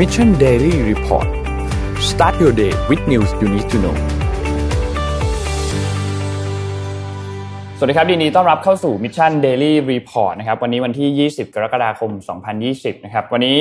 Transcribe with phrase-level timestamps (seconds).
[0.00, 1.28] Mission Daily Report
[2.10, 3.96] start your day with news you need to know
[7.76, 12.10] สวัสดีครับดีนี้ต้อนรับเข้าสู่ Mission Daily Report นะครับ วันนี้วันที่ 20 กรกฎาคม
[12.58, 13.58] 2020 นะครับ วันนี้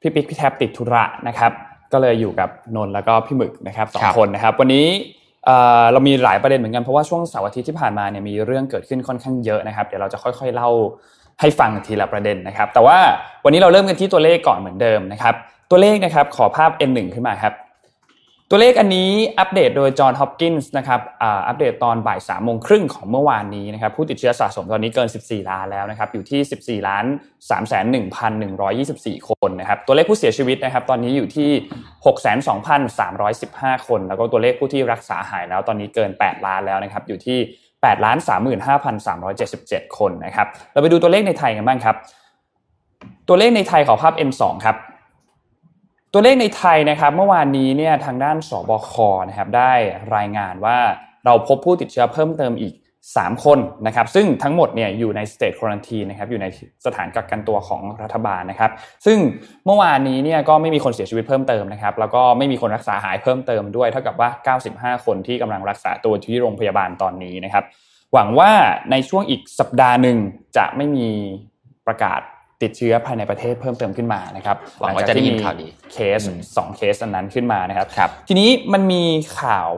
[0.00, 1.52] พี่ปิ๊กพี่แท็บติดธุระนะครับ
[1.92, 4.86] ก็เลยอยู่กับนนแล้วก็พี่หมึกนะครับสองคนนะครับ วันนี้
[5.92, 10.70] เรามีหลายประเด็นเหมือนกันเพราะว่าช่วงเสาร์อาทิตย์ที่ผ่านมาเนี่ยมีเรื่องเกิดขึ้นค่อนข้างเยอะนะครับ เดี๋ยวเราจะค่อยๆเล่า
[11.40, 12.98] ให้ฟังทีละประเด็นนะครับ แต่ว่า
[13.44, 15.34] วันนี้เราเริ่มกันที่ตัวเลขก่อนเหมือนเดิมนะครับ
[15.74, 17.54] ตัวเลขนะครับขอภาพ N1 ขึ้นมาครับ
[18.50, 27.04] ตัวเลขอันนี้อัปเดตโดยจอห์นฮอปกินส์นะครับอัปเดตตอนบ่ายสามโมงครึ่งของเมื่อวานนี้นะครับผู้ติดเชื้อสะสมตอนนี้เกิน 14 ล้านแล้วนะครับอยู่ที่ 14ล้าน
[27.50, 27.60] 3
[27.92, 28.16] 1 1
[29.04, 31.50] 2 4 คนนะครับตัวเลขผู้เสียชีวิตนะครับตอนนี้อยู่ที่
[32.06, 32.68] 6 2 3
[33.28, 37.38] 1 5 คน แล้วก็ตัวเลขผู้ที่รักษาหายแล้วตอนนี้เกิน 8 ล้านแล้วนะครับอยู่ที่
[37.70, 38.16] 8ล้าน
[39.28, 41.96] 35,377 คนนะครับเราไปดูตัวเลขในไทยกันบ้างครับ
[43.28, 44.78] ตัวเลขในไทยขอภาพ N2 ครับ
[46.14, 48.92] ตัวเลขในไทยนะครับเมื่อวานนี้เนี่ยทางด้านสบค
[49.28, 49.72] นะครับได้
[50.16, 50.78] รายงานว่า
[51.24, 52.74] เราพบผู้ติดเชื้อเพิ่มเติมอีก
[53.08, 56.46] 3 คนนะครับซึ่งทั้งหมดเนี่ยอยู่ในสเตทควอนตีนะครับอยู่ใน
[56.86, 58.70] สถานกักกันตัวของรัฐบาลนะครับ
[59.06, 59.18] ซึ่ง
[59.66, 64.30] เมื่อวานนี้เนี่ยก็ไม่มีคนเสียชีวิตเพิ่มเติมนะครับแล้วก็ไม่มีคนรักษาหายเพิ่มเติมด้วยเท่ากับว่า
[64.94, 67.64] 95 คนที่กำลังรักษาตัวที่โรงพยาบาลตอนนี้นะครับ
[68.12, 68.50] หวังว่า
[68.90, 70.16] ในช่วงอีกสัปดาห์หนึ่ง
[70.56, 71.08] จะไม่มี
[71.86, 72.20] ประกาศ
[72.62, 76.20] ติดเชื้อภายในประเทศเพิ่มเติมขึ้นมานะครับหวังว่าจะได้ยินข่าวดีเคส
[76.56, 79.02] สองเคสอันนั้นขึ้นมานะครับครับทีนี้มันมี
[79.40, 79.70] ข่าว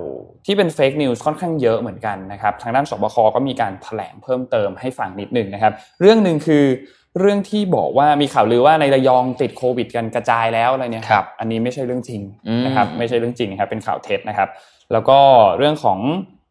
[0.46, 6.64] ที่เป็น fake news ค่อนข้างเยอะเหมือนกันนะครับทางด้านสบคก็มีการแถลงเพิ่มเติมให้ฟังนิดหนึ่งนะครับ เรื่องหนึ่งคือ
[7.20, 12.20] เรื่องที่บอกว่ามีข่าวลือว่าในระยองติดโควิด กันกระจายแล้วอะไรเนี่ยครับอันนี้ไม่ใช่เรื่องจริง
[12.66, 14.48] นะครับไม่ใช่เรื่องจริงครับเป็นข่าวเท็จนะครับ
[14.92, 15.18] แล้วก็
[15.58, 15.98] เรื่องของ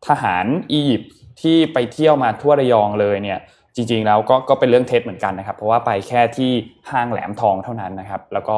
[0.07, 1.11] ทหารอียิปต์
[1.41, 3.39] ที่ไปเที่ยวมาทั่วระยองเลยเนี่ย
[3.75, 6.52] จริงๆแล้วก็ก็เป็นเรื่องเท็จเหมือนกันนะครับ เพราะว่าไปแค่ที่
[6.91, 8.57] ห้างแหลมทองเท่านั้นนะครับ แล้วก็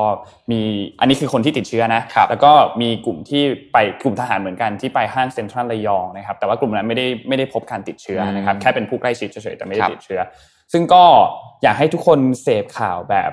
[0.51, 0.61] มี
[0.99, 3.43] อันนี้คือคนที่ติดเชื้อนะ แล้วก็มีกลุ่มที่
[3.73, 10.19] ไปกลุ่มทหารเหมือนกันที่ไปห้างเซ็นทรัลระยองนะครับ แต่ว่ากลุ่มนั้นไม่ได้ไม่ได้พบการติดเชื้อนะครับแค่เป็นผู้ใกล้ชิดเฉยๆแต่ไม่ได้ติดเชื้อ
[10.73, 11.03] ซึ่งก็
[11.63, 13.31] อยากให้ทุกคนเสพข่าวแบบ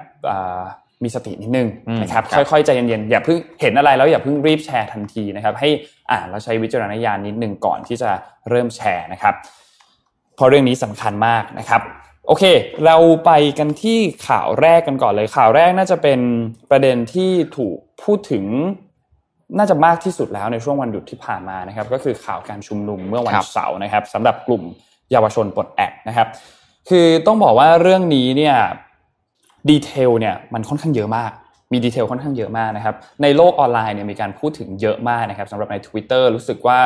[1.03, 1.69] มีสตินิดนึง
[2.03, 5.69] นะครับค่อยๆใจเย็นๆอย่าเพิ่งเห็นอะไรแล้วอย่าเพิ่งรีบแชร์ทันทีนะครับ ให้
[6.13, 8.11] อ่านแล้วใช้วิจารณญาณนิดนึงก่อนที่จะ
[8.51, 9.35] เริ่มแชร์นะครับ
[10.43, 11.81] เพราะเรื่องนี้สำคัญมากนะครับ
[12.27, 12.45] โอเค
[12.87, 13.99] เราไปกันที่
[14.29, 16.21] ข่าวแรกกันก่อนเลย ข่าวแรกน่าจะเป็น
[16.71, 18.45] ประเด็นที่ถูกพูดถึง
[19.59, 24.63] น่าจะมากที่สุดแล้วในช่วงวันหยุดที่ผ่านมานะครับ ก็คือข่าวการชุมนุมเมื่อวันเสาร์นะครับสำหรับกลุ่ม
[25.11, 26.29] เยาวชนปลดแอกนะครับ
[26.89, 28.57] คือต้องบอกว่าเรื่องนี้เนี่ย
[29.71, 31.33] detail เนี่ยมันค่อนข้างเยอะมาก
[31.73, 36.81] มี detail ค่อนข้างเยอะมากนะครับ ในโลกออนไลน์เนี่ยมีการพูดถึงเยอะมากนะครับสำหรับใน Twitter รู้สึกว่า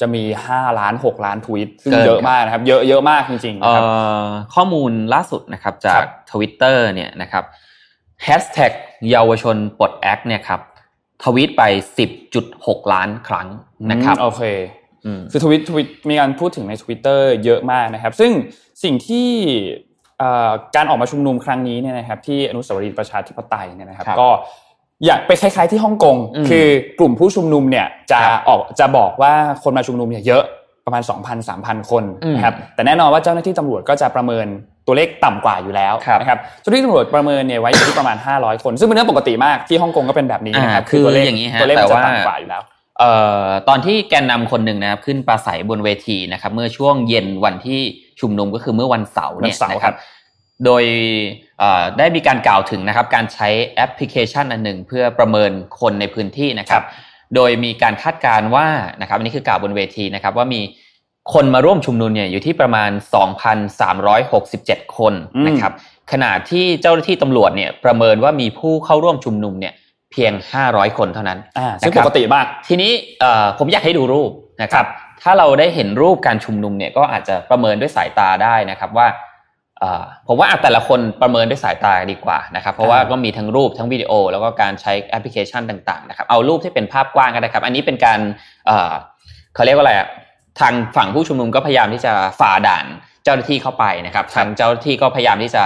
[0.00, 0.22] จะมี
[0.52, 3.84] 5 ล้าน 6 ล้านทวิตซึ่งเยอะมากนะครับ เยอะเยอะมากจริงๆนะครับ
[4.54, 7.44] ข้อมูลล่าสุดนะครับจาก Twitter เนี่ยนะครับ
[8.24, 8.72] แฮชแท็ก
[9.10, 10.60] เยาวชนปลดแอกเนี่ยครับ
[11.24, 11.62] ทวิตไป
[12.28, 13.48] 10.6 ล้านครั้ง
[13.90, 14.42] นะครับโอเค
[15.30, 18.32] คือทวิตทวิตมีการพูดถึงใน Twitter เยอะมากนะครับ ซึ่ง
[18.84, 19.28] สิ่งที่
[20.76, 24.28] การออกมาชุมนุมครั้งนี้เนี่ยนะครับที่อนุสาวรีย์ประชาธิปไตยเนี่ยนะครับ ก็
[25.06, 26.16] อยากไปคล้าย ๆ ที่ฮ่องกง
[26.50, 26.66] คือ
[26.98, 30.44] กลุ่มผู้ชุมนุมเนี่ยจะออกจะบอกว่าคนมาชุมนุมเนี่ยเยอะ
[30.86, 34.46] ประมาณ 2,000 3,000 คนนะครับแต่แน่นอนว่าเจ้าหน้าที่ตำรวจก็จะประเมิน
[34.86, 42.62] ตัวเลขต่ำกว่าอยู่แล้วนะครับเจ้าหน้าที่ตำรวจประเมินเนี่ยไว้อยู่ที่ประมาณ 500 คน ซึ่งเป็นเรื่องปกติมากที่ฮ่องกงก็เป็นแบบนี้นะครับคือตัวเลขอย่างนี้ฮะตัวเลขจะต่ำกว่าอยู่แล้ว
[42.98, 43.12] เอ่
[43.42, 47.80] อตอนที่แกนนำคนหนึ่งนะครับขึ้นปราศัยบนเวทีนะครับเมื่อช่วงเย็นวันที่
[48.20, 49.94] ชุมนุมก็คือเมื่อวันเสาร์เนี่ยนะครับ
[50.64, 50.84] โดย
[51.98, 56.82] ได้มีการกล่าวถึงนะครับ การใช้แอปพลิเคชันอันหนึ่งเพื่อประเมินคนในพื้นที่นะครับ
[57.34, 58.66] โดยมีการคาดการณ์ว่า
[59.00, 60.60] นะครับอันนี้คือกล่าวบนเวทีนะครับ ว่ามี
[61.34, 62.90] คนมาร่วมชุมนุมเนี่ยอยู่ที่ประมาณ
[63.78, 65.14] 2,367 คน
[65.46, 65.72] นะครับ
[66.12, 69.72] ขณะที่เจ้าหน้าที่ตำรวจเนี่ยประเมินว่ามีผู้เข้าร่วมชุมนุมเนี่ย
[70.12, 70.32] เพียง
[70.64, 71.38] 500 คนเท่านั้น
[71.80, 72.92] ซึ่งปกติมาก ทีนี้
[73.58, 74.30] ผมอยากให้ดูรูป
[74.62, 74.86] นะครับ
[75.22, 79.08] ถ้าเราได้เห็นรูปการชุมนุมเนี่ยก็อาจจะประเมินด้วยสายตาได้นะครับว่า
[80.26, 88.18] ผมว่าแต่ละคนประเมินด้วยสายตาดีกว่านะครับ เพราะว่าก็มีทั้งรูปทั้งวิดีโอ แล้วก็การใช้แอปพลิเคชันต่างๆนะครับเอารูปที่เป็นภาพกว้างก็ได้ครับ อันนี้เป็นการ
[89.54, 89.94] เขาเรียกว่าอะไร
[90.60, 92.86] ทางฝั่งผู้ชุมนุมก็พยายามที่จะฝ่าด่าน
[93.24, 95.62] เจ้าหน้าที่เข้าไปนะครับ ทางเจ้าหน้าที่ก็พยายามที่จะ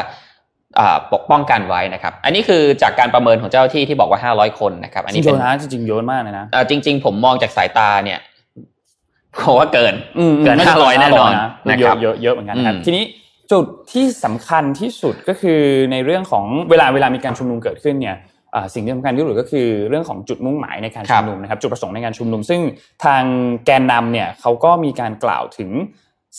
[1.12, 8.19] ปกป้องกันไว้นะครับ อันนี้คือจากการประเมินของเจ้าหน้าที่ที่บอกว่า 500 คนนะครับ อันนี้เป็นนะจริงๆเยอะมากเลยนะจริง ๆ ผมมองจากสายตาเนี่ย
[9.40, 9.94] ผมว่าเกิน
[10.44, 11.32] เกิน500แน่นอน
[11.69, 13.05] นะครับเยอะเยอะเหมือนกันครับทีนี้
[13.52, 15.61] จุดที่สำคัญที่สุดก็คือ
[15.93, 18.17] ในเรื่องของเวลาเวลามีการชุมนุมเกิดขึ้นเนี่ย
[18.75, 22.61] สิ่งที่สำคัญที่สุดก็คือเรื่องของจุดมุ่งหมายในการชุมนุมนะครับจุดประสงค์ในการชุมนุม ซึ่ง
[23.05, 23.23] ทาง
[23.67, 25.70] แกนนำเนี่ยเขาก็มีการกล่าวถึง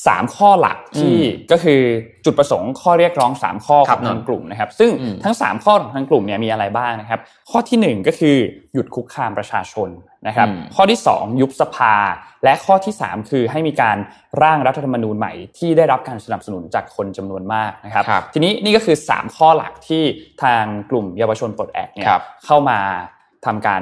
[0.08, 1.18] สามข้อหลักที่
[1.52, 1.82] ก็คือ
[2.26, 4.92] จุดประสงค์ข้อเรียกร้องสามข้อของทางกลุ่มนะครับ ซึ่ง
[5.24, 7.20] ทั้งสามข้อของทางกลุ่มเนี่ยมีอะไรบ้างนะครับ
[7.52, 8.36] ข้อที่หนึ่งก็คือ
[8.74, 9.90] หยุดคุกคามประชาชน
[10.28, 11.96] นะครับ ข้อที่สองยุบสภา
[12.44, 13.98] และข้อที่สามคือให้มีการ
[14.44, 20.04] ร่างรัฐธรรมนูญใหม่ที่ได้รับการสนับสนุนจากคนจำนวนมากนะครับทีนี้นี่ก็คือสามข้อหลักที่
[20.44, 22.08] ทางกลุ่มเยาวชนปลดแอกเนี่ย
[22.46, 22.80] เข้ามา
[23.46, 23.78] ทำกา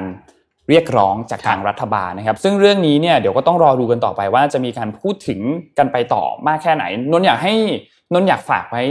[0.72, 5.40] เรียกร้องจากทางรัฐบาลนะครับ ซึ่งเรื่องนี้เนี่ยเดี๋ยวก็ต้องรอดูกันต่อไปว่าจะมีการพูดถึง
[5.78, 7.54] กันไปต่อมากแค่ไหนนนอยากให้
[8.14, 8.82] นนอยากฝากไว้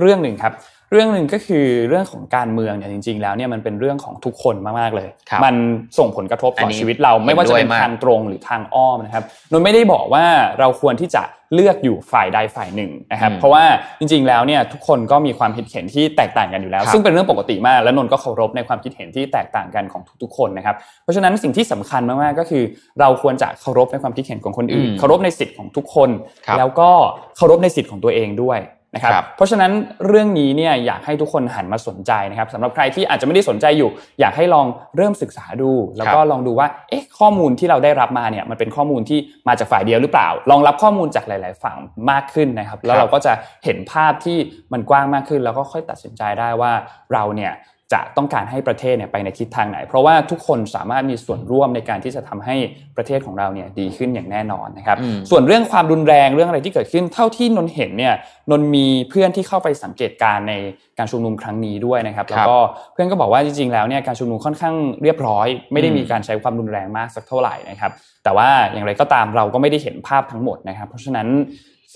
[0.00, 0.52] เรื่องหนึ่งครับ
[0.92, 5.08] เรื่องหนึ่งก็คือเรื่องของการเมืองเนี่ยจริง ๆ แล้วเนี่ยมันเป็นเรื่องของทุกคนมากๆเลย
[5.44, 5.54] มัน
[5.98, 10.24] ส่งผลกระทบต่อชีวิตเราไม่ว่าจะเป็นทางตรงหรือทางอ้อมนะครับนนไม่ได้บอกว่า
[10.58, 11.22] เราควรที่จะ
[11.54, 13.64] เลือกอยู่ฝ่ายใดฝ่ายหนึ่งนะครับเพราะว่า
[14.00, 22.62] จริง ๆ แล้วเนี่ยทุกคนก็มีความคิดเห็นที่แตกต่างกันอยู่แล้ว ซึ่งเป็นเรื่องปกติมากและนนก็เคารพในความคิดเห็นที่แตกต่างกันของทุกๆ คนนะครับเพราะฉะนั้นสิ่งที่สำคัญมากๆก็คือ
[23.00, 26.10] เราควรจะเคารพในความคิดเห็นของคนอื่น เคารพในสิทธิ์ของทุกคน
[26.58, 26.90] แล้วก็
[27.36, 28.60] เคารพในสิทธิ์ของตัวเองด้วย
[28.94, 29.72] นะครับเพราะฉะนั้น
[30.06, 33.90] เรื่องนี้เนี่ยอยากให้ทุกคนหันมาสนใจนะครับสำหรับใครที่อาจจะไม่ได้สนใจอยู่
[34.20, 34.66] อยากให้ลอง
[34.96, 41.76] เริ่มศึกษาดู แล้วก็ลองดูว่าเอ๊ะข้อมูลที่เราได้รับมาเนี่ยมันเป็นข้อมูลที่มาจากฝ่ายเดียวหรือเปล่า ลองรับข้อมูลจากหลาย ๆ ฝั่ง
[42.10, 43.32] มากขึ้นนะครับ แล้วเราก็จะ
[43.64, 44.38] เห็นภาพที่
[44.72, 46.72] มันกว้างมากขึ้น แล้วก็ค่อยตัดสินใจได้ว่า
[47.12, 47.52] เราเนี่ย
[47.92, 52.56] จะต้องการให้ประเทศเนี่ยไปในทิศทางไหน เพราะว่าทุกคนสามารถมีส่วนร่วมในการที่จะทำให้
[52.96, 54.96] ประเทศของเราเนี่ยดีขึ้นอย่างแน่นอนนะครับ
[55.30, 58.14] ส่วนเรื่องความรุนแรงเรื่องอะไรที่เกิดขึ้น เท่าที่นนเห็นเนี่ย
[58.50, 60.54] นนมีเพื่อนที่เข้าไปสังเกตการใน
[60.98, 62.56] การชุมนุมครั้งนี้ด้วยนะครับแล้วก็
[62.92, 67.92] เพื่อนก็บอกว่าจริงๆแล้วเนี่ยการชุมนุมค่อนข้างเรียบร้อย ไม่ได้มีการใช้ความรุนแรงมากสักเท่าไหร่นะครับ
[68.24, 71.28] แต่ว่าอย่างไรก็ตามเราก็ไม่ได้เห็นภาพทั้งหมดนะครับ เพราะฉะนั้น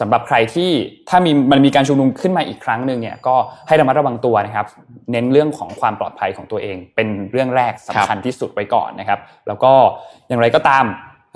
[0.00, 0.70] สำหรับใครที่
[1.08, 3.34] ถ้ามีมันมีการชุมนุมขึ้นมาอีกครั้งหนึ่งเนี่ยก็
[3.68, 4.66] ให้ระมัดระวังตัวนะครับ
[5.12, 9.18] เน้นเรื่องของความปลอดภัยของตัวเอง เป็นเรื่องแรกสำคัญที่สุดไว้ก่อนนะครับ
[9.48, 9.72] แล้วก็
[10.28, 10.84] อย่างไรก็ตาม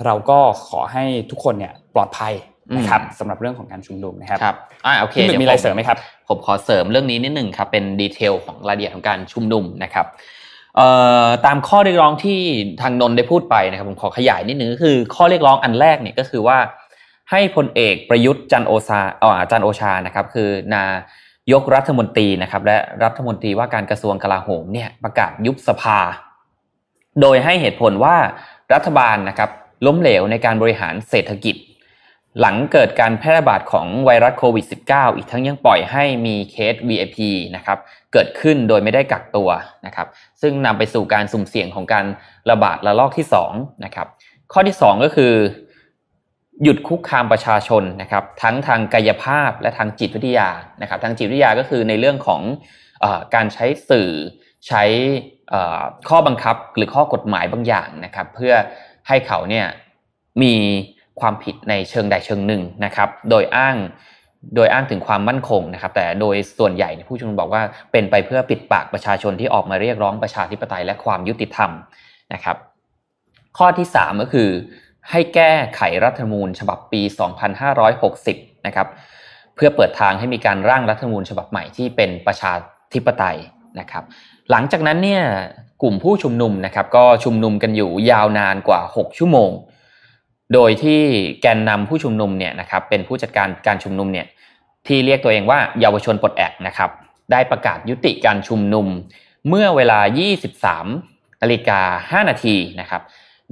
[0.05, 0.39] เราก็
[0.69, 2.33] ขอให้ทุกคนเนี่ยปลอดภัย
[2.77, 5.97] นะครับสำหรับเรื่องของการชุมนุมนะครับครับอ่าโอเคเดี๋ยวมีอะไรเสริมไหมครับ
[6.29, 10.05] ผมขอเสริมเรื่องนี้นิดหนึ่งครับเป็นดีเทลของรายละเอียดของการชุมนุมนะครับ
[10.75, 10.87] เอ่
[11.25, 12.39] อตามข้อเรียกร้องที่
[12.81, 16.57] ทางนนได้พูดไปนะครับผมขอขยายนิดนึงก็คือข้อเรียกร้องอันแรกเนี่ยก็คือว่า
[17.31, 20.83] ให้พลเอกประยุทธ์จันโอชาอ๋อจันโอชานะครับ คือนา
[21.51, 25.99] ยกรัฐมนตรีนะครับ และรัฐมนตรีว่าการกระทรวงกลาโหมเนี่ยประกาศยุบสภา
[27.21, 28.15] โดยให้เหตุผลว่า
[28.73, 29.49] รัฐบาลนะครับ
[29.85, 31.55] ล้มเหลวในการบริหารเศรษฐกิจ
[32.39, 37.17] หลังเกิดการแพร่ระบาดของไวรัสโควิด -19 อีกทั้งยังปล่อยให้มีเคส VIP
[37.55, 37.77] นะครับ
[38.13, 39.49] เกิดขึ้นโดยไม่ได้กักตัว
[39.85, 40.07] นะครับ
[40.41, 42.05] ซึ่งนำไปสู่การสุ่มเสี่ยงของการ
[42.49, 44.07] ระบาดระลอกที่2นะครับ
[44.53, 45.33] ข้อที่ 2 ก็คือ
[46.63, 50.49] หยุดคุกคามประชาชนนะครับทั้งทางกายภาพและทางจิตวิทยา
[50.81, 52.41] นะครับทางจิตวิทยาก็คือในเรื่องของ
[53.03, 54.09] อการใช้สื่อ
[54.67, 54.83] ใช้
[56.09, 58.53] ข้อบังคับหรือข้อกฎหมายบางอย่างนะครับ เพื่อ
[59.07, 59.65] ให้เขาเนี่ย
[60.43, 60.53] มี
[61.19, 63.75] ความผิดในเชิงใดเชิงหนึ่งนะครับ โดยอ้าง
[64.55, 67.61] โดยอ้างถึงความมั่นคงนะครับ แต่โดยส่วนใหญ่ผู้ชุมนุมบอกว่า
[67.91, 71.71] เป็นไปเพื่อปิดปากประชาชนที่ออกมาเรียกร้องประชาธิปไตยและความยุติธรรม
[72.33, 72.57] นะครับ
[73.57, 74.49] ข้อที่ 3 ก็คือ
[75.11, 77.01] ให้แก้ไขรัฐธรรมนูญฉบับปี
[77.83, 78.87] 2560 นะครับ
[79.55, 82.53] เพื่อเปิดทางให้มีการร่างรัฐธรรมนูญฉบับใหม่ที่เป็นประชา
[82.93, 83.37] ธิปไตย
[83.79, 84.03] นะครับ
[84.51, 85.23] หลังจากนั้นเนี่ย
[85.81, 89.51] กลุ่มผู้ชุมนุมนะครับ ก็ชุมนุมกันอยู่ยาวนานกว่า 6 ชั่วโมง
[90.53, 91.01] โดยที่
[91.41, 94.27] แกนนำผู้ชุมนุมเนี่ยนะครับ เป็นผู้จัดการการชุมนุมเนี่ย
[94.87, 96.89] ที่เรียกตัวเองว่าเยาวชนปลดแอกนะครับ
[97.31, 98.87] ได้ประกาศยุติการชุมนุม
[99.49, 99.99] เมื่อเวลา
[100.69, 103.01] 23นาฬิกา5นาทีนะครับ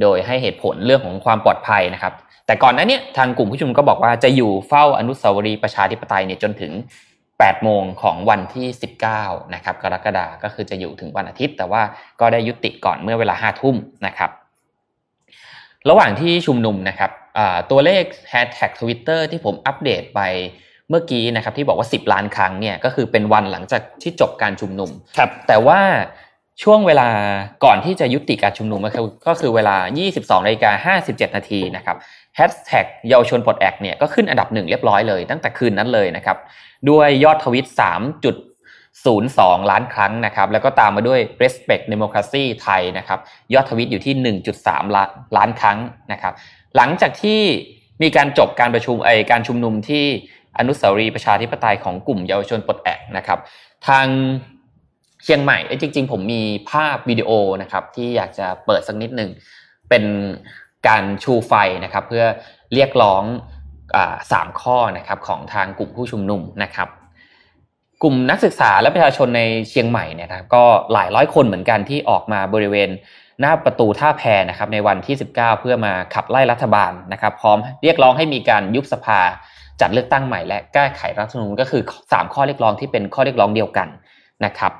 [0.02, 2.14] โดยให้เหตุผลเรื่องของความปลอดภัยนะครับ
[2.46, 6.72] แต่ก่อนหน้านี้ทางกลุ่มผู้ชุมนุมก็บอกว่าจะอยู่เฝ้าอนุสาวรีย์ประชาธิปไตยเนี่ยจนถึง
[7.20, 8.68] 8 โมงของวันที่
[9.12, 11.82] 19 นะครับ กรกฎาก็คือจะอยู่ถึงวันอาทิตย์ แต่ว่า
[12.20, 13.76] ก็ได้ยุติก่อนเมื่อเวลา 5 ทุ่ม
[14.08, 14.32] นะครับ
[15.90, 17.12] ระหว่างที่ชุมนุมนะครับ
[17.72, 20.22] ตัวเลขแฮชแท็กทวิตเตอร์ที่ผมอัปเดตไป
[20.90, 25.80] เมื่อกี้นะครับที่บอกว่า 10 ล้านครั้งเนี่ยก็คือเป็นวันหลังจากที่จบการชุมนุมครับแต่ว่า
[26.64, 27.10] ช่วงเวลา
[27.66, 28.80] ก่อนที่จะยุติการชุมนุม
[29.28, 29.76] ก็คือเวลา
[30.12, 31.98] 22นาฬิกา57 นาทีนะครับ
[32.36, 36.38] แฮชแท็กเยาวชนปลดแอกเนี่ยก็ขึ้นอันดับหนึ่งเรียบร้อยเลยตั้งแต่คืนนั้นเลยนะครับ
[36.90, 37.66] ด้วยยอดทวิต
[38.48, 43.20] 3.02 ล้านครั้งนะครับแล้วก็ตามมาด้วย respect democracy ไทยนะครับ
[43.54, 45.78] ยอดทวิตอยู่ที่ 1.3 ล้านล้านครั้ง
[46.12, 46.34] นะครับ
[46.76, 47.42] หลังจากที่
[48.02, 50.06] มีการจบการประชุมไอการชุมนุมที่
[50.58, 53.40] อนุสาวรีย์ประชาธิปไตยของกลุ่มเยาวชนปลดแอกนะครับ
[53.88, 54.08] ทาง
[55.28, 56.42] ชียงใหม่จริง ๆ ผมมี
[56.72, 57.30] ภาพวิดีโอ
[57.62, 59.30] นะครับที่อยากจะเปิดสักนิดหนึ่ง
[59.90, 60.04] เป็น
[60.88, 61.54] การชูไฟ
[61.84, 62.26] นะครับ เพื่อ
[62.74, 63.24] เรียกร้อง
[64.32, 66.90] สามข้อนะครับของทางกลุ่มผู้ชุมนุมนะครับ
[68.02, 72.90] กลุ่มนักศึกษาและประชาชนในเชียงใหม่เนี่ยนะก็หลายร้อยคนเหมือนกันที่ออกมาบริเวณ
[73.40, 79.20] หน้าประตูท่าแพนะครับในวันที่ 19 เพื่อมาขับไล่รัฐบาลนะครับ พร้อมเรียกร้องให้มีการยุบสภา
[79.82, 81.82] จัดเลือกตั้งใหม่และแก้ไขรัฐธรรมนูญก็คือ
[82.12, 83.88] สามข้อเรียกร้องที่เป็นข้อเรียกร้องเดียวกัน
[84.46, 84.72] นะครับ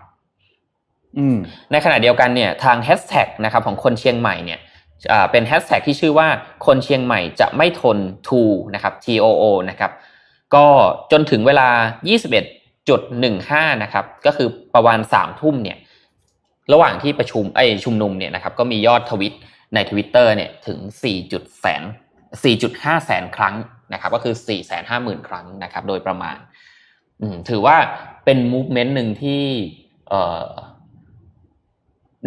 [1.72, 4.60] ในขณะเดียวกันเนี่ยทางแฮชแท็กนะครับของคนเชียงใหม่เนี่ย
[5.32, 6.28] เป็นแฮชแท็กที่ชื่อว่า
[6.66, 7.98] คนเชียงใหม่จะไม่ทน
[8.28, 8.42] to
[8.76, 9.92] นะครับ TOO นะครับ
[10.56, 10.66] ก็
[11.12, 11.70] จนถึงเวลา
[12.56, 15.78] 21.15 นะครับ ก็คือประมาณ3ทุ่มเนี่ย
[16.74, 19.34] ระหว่างที่ประชุมไอชุมนุมเนี่ยนะครับก็มียอดทวิต
[19.74, 20.78] ในทวิตเตอร์เนี่ยถึง
[21.22, 21.84] 4แสน
[22.44, 23.56] 4.5 แสนครั้ง
[23.94, 24.54] นะครับ ก็คือ 4 5 0
[24.92, 26.38] 0 0 0 ครั้งนะครับ โดยประมาณ
[27.50, 27.78] ถือว่า
[28.26, 29.44] เป็นมูฟเมนต์หนึ่งที่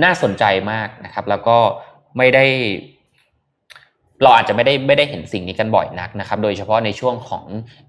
[0.05, 1.59] น่าสนใจมากนะครับ แล้วก็
[2.17, 2.45] ไม่ได้
[4.23, 7.45] เราอาจจะไม่ได้ไม่ได้เห็นสิ่งนี้กันบ่อยนักนะครับ โดยเฉพาะในช่วงของ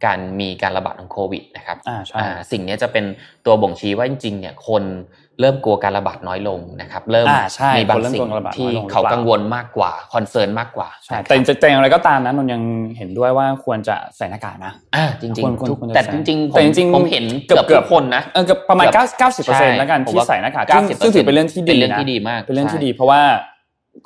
[0.06, 2.20] การมีการระบาดของโควิดนะครับอ่าใช่
[2.52, 3.06] สิ่งนี้จะเป็น
[3.46, 4.84] ตัวบ่งชี้ว่าจริงๆเนี่ยคน
[5.40, 7.28] เริ่มกลัวการระบาดน้อยลงนะครับเริ่ม
[7.78, 12.62] มีบางสิ่งที่เขากังวลมากกว่า concern มากกว่าใช่แต่แต่อย่างไรก็ตามนะนนยัง
[12.98, 18.88] เห็นด้วยว่าควรจะใส่หน้ากากนะอ่าจริงๆแต่จริงๆแต่จริงๆผมเห็นเกือบเกือบคนนะเออประมาณ
[19.34, 20.66] 90%แล้วกันที่ใส่หน้ากาก
[21.04, 23.22] ซึ่งถือเป็นเรื่องที่ดีนะเป็นเรื่องที่ดีมากเป็นเรื่องที่ดีเพราะว่า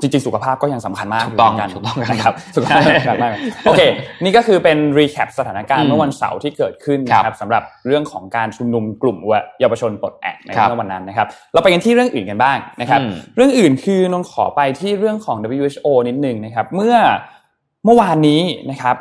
[0.01, 3.31] จริงๆ สุขภาพก็ยังสำคัญมากถูกต้องกันถูกต้องกันครับสุขภาพสำคัญมาก
[3.65, 3.81] โอเค
[4.23, 9.17] นี่ก็คือเป็น recap สถานการณ์เมื่อวันเสาร์ที่เกิดขึ้นนะครับสำหรับเรื่องของการชุมนุมกลุ่ม
[9.59, 12.99] เยาวชนปลดแอกในวันนั้นนะครับเราไปกันที่เรื่องอื่นกันบ้างนะครับ
[13.35, 16.95] เรื่องอื่นคือนนขอไปที่เรื่องของ WHO นิดนึงนะครับ เมื่อ
[17.85, 18.95] เมื่อวานนี้นะครับ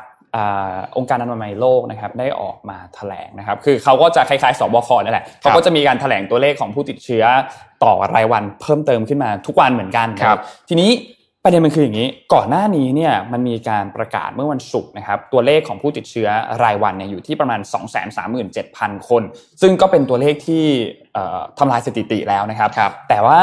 [0.96, 7.24] องค์การอนามัยโลกนะครับได้ออกมาแถลงนะครับ คือเขาก็จะคล้ายๆสบคนั่นแหละเขาก็จะมีการแถลงตัวเลขของผู้ติดเชื้อ
[7.84, 10.38] ต่อรายวันเพิ่มเติมขึ้นมาทุกวันเหมือนกันครับ
[10.68, 10.90] ทีนี้
[11.46, 16.28] ประเด็นมันคืออย่างนี้ ก่อนหน้านี้เนี่ยมันมีการประกาศเมื่อวันศุกร์นะครับตัวเลขของผู้ติดเชื้อ
[16.64, 17.60] รายวันเนี่ยอยู่ที่ประมาณ
[18.34, 19.22] 237,000 คน
[19.62, 20.64] ซึ่งก็เป็นตัวเลขที่
[21.58, 23.40] ทำลายสถิติแล้วนะครับรบแต่ว่า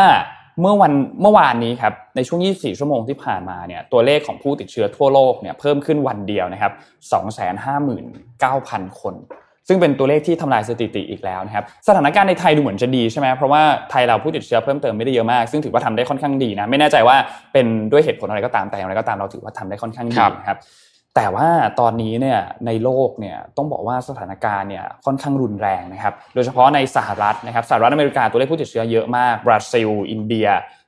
[0.60, 0.92] เมื่อวัน
[1.22, 6.72] เมื่อวานนี้ครับในช่วง 24 ชั่วโมงที่ผ่านมาเนี่ยตัวเลขของผู้ติดเชื้อทั่วโลกเนี่ยเพิ่มขึ้นวันเดียวนะครับ
[8.12, 9.16] 259,000 คน
[9.68, 17.16] ซึ่งเป็นตัวเลขที่ทำลายสถิติอีกแล้วนะครับสถานการณ์ในไทยดูเหมือนจะดีใช่ไหมเพราะว่าไทยเราผู้ติดเชื้อเพิ่มเติมไม่ได้เยอะมากซึ่งถือว่าทำได้ค่อนข้างดีนะไม่แน่ใจว่า
[17.54, 20.58] เป็นด้วยเหตุผลอะไรก็ตามแต่อย่างไรก็ตามเราถือว่าทำได้ค่อนข้างดีนะครับ
[21.16, 21.50] แต่ว่า
[21.80, 30.48] ตอนนี้เนี่ยในโลกเนี่ยต้องบอกว่าสถานการณ์เนี่ยค่อนข้างรุนแรงนะครับ โดยเฉพาะในสหรัฐนะครับสหรัฐอเมริกาตัวเลขผู้ติดเชื้อเยอะมากบราซิล อินเดีย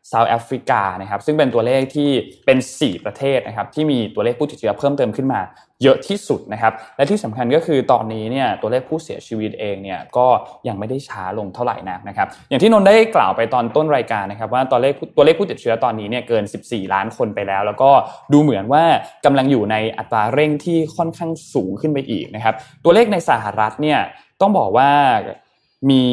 [0.10, 2.10] เซาท์แอฟริกานะครับซึ่งเป็นตัวเลขที่
[2.46, 5.42] เป็น 4 ประเทศนะครับที่มีตัวเลขผู้ติดเชื้อเพิ่มเติมขึ้นมา
[5.84, 10.28] เยอะที่สุดนะครับและที่สำคัญก็คือตอนนี้เนี่ยตัวเลขผู้เสียชีวิตเองเนี่ยก็
[10.68, 17.90] ยังไม่ได้ช้าลงเท่าไหร่นักนะครับอย่างที่นนได้กล่าวไปตอนต้นรายการนะครับว่าตัวเลขตัวเลขผู้ติดเชื้อตอนนี้เนี่ยเกิน 14 ล้านคนไปแล้ว แล้วก็
[18.34, 18.84] ดูเหมือนว่า
[19.26, 24.00] กำลังอยู่ในอัตราเร่งที่ค่อนข้างสูงขึ้นไปอีกนะครับตัวเลขในสหรัฐเนี่ย
[24.42, 24.90] ต้องบอกว่า
[25.90, 26.04] มี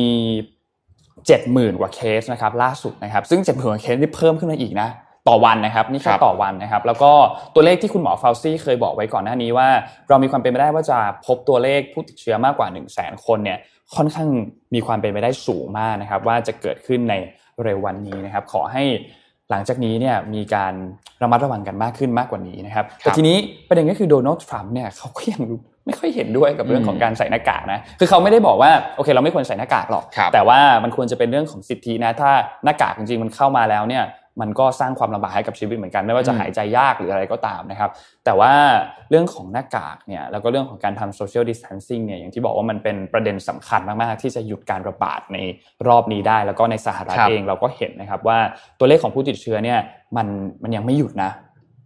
[1.29, 4.89] 70,000 กว่าเคสนะครับล่าสุดนะครับซึ่ง 70,000กว่าเคสนี่เพิ่มขึ้นมาอีกนะ
[5.29, 7.13] ต่อวันนะครับนี่แค่ต่อวันนะครับ แล้วก็
[7.55, 9.69] ตัวเลขที่คุณหมอฟาวซี่เคยบอกไว้ก่อนหน้านี้ว่า
[10.09, 13.59] เรามีความเป็นไปได้ว่าจะพบตัวเลขผู้ติดเชื้อมากกว่า 1 0 0 0 0แสนคนเนี่ย
[13.95, 14.29] ค่อนข้าง
[14.75, 17.15] มีความเป็นไปได้สูงมากนะครับ ว่าจะเกิดขึ้นใน
[17.63, 18.85] เร็ววันนี้นะครับ ขอให้
[19.51, 20.73] หลังจากนี้เนี่ยมีการ
[21.23, 23.37] ระมัดระวังกันมากขึ้นมากกว่านี้นะครับแต่ทีนี้
[23.69, 25.43] ประเด็นก็คือโดนัลด์ทรัมป์เนี่ยเขาก็ยัง
[25.87, 32.31] ไม่ค่อยเห็นด้วยกับเรื่องของการใส่หน้ากากนะ คือเขาไม่ได้บอกว่าโอเค เราไม่ควรใส่หน้ากากหรอก แต่ว่ามันควรจะเป็นเรื่องของสิทธินะ ถ้า
[32.65, 34.05] หน้ากากจริงๆมันเข้ามาแล้วเนี่ย
[34.41, 37.91] มันก็สร้างความลำบากให้กับชีวิตเหมือนกัน ไม่ว่าจะหายใจยากหรืออะไรก็ตามนะครับ
[38.25, 38.53] แต่ว่า
[39.11, 45.39] เรื่องของหน้ากากเนี่ยแล้วก็เรื่องของการทำโซเชียลดิส t ทนซิ่งเนี่ยอย่างที่บอกว่ามันเป็นประเด็นสำคัญมากๆ ที่จะหยุดการระบาดใน
[45.89, 48.39] รอบนี้ได้ แล้วก็ในสหรัฐเองเราก็เห็นนะครับว่า
[48.79, 49.79] ตัวเลขของผู้ติดเชื้อเนี่ย
[50.17, 50.27] มัน
[50.63, 51.31] มันยังไม่หยุดนะ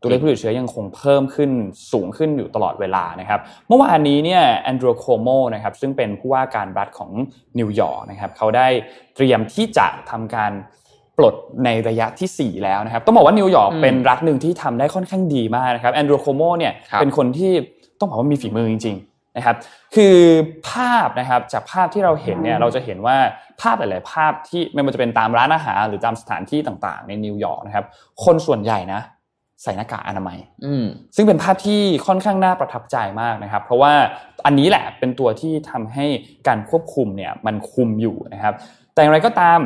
[0.04, 1.50] ตัวเลขผู้ติดเชื้อยังคงเพิ่มขึ้น
[1.92, 7.10] สูงขึ้นอยู่ตลอดเวลานะครับ เมื่อวานนี้เนี่ยแอนดรูโคโมนะครับซึ่งเป็นผู้ว่าการรัฐของ
[7.58, 8.66] นิวยอร์กนะครับเขาได้
[9.16, 10.52] เตรียมที่จะทำการ
[11.18, 11.34] ปลด
[11.64, 17.52] ในระยะที่ 4 แล้วนะครับ ต้องบอกว่านิวยอร์กเป็นรัฐหนึ่งที่ทำได้ค่อนข้างดีมากนะครับแอนดรูโคโมเนี่ยเป็นคนที่
[17.98, 19.56] ต้องบอกว่ามีฝีมือจริงๆนะครับ
[19.94, 20.16] คือ
[20.70, 23.16] ภาพนะครับจากภาพที่เราเห็นเนี่ยเราจะเห็นว่า
[23.60, 27.84] ภาพหลาย ๆ ภาพที่ไม่ว่าจะเป็นตามร้านอาหารหรือตามสถานที่ต่าง ๆ ในนิวยอร์กนะครับ
[28.24, 29.00] คนส่วนใหญ่นะ
[29.64, 30.38] ใส่หน้ากากอนามัย
[31.16, 33.92] ซึ่งเป็นภาพที่ค่อนข้างน่าประทับใจมากนะครับ เพราะว่า
[34.46, 36.06] อันนี้แหละเป็นตัวที่ทำให้
[36.48, 38.54] การควบคุมเนี่ยมันคุมอยู่นะครับ
[38.94, 39.60] แต่อย่างไรก็ตาม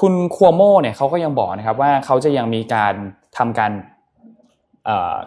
[0.00, 2.94] คุณคัวโมเนี่ยเขาก็ยังบอกนะครับว่าเขาจะยังมีการ
[3.38, 3.72] ทำการ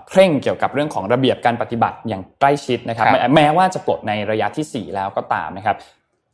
[0.09, 5.77] เคร่งเกี่ยวกับเรื่องของระเบียบการปฏิบัติอย่างใกล้ชิดนะครับ แม้ว่าจะปลดในระยะที่ 4 แล้วก็ตามนะครับ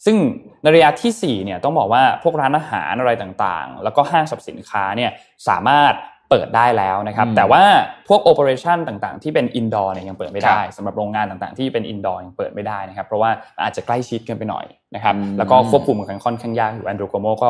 [0.06, 0.18] ซึ่ง
[0.63, 5.12] ในระยะที่4เนี่ยต้องบอกว่าพวกร้านอาหารอะไรต่างๆ แล้วก็ห้างสรรพสินค้าเนี่ย
[5.48, 5.94] สามารถ
[6.32, 7.64] เปิดได้แล้วนะครับ แต่ว่า
[8.08, 13.30] พวก operation ต่างๆ ที่เป็น indoor เนี่ยยังเปิดไม่ได้สำหรับโรงงานต่างๆ ที่เป็น indoor ยังเปิดไม่ได้นะครับ เพราะว่า
[13.64, 17.50] อาจจะใกล้ชิดกันไปหน่อยนะครับแล้วก็ควบคุมกันค่อนข้างยากอยู่แอนดรูโคโมก็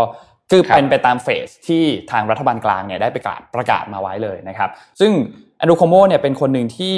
[0.52, 4.70] คือเป็นไปตามเฟสที่ทางรัฐบาลกลางเนี่ยได้ประกาศประกาศมาไว้เลยนะครับ
[5.00, 5.12] ซึ่ง
[5.58, 6.96] แอนดรูโคโมเนี่ยเป็นคนหนึ่งที่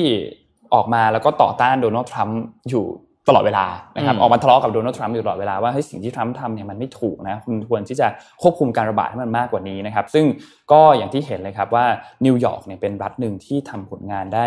[0.74, 2.86] ออกมาแล้วก็ต่อต้านโดนัลด์ทรัมป์อยู่
[3.28, 3.66] ตลอดเวลา
[3.98, 8.08] นะครับออกมาทะเลาะกับโดนัลด์ทรัมป์อยู่ตลอดเวลาว่าเฮ้ยสิ่งที่ทรัมป์ทำเนี่ยมันไม่ถูกนะคุณควรที่จะ
[8.42, 10.26] ควบคุมการระบาดให้มันมากกว่านี้นะครับ ซึ่ง
[10.72, 11.86] ก็อย่างที่เห็นเลยครับว่า
[12.26, 14.46] นิวยอร์กเนี่ยเป็นรัฐหนึ่งที่ทำผลงานได้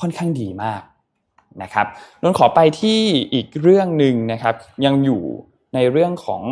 [0.00, 0.82] ค่อนข้างดีมาก
[1.62, 1.86] นะครับ
[2.22, 3.00] นนขอไปที่
[3.34, 4.54] อีกเรื่องหนึ่งนะครับ
[4.86, 5.22] ยังอยู่
[5.74, 6.42] ในเรื่องของ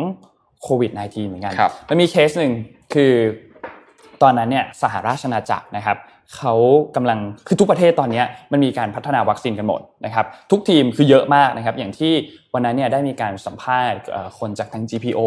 [0.63, 1.53] โควิด -19 เหมือนกัน
[1.89, 2.53] มันมีเคสหนึ่ง
[2.93, 3.13] คือ
[4.21, 5.97] ตอนนั้นเนี่ยสหราชอาณาจักรนะครับ
[6.35, 6.53] เขา
[6.95, 12.13] กำลังคือทุกประเทศตอนนี้มันมีการพัฒนาวัคซีนกันหมดนะครับทุกทีมคือเยอะมากนะครับอย่างที่
[12.53, 13.99] วันนั้นเนี่ยได้มีการสัมภาษณ์
[14.39, 15.19] คนจากทาง GPO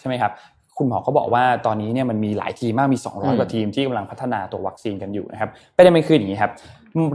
[0.00, 0.32] ใช่ไหมครับ
[0.78, 6.52] คุณหมอเขาบอกว่าตอนนี้เนี่ยมันมีหลายทีมมากมี 200 กว่าทีมที่กำลังพัฒนาตัววัคซีนกันอยู่นะครับประเด็นมันคืออย่างนี้ครับ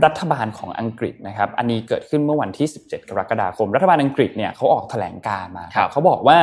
[0.04, 6.38] รัฐบาลของอังกฤษนะครับอันนี้เกิดขึ้นเมื่อวันที่ 17 กรกฎาคม รัฐบาลอังกฤษเนี่ยเขาออกแถลงการมาเขาบอกว่า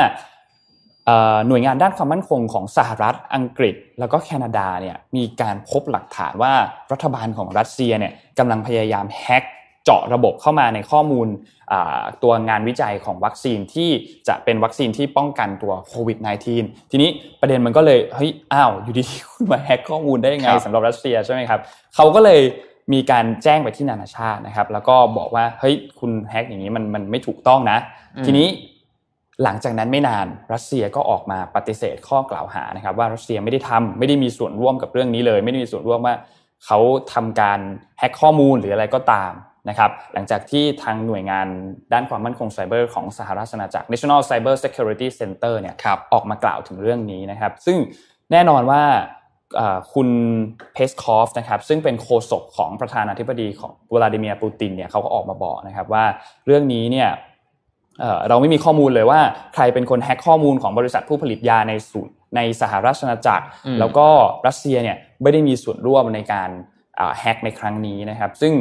[1.48, 6.54] หน่วยงานด้านความมั่นคงของสหรัฐอังกฤษ แล้วก็แคนาดาเนี่ยมีการพบหลักฐานว่า
[6.92, 9.44] รัฐบาลของรัสเซียเนี่ยกำลังพยายามแฮ็ก
[9.84, 11.28] เจาะระบบเข้ามาในข้อมูล
[12.24, 13.90] ตัวงานวิจัยของวัคซีนที่
[14.28, 16.18] จะเป็นวัคซีนที่ป้องกันตัวโควิด
[16.56, 17.10] -19 ทีนี้
[17.42, 21.60] ประเด็นมันก็เลยเฮ้ยอ้าวอยู่ดีๆคุณมาแฮ็กข้อมูลได้ยังไงสำหรับรัสเซียใช่ไหมครับ
[21.96, 22.42] เขาก็เลย
[22.94, 27.78] มีการแจ้งไปที่นานาชาตินะครับ แล้วก็บอกว่าเฮ้ยคุณแฮ็กอย่างนี้มันมันไม่ถูกต้องนะ
[28.26, 28.48] ทีนี้
[29.44, 36.16] หลังจากนั้นไม่นานรัสเซียก็ออกมาปฏิเสธข้อกล่าวหานะครับ ว่ารัสเซียไม่ได้ทำไม่ได้มีส่วนร่วมกับเรื่องนี้เลย ไม่ได้มีส่วนร่วมว่า
[36.66, 36.80] เขา
[37.14, 37.60] ทำการ
[38.00, 39.32] แฮ็กข้อมูลหรืออะไรก็ตาม
[39.70, 41.48] นะครับหลังจากที่ทางหน่วยงาน
[41.94, 45.76] ด้านความมั่นคงไซเบอร์ของสหรัฐอาณาจักร National Cyber Security Center เนี่ย
[46.14, 47.78] ออกมากล่าวถึงเรื่องนี้นะครับ ซึ่ง
[48.32, 48.84] แน่นอนว่า
[49.94, 50.10] คุณ
[50.74, 56.06] เพสคอฟนะครับซึ่งเป็นโฆษกของประธานาธิบดีของวลาดิเมียร์ปูตินเนี่ยเขาก็ออกมาบอกนะครับว่า
[56.46, 57.10] เรื่องนี้เนี่ย
[58.30, 59.20] เราไม่มีข้อมูลเลยว่า
[59.54, 63.46] ใครเป็นคนแฮ็กข้อมูลของบริษัทผู้ผลิตยาในสูตรในสหรัฐอาณาจักร
[63.80, 64.08] แล้วก็
[64.48, 66.50] รัสเซียเนี่ยไม่ได้มีส่วนร่วมในการ
[67.20, 68.54] แฮ็กในครั้งนี้นะครับ ซึ่ง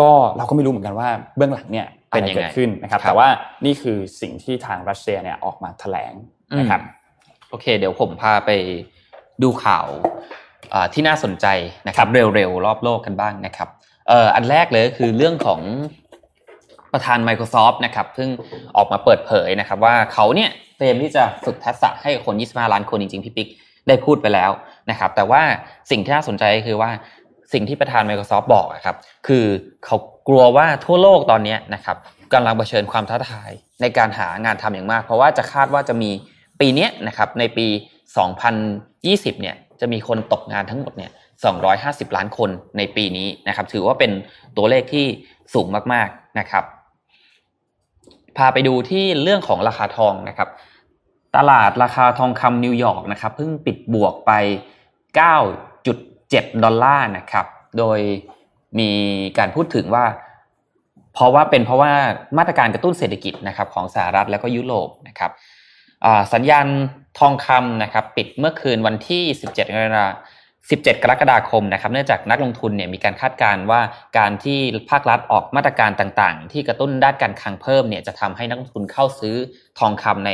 [0.00, 3.28] ก็เราก็ไม่รู้เหมือนกันว่าเบื้องหลังเนี่ยอะไรเกิดขึ้นนะครับ แต่ว่า
[3.64, 6.14] นี่คือสิ่งที่ทางรัสเซียเนี่ยออกมาแถลง
[6.58, 6.80] นะครับ
[7.50, 8.50] โอเค เดี๋ยวผมพาไป
[9.42, 9.86] ดูข่าว
[10.92, 11.46] ที่น่าสนใจ
[11.88, 13.68] นะครับ เร็วๆรอบโลกกันบ้างนะครับ
[14.34, 15.60] อันแรกเลยคือเรื่องของ
[16.92, 18.30] ประธาน Microsoft นะครับเพิ่ง
[18.76, 23.48] ออกมาเปิดเผยนะครับ ว่าเขาเนี่ยเตรียมที่จะฝึกทักษะให้คน 25 ล้านคนจริงๆ พี่ปิ๊ก
[23.88, 24.50] ได้พูดไปแล้ว
[24.90, 25.42] นะครับ แต่ว่า
[25.90, 26.90] สิ่งที่น่าสนใจคือว่า
[27.52, 28.96] สิ่งที่ประธาน Microsoft บอกครับ
[29.26, 29.44] คือ
[29.84, 29.96] เขา
[30.28, 31.96] กลัวว่าทั่วโลกตอนนี้นะครับ
[32.32, 36.10] กำลังเผชิญความท้าทายในการหางานทำอย่างมาก เพราะว่าจะคาดว่าจะมี
[36.60, 37.66] ปีนี้นะครับในปี
[38.54, 41.10] 2020 เนี่ยจะมีคนตกงานทั้งหมดเนี่ย
[41.62, 44.10] 250 ล้านคนในปีนี้นะครับ ถือว่าเป็น
[44.56, 45.06] ตัวเลขที่
[45.54, 46.64] สูงมากๆนะครับ
[48.38, 50.48] พาไปดูที่เรื่องของราคาทองนะครับ
[51.36, 54.32] ตลาดราคาทองคำนิวยอร์กนะครับเพิ่งปิดบวกไป
[55.48, 57.46] 9.7 ดอลลาร์นะครับ
[57.78, 57.98] โดย
[58.78, 58.90] มี
[59.38, 60.04] การพูดถึงว่า
[61.14, 61.92] เพราะว่าเป็นเพราะว่า
[62.38, 65.30] มาตรการกระตุ้นเศรษฐกิจนะครับของสหรัฐและก็ยุโรปนะครับ
[66.34, 66.66] สัญญาณ
[67.18, 70.14] ทองคำนะครับ ปิดเมื่อคืนวันที่ 17กรกฎาคม
[70.70, 73.80] 17 กรกฎาคมนะครับ เนื่องจากนักลงทุนเนี่ยมีการคาดการณ์ว่า
[74.18, 74.58] การที่
[74.90, 79.36] ภาครัฐออกมาตรการต่างๆ ที่กระตุ้นด้านการคลังเพิ่มเนี่ยจะทำให้นักลงทุนเข้าซื้อ
[79.78, 80.32] ทองคำใน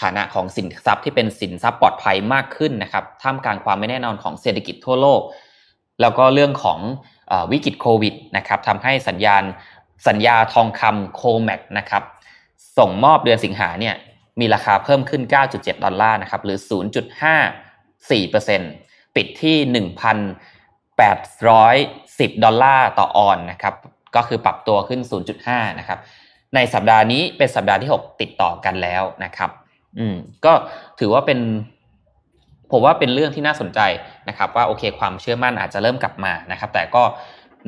[0.00, 5.20] ฐานะของสินทรัพย์ที่เป็นสินทรัพย์ปลอดภัยมากขึ้นนะครับท่ามกลางความไม่แน่นอนของเศรษฐกิจทั่วโลก
[6.00, 6.78] แล้วก็เรื่องของ
[7.52, 9.42] วิกฤตโควิดนะครับทำให้สัญญาณ
[10.08, 12.02] สัญญาทองคำโคแมกนะครับ
[12.78, 13.94] ส่งมอบเดือนสิงหาเนี่ย
[14.40, 16.68] มีราคาเพิ่มขึ้น 9.7 ดอลลาร์นะครับหรือ 0.54%
[19.16, 19.56] ปิดที่
[22.30, 23.74] 1,810 ดอลลาร์ต่อออนนะครับ
[24.16, 25.00] ก็คือปรับตัวขึ้น
[25.40, 25.98] 0.5 นะครับ
[26.54, 29.50] ในสัปดาห์นี้เป็นสัปดาห์ที่ 6 ติดต่อกันแล้วนะครับ
[29.98, 30.52] อืม ก็
[31.00, 31.38] ถือว่าเป็น
[32.72, 33.80] ผมว่าเป็นเรื่องที่น่าสนใจ
[34.28, 37.02] นะครับ ว่าโอเคความเชื่อมั่นอาจจะเริ่มกลับมานะครับ แต่ก็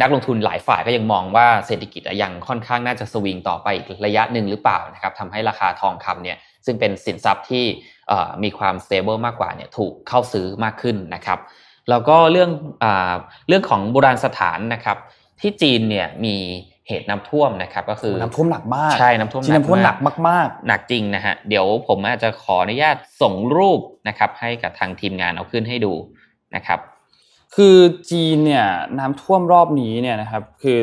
[0.00, 7.64] นักลงทุนหลายฝ่ายก็ยังมองว่าเศรษฐกิจยังค่อนข้างน่าจะสวิงต่อไปอีกระยะหนึ่งหรือเปล่านะครับทำให้ราคาทองคำเนี่ย ซึ่งเป็นสินทรัพย์ที่
[8.42, 11.38] มีความสเตเบิลมากกว่าเนี่ยถูกเข้าซื้อมากขึ้นนะครับ
[11.90, 12.50] แล้วก็เรื่อง
[12.84, 12.86] อ
[13.48, 14.96] เรื่องของโบราณสถานนะครับ
[15.40, 16.36] ที่จีนเนี่ยมี
[16.88, 19.96] เหตุน้ำท่วมนะครับก็คือน้ำท่วมหนักมากใช่น้ำท่วมน้ำท่วมหนัก
[20.28, 25.92] มากๆหนักจริงนะฮะเดี๋ยวผมอาจจะขออนุญาตส่งรูปนะครับให้กับทางทีมงานเอาขึ้นให้ดู
[26.56, 26.80] นะครับ
[27.56, 27.76] คือ
[28.10, 28.66] จีนเนี่ย
[28.98, 30.78] น้ำท่วมรอบนี้เนี่ยนะครับคือ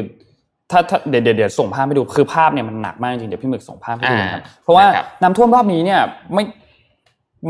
[0.71, 4.85] ถ้าถ้าเดี๋ยวเดี๋ยวส่งภาพให้ดูคือภาพเนี่ยมันหนักมากจริงเดี๋ยวพี่หมึกส่งภาพให้ดูนะครับเพราะว่า
[5.21, 6.01] น้ำท่วมรอบนี้เนี่ย
[6.33, 6.43] ไม่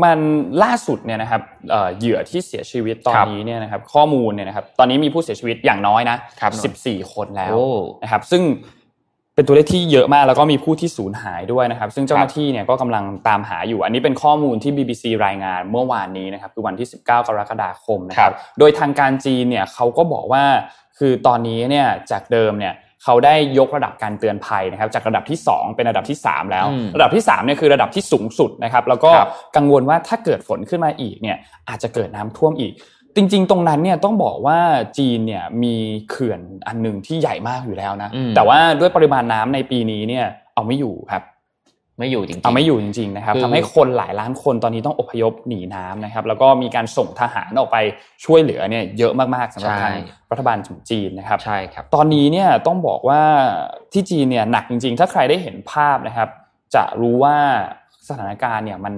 [0.02, 0.18] มัน
[0.62, 1.42] ล่าสุดเนี่ยนะครับ
[1.98, 6.16] เหยื่อที่เสียชีวิตตอนนี้เนี่ยนะครับข้อมูลเนี่ยนะครับตอนนี้มีผู้เสียชีวิตอย่างน้อยนะ
[6.64, 7.54] สิบสี่คนแล้ว
[8.02, 8.42] นะครับซึ่ง
[9.34, 20.44] เป็นตัวเลขที่เยอะมากแล้วก็มีผู้ที่สูญหายด้วยนะครับ ซึ่งเจ้าหน้าที่เนี่ยก็กำลังตามหาอยู่ อันนี้เป็นข้อมูลที่ BBC รายงานเมื่อวานนี้นะครับคือวันที่ 19 กรกฎาคมนะครับ โดยทางการจีนเนี่ยเขาก็บอกว่า
[20.98, 29.10] คือตอนนี้เนี่ยจากเดิมเนี่ย เขาได้ยกระดับการเตือนภัยนะครับจากระดับที่ 2 เป็นระดับที่ 3 แล้ว ระดับที่3เนี่ยคือระดับที่สูงสุดนะครับแล้วก็
[29.56, 31.36] กังวลว่าถ้าเกิดฝนขึ้นมาอีกเนี่ย
[31.68, 32.72] อาจจะเกิดน้ำท่วมอีก
[33.16, 34.58] จริงๆ ตรงนั้นเนี่ยต้องบอกว่า
[34.98, 35.74] จีนเนี่ยมี
[36.10, 41.22] เขื่อนอันหนึ่งที่ใหญ่มากอยู่แล้วนะ แต่ว่าด้วยปริมาณน้ำในปีนี้เนี่ยเอาไม่อยู่ครับ
[41.98, 47.76] ไม่อยู่จริงๆเอาไม่อยู่จริงๆนะครับทำให้คนหลายล้านคนตอนนี้ต้องอพยพหนีน้ำนะครับ แล้วก็มีการส่งทหารออกไป
[48.24, 49.94] ช่วยเหลือเนี่ยเยอะมากๆสำหรับทาง
[50.30, 50.58] รัฐบาล
[50.90, 53.20] จีนนะครับใช่ครับตอนนี้เนี่ยต้องบอกว่า
[53.92, 56.28] ที่จีนเนี่ยหนักจริง ๆ ถ้าใครได้เห็นภาพนะครับ
[56.74, 57.36] จะรู้ว่า
[58.08, 58.94] สถานการณ์เนี่ยมัน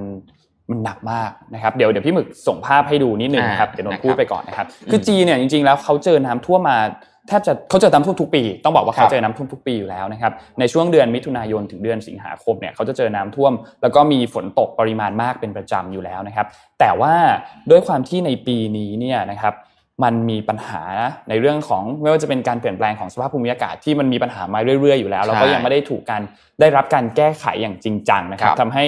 [0.71, 6.79] มันหนักมากนะครับเดี๋ยวเดี๋ยวพี่หมึกส่งภาพให้ดูนิดนึงครับเดี๋ยวนนพูดไปก่อนนะครับ คือจีนเนี่ยจริง ๆ แล้วเขาเจอน้ำท่วมมา
[7.29, 16.47] แทบจะเขาเจอน้ำท่วมทุกปี ต้องบอกว่าเขาเจอน้ำท่วมทุกปีอยู่แล้วนะครับในช่วงเดือนมิถุนายนถึงเดือนสิงหาคมเนี่ยเขาจะเจอน้ำท่วม แล้วก็มีฝนตกปริมาณมากเป็นประจำอยู่แล้วนะครับ
[16.81, 17.15] แต่ว่า
[17.71, 19.55] ด้วยความที่ในปีนี้เนี่ยนะครับ
[20.05, 20.83] มันมีปัญหา
[21.29, 26.23] ในเรื่องของไม่ว่าจะเป็นการเปลี่ยนแปลงของสภาพภูมิอากาศที่มันมีปัญหามาเรื่อยๆอยู่แล้วแล้วก็ยังไม่ได้ถูกการ
[26.61, 28.85] ได้รับการแก้ไขอย่างจริงจังนะครับทำให้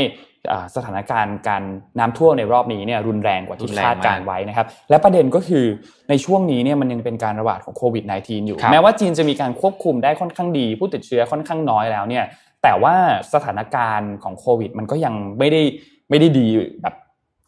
[0.76, 1.62] สถานการณ์การ
[1.98, 5.64] น้ำท่วมในรอบนี้เนี่ยรุนแรงกว่าที่คาดการไว้นะครับ และประเด็นก็คือ
[6.10, 12.24] ในช่วงนี้เนี่ยมันยังเป็นการระบาดของโควิด -19 อยู่ แม้ว่าจีนจะมีการควบคุมได้ค่อนข้างดี ผู้ติดเชื้อค่อนข้างน้อยแล้วเนี่ย
[12.62, 12.94] แต่ว่า
[13.34, 15.62] สถานการณ์ของโควิด มันก็ยังไม่ได้
[16.10, 16.46] ไม่ได้ดี
[16.82, 16.94] แบบ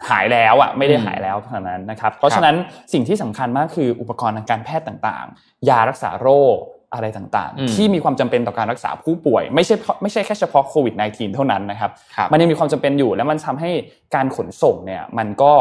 [0.09, 2.57] หายแล้วอะไม่ได้หายแล้วเท่านั้นนะครับ เพราะฉะนั้น
[2.93, 6.57] สิ่งที่สำคัญมากคืออุปกรณ์ทางการแพทย์ต่างๆ ยารักษาโรค
[6.95, 11.91] อะไรต่างๆ ที่มีความจำเป็นต่อการรักษาผู้ป่วย ไม่ใช่ไม่ใช่แค่เฉพาะโควิด -19 เท่านั้นนะครับ
[12.33, 13.71] มันยังมีความจำเป็นอยู่แล้วมันทำให้
[14.15, 15.53] การขนส่งเนี่ยมันก็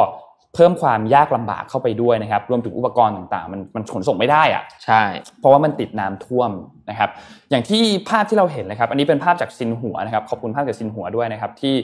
[0.56, 5.02] เพิ่มความยากลำบากเข้าไปด้วยนะครับ รวมถึงอุปกรณ์ต่างๆ มันมันขนส่งไม่ได้อะใช่
[5.39, 6.52] เพราะว่ามันติดน้ำท่วม
[6.89, 7.10] นะครับ
[7.50, 11.76] อย่างที่ภาพที่เราเห็นนะครับ อันนี้เป็นภาพจากซินหัวนะครับ ขอบคุณภาพจากซินหัวด้วยนะครับ ที่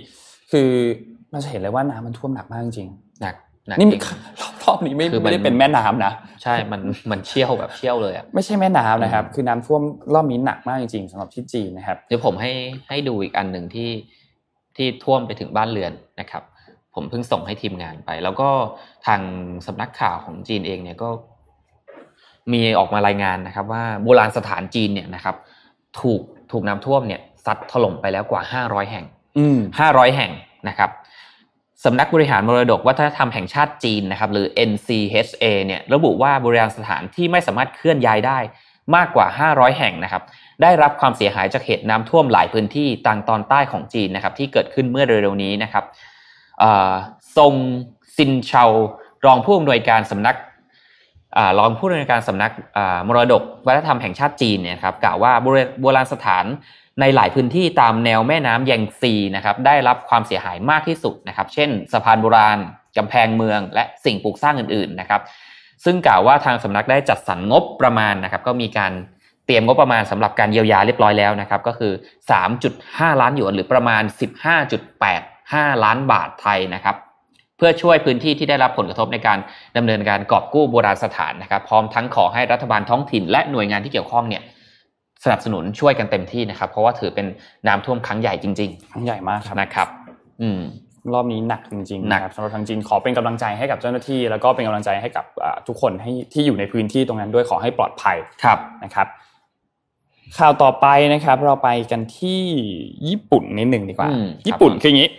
[0.52, 0.70] คือ
[1.32, 2.90] เราจะเห็นเลยว่าน้ำมันท่วมหนักมากจริง
[3.22, 3.36] หนัก
[3.80, 3.88] นี่
[4.64, 9.82] รอบนี้ไม่ไม่ได้เป็นแม่น้ำนะ ใช่ มันมันเชี่ยวแบบเชี่ยวเลยอะไม่ใช่แม่น้ำนะครับ คือน้ำท่วม
[10.14, 12.52] รอบนี้หนักมากจริงๆสำหรับที่จีนนะครับเดี๋ยวผมให้
[12.90, 13.90] ให้ดูอีกอันหนึ่งที่
[14.76, 16.44] ที่ท่วมไปถึงบ้านเรือนนะครับ
[16.96, 18.50] ผมเพิ่งส่งให้ทีมงานไป แล้วก็
[19.08, 19.22] ทาง
[19.68, 21.10] สำนักข่าวของจีนเองเนี่ยก็
[22.54, 25.36] มีออกมารายงานนะครับ ว่าโบราณสถานจีนเนี่ยนะครับ
[26.02, 29.06] ถูกถูกน้ำท่วมเนี่ยซัดถล่มไปแล้วกว่าห้าร้อยแห่ง
[29.80, 30.32] ห้าร้อยแห่ง
[30.68, 30.90] นะครับ
[31.84, 38.40] สำนักบริหารมรดกวัฒนธรรมแห่งชาติจีนนะครับหรือ NCHA เนี่ยระบุว่าบริการสถานที่ไม่สามารถเคลื่อนย้ายได้
[38.96, 40.24] มากกว่า 500 แห่งนะครับ
[40.62, 45.84] ได้รับความเสียหายจากเหตุน้ำท่วมหลายพื้นที่ต่างตอนใต้ของจีนนะครับที่เกิดขึ้นเมื่อเร็วๆนี้นะครับ
[47.38, 47.54] ทรง
[48.18, 48.64] ซินเชา
[49.26, 50.36] รองผู้อำนวยการสำนัก
[51.60, 52.52] รองผู้อำนวยการสำนัก
[53.08, 55.32] มรดกวัฒนธรรมแห่งชาติจีนเนี่ยครับกล่าวว่า
[55.82, 56.46] โบราณสถาน
[57.00, 62.58] ในหลายพื้นที่ตามแนวแม่น้ำแยงซีนะครับได้รับความเสียหายมากที่สุดนะครับเช่น สะพานโบราณ
[62.98, 65.22] กำแพงเมือง และสิ่งปลูกสร้างอื่นๆนะครับ
[65.86, 68.92] ซึ่งกล่าวว่าทางสำนักได้จัดสรรงบประมาณนะครับก็มีการ
[69.46, 71.94] เตรียมงบประมาณสำหรับการเยียวยาเรียบร้อยแล้วนะครับก็คือ
[72.56, 74.04] 3.5 ล้านหยวนหรือประมาณ
[74.94, 76.96] 15.85 ล้านบาทไทยนะครับ
[77.58, 79.40] เพื่อช่วยพื้นที่ที่ได้รับผลกระทบในการ
[79.78, 84.44] ดำเนินการกอบกู้โบราณสถานนะครับ พร้อมทั้งขอให้รัฐบาลท้องถิ่นและหน่วยงานที่เกี่ยวข้องเนี่ย
[85.24, 87.28] สนับสนุนช่วยกันเต็มที่นะครับ เพราะว่าถือเป็น
[87.68, 89.88] น้ำท่วมครั้งใหญ่จริง ๆ ครั้งใหญ่มากครับนะครับ
[90.42, 90.60] อืม
[91.14, 95.26] รอบนี้หนักจริงๆนะครับสำหรับทางจีนขอเป็นกำลังใจให้กับเจ้าหน้าที่ แล้วก็เป็นกำลังใจให้กับ
[95.68, 99.08] ทุกคนให้ที่อยู่ในพื้นที่ตรงนั้นด้วยขอให้ปลอดภัยครับนะครับ
[100.38, 102.42] ข่าวต่อไปนะครับ เราไปกันที่
[103.08, 104.10] ญี่ปุ่นนิดหนึ่งดีกว่า
[104.48, 105.10] ญี่ปุ่นคืออย่างนี้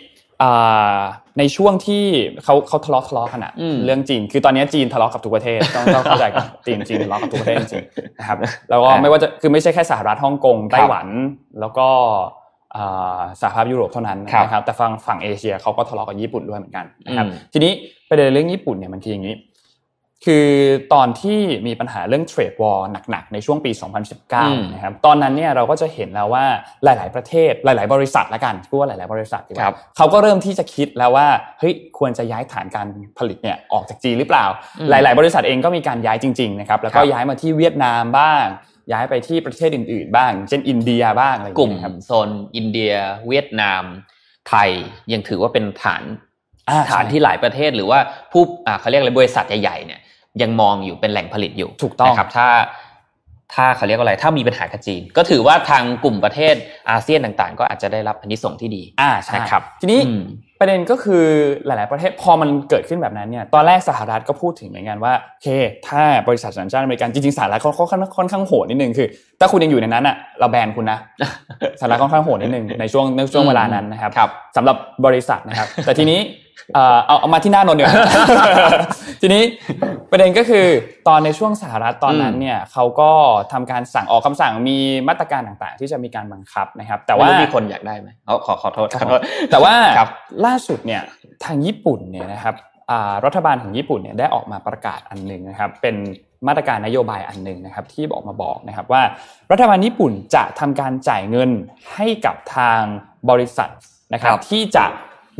[1.39, 2.03] ในช่วงที่
[2.43, 3.53] เขาเขาทะเลาะทะเลาะกันอะ
[3.85, 7.85] เรื่องจีน คือตอนนี้จีนทะเลาะกับทุกประเทศต้องต้องเข้าใจกันจีนจีนทะเลาะกับทุกประเทศจริง
[8.19, 8.37] นะครับ
[8.69, 11.07] แล้วก็ไม่ว่าจะคือไม่ใช่แค่สหรัฐฮ่องกงไต้หวัน
[11.59, 11.87] แล้วก็
[13.41, 17.71] สหภาพยุโรปเท่านั้นนะครับแต่ฝั่งฝั่งเอเชียเขาก็ทะเลาะกับญี่ปุ่นด้วยเหมือนกันนะครับทีนี้
[18.09, 19.35] ประเด็นเรื่องญี่ปุ่นเนี่ยมันคืออย่างนี้
[20.25, 20.47] คือ
[20.93, 23.71] ตอนที่มีปัญหาเรื่อง trade war หนักๆ ในช่วงปี
[24.21, 26.45] 2019 นะครับ ตอนนั้นเนี่ยเราก็จะเห็นแล้วว่า
[26.83, 31.27] หลาย ๆ ประเทศหลาย ๆ บริษัทละกันพูดว่าหลาย ๆ บริษัทดีกว่าเขาก็เริ่มที่จะคิดแล้วว่า
[31.59, 34.45] เฮ้ยควรจะย้ายฐานการผลิตเนี่ยออกจากจีนหรือเปล่า
[34.89, 38.43] หลาย ๆ บริษัทเองก็มีการย้ายจริง ๆ นะครับ แล้วก็ย้ายมาที่เวียดนามบ้าง
[38.91, 41.73] ย้ายไปที่ประเทศอื่น ๆ บ้าง เช่นอินเดียบ้างอะไรกลุ่ม
[42.05, 42.93] โซนอินเดีย
[43.27, 43.83] เวียดนาม
[44.49, 44.69] ไทย
[45.13, 46.03] ยังถือว่าเป็นฐาน
[46.91, 47.99] ฐานที่หลายประเทศหรือว่า
[48.31, 48.43] ผู้
[48.79, 49.99] เขาเรียกอะไรบริษัทใหญ่ๆเนี่ย
[50.41, 52.47] ยังมองอยู่เป็นแหล่งผลิตอยู่ถูกต้องนะครับถ้า
[53.55, 56.55] ถ้าเขาเรียกว่าอะไร ถ้ามีปัญหากับจีน ก็ถือว่าทางกลุ่มประเทศ
[56.89, 60.01] อาเซียนต่างๆ ก็อาจจะได้รับอันนี้ส่งที่ดี อ่าใช่ครับ ทีนี้
[60.59, 61.23] ประเด็นก็คือ
[61.65, 65.47] หลาย ๆ ประเทศพอมันเกิดขึ้นแบบนั้นเนี่ยตอนแรกสหรัฐก็พูดถึงเหมือนกันว่าโอเค
[65.87, 69.07] ถ้าบริษัทสัญชาติอเมริกันจริง ๆสหรัฐเขาค่อนค่อนข้างโหดนิดนึงคือ
[69.39, 70.99] ถ้าคุณยังอยู่ในนั้นอะเราแบนคุณนะ
[71.79, 74.11] สหรัฐค่อนข้างโหดนิดนึงในช่วงในช่วงเวลานั้นนะครับ
[74.55, 76.21] สำหรับบริษัทนะครับ แต่ทีนี้
[76.75, 77.95] เอาเอามาที่หน้านนท์ดีกว่า
[79.21, 79.43] ทีนี้
[80.11, 80.65] ประเด็นก็คือ
[81.07, 83.11] ตอนในช่วงสหรัฐตอนนั้นเนี่ยเขาก็
[83.51, 88.09] ทำการสั่งออกคำสั่งมีมาตรการต่างๆ ที่จะมีการบังคับนะครับ แต่ว่ามีคนอยากได้ไหม
[88.45, 89.73] ขอขอโทษขอโทษแต่ว่า
[90.47, 91.01] ล่าสุดเนี่ย
[91.45, 92.55] ทางญี่ปุ่นเนี่ยนะครับ
[93.25, 95.95] รัฐบาลของญี่ปุ่นเนี่ยได้ออกมาประกาศอันหนึ่งนะครับ เป็น
[96.47, 99.03] มาตรการนโยบายอันหนึ่งนะครับ ที่บอกมาบอกนะครับว่า
[99.51, 101.49] รัฐบาลญี่ปุ่นจะทำการจ่ายเงิน
[101.93, 102.81] ให้กับทาง
[103.29, 103.69] บริษัท
[104.13, 104.85] นะครับ ที่จะ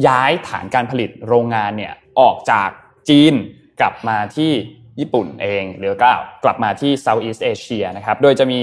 [0.07, 2.69] ย้ายฐานการผลิตโรงงานเนี่ยออกจาก
[3.09, 3.33] จีน
[3.79, 4.51] กลับมาที่
[4.99, 6.11] ญี่ปุ่นเองหรือก็
[6.43, 8.59] กลับมาที่ Southeast Asia นะครับ โดยจะมี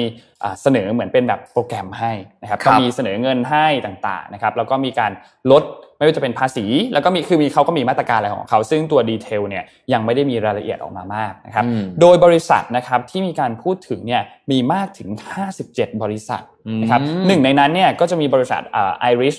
[0.62, 5.12] เสนอเหมือนเป็นแบบโปรแกรมให้นะครับก็มีเสนอเงินให้ต่างๆนะครับ แล้วก็มีการ
[5.52, 5.62] ลด
[5.96, 11.64] ไม่ว่าจะเป็นภาษี แล้วก็มีคือมีเขาก็มีมาตรการอะไรของเขา ซึ่งตัวดีเทลเนี่ยยังไม่ได้มีรายละเอียดออกมามากนะครับ
[12.00, 15.08] โดยบริษัทนะครับที่มีการพูดถึงเนี่ยมีมากถึง
[15.54, 16.42] 57 บริษัท
[16.82, 19.36] นะครับหนึ่งในนั้นเนี่ยก็จะมีบริษัทไอริส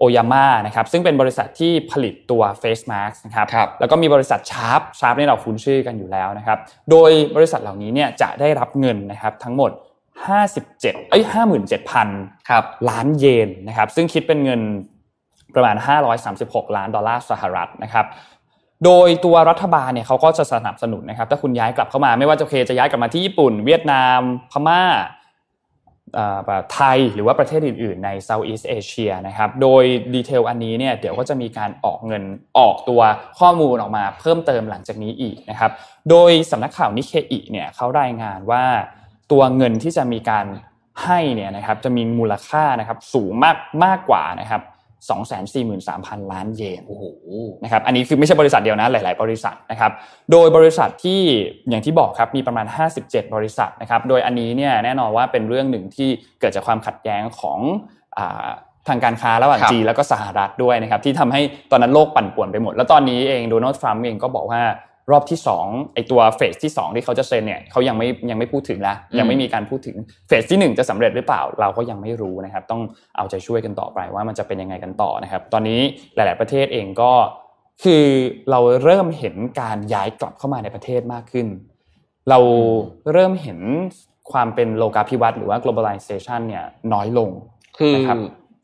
[0.00, 6.58] โอยาม่านะครับซึ่งเป็นบริษัทที่ผลิตตัว Face Mask นะครับรบแล้วก็มีบริษัทชาร์ปชาร์ปนี่เราคุ้นชื่อกันอยู่แล้วนะครับ
[6.90, 9.70] โดยบริษัทเหล่านี้เนี่ยจะได้รับเงินนะครับทั้งหมด
[10.36, 11.24] 57เอ้ย
[11.86, 14.60] 57,000ครับล้านเยนนะครับซึ่งคิดเป็นเงิน
[15.54, 15.76] ประมาณ
[16.26, 18.06] 536 ล้านดอลลาร์สหรัฐนะครับ
[18.84, 24.18] โดยตัวรัฐบาลเนี่ยเขาก็จะสนับสนุนนะครับถ้าคุณย้ายกลับเข้ามาไม่ว่าจะเคจะย้ายกลับมาที่ญี่ปุ่น เวียดนาม
[24.50, 24.82] พม่า
[26.74, 29.84] ไทยหรือว่าประเทศอื่น ๆ ใน Southeast Asia นะครับโดย
[30.14, 32.22] ดีเทลอันนี้เนี่ยเดี๋ยวก็จะมีการออกเงิน
[32.58, 33.00] ออกตัว
[33.40, 35.70] ข้อมูลออกมาเพิ่มเติมหลังจากนี้อีกนะครับ
[36.10, 38.64] โดยสำนักข่าวนิเคอิเนี่ยเขารายงานว่า
[39.32, 40.46] ตัวเงินที่จะมีการ
[41.04, 44.62] ให้เนี่ยนะครับจะมีมูลค่านะครับสูงมากมากกว่านะครับ
[45.06, 47.04] 243,000 ล้านเยนโอ้โห
[47.64, 49.92] นะครับอันนี้คือไม่ใช่บริษัทเดียวนะหลาย ๆ บริษัทนะครับ
[50.32, 51.20] โดยบริษัทที่
[51.68, 52.66] อย่างที่บอกครับมีประมาณ
[53.00, 56.08] 57 บริษัทนะครับโดยอันนี้เนี่ยแน่นอนว่าเป็นเรื่องหนึ่งที่
[56.40, 57.58] เกิดจากความขัดแย้งของ
[58.88, 64.62] ทางการค้าระหว่างจีนแล้วก็สหรัฐด้วยนะครับที่ทำให้ตอนนั้นโลกปั่นป่วนไปหมด แล้วตอนนี้เองโดนัลด์ทรัมป์เองก็บอกว่า
[65.10, 69.96] รอบที่2ไอตัวเฟสที่ 2 ที่เขาจะเซ็นเนี่ยเขายังไม่ยังไม่พูดถึงแล้วยังไม่มีการพูดถึง
[70.28, 72.82] เฟสที่ 1 จะสำเร็จหรือเปล่า เราก็ยังไม่รู้นะครับ ต้อง
[73.16, 75.80] เอาใจช่วยกันต่อไปว่ามันจะเป็นยังไงกันต่อนะครับ ตอนนี้
[76.14, 77.12] หลาย ๆ ประเทศเองก็
[77.84, 78.04] คือ
[78.50, 81.46] เราเริ่มเห็นการย้ายกลับเข้ามาในประเทศมากขึ้น
[82.30, 82.38] เรา
[83.12, 83.58] เริ่มเห็น
[84.32, 87.30] ความเป็นโลกาภิวัตน์หรือว่า globalization เนี่ยน้อยลง
[87.78, 87.94] คือ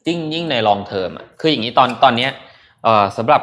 [0.08, 2.30] ยิ่งยิ่งใน long term อะคืออย่างนี้ตอนตอนเนี้ย
[3.16, 3.42] สำหรับ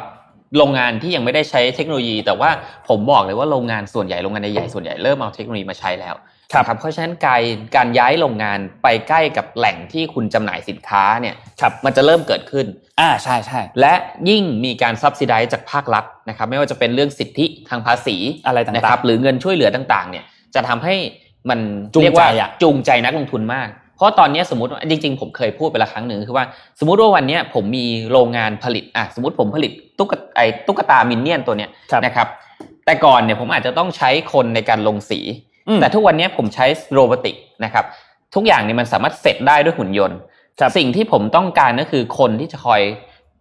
[0.56, 2.50] โรงงานที่ยังไม่ได้ใช้เทคโนโลยี แต่ว่า
[2.88, 6.14] ผมบอกเลยว่าโรงงานส่วนใหญ่โรงงานใหญ่ส่วนใหญ่เริ่มเอาเทคโนโลยีมาใช้แล้ว
[6.52, 7.42] ครับเพราะฉะนั้นการ
[7.76, 12.66] การย้ายโรงงานไปใกล้กับแหล่งที่คุณจำหน่ายสินค้าเนี่ยครับมันจะเริ่มเกิดขึ้น
[13.00, 13.94] อ่าใช่ใช่และ
[14.28, 20.94] ยิ่งมีการซับซิไดจากภาครัฐนะครับ ไม่ว่าจะเป็นเรื่องสิทธิทางภาษีอะไรต่างๆนะครับหรือเงินช่วยเหลือต่างๆ เนี่ยจะทำให้
[21.50, 21.60] มัน
[22.02, 22.28] เรียกว่า
[22.62, 23.68] จูงใจนักลงทุนมาก
[24.02, 26.46] ราะตอนนี้สมมติจริง ๆ ผมเคยพูดไปละครั้งหนึ่งคือว่า
[26.80, 31.70] สมมติว่าวันนี้ผมมีโรงงานผลิตอะสมมติผมผลิตตุ๊กไอตุ๊กตามินเนี่ยนตัวเนี้ย
[32.04, 32.28] นะครับ
[32.86, 35.20] แต่ก่อนเนี่ยผมอาจจะต้องใช้คนในการลงสี
[35.80, 37.84] แต่ทุกวันนี้ผมใช้robotic นะครับ
[38.34, 40.18] ทุกอย่างเนี่ยมันสามารถเสร็จได้ด้วยหุ่นยนต์
[40.76, 42.80] สิ่งที่ผมต้องการก็คือคนที่จะคอย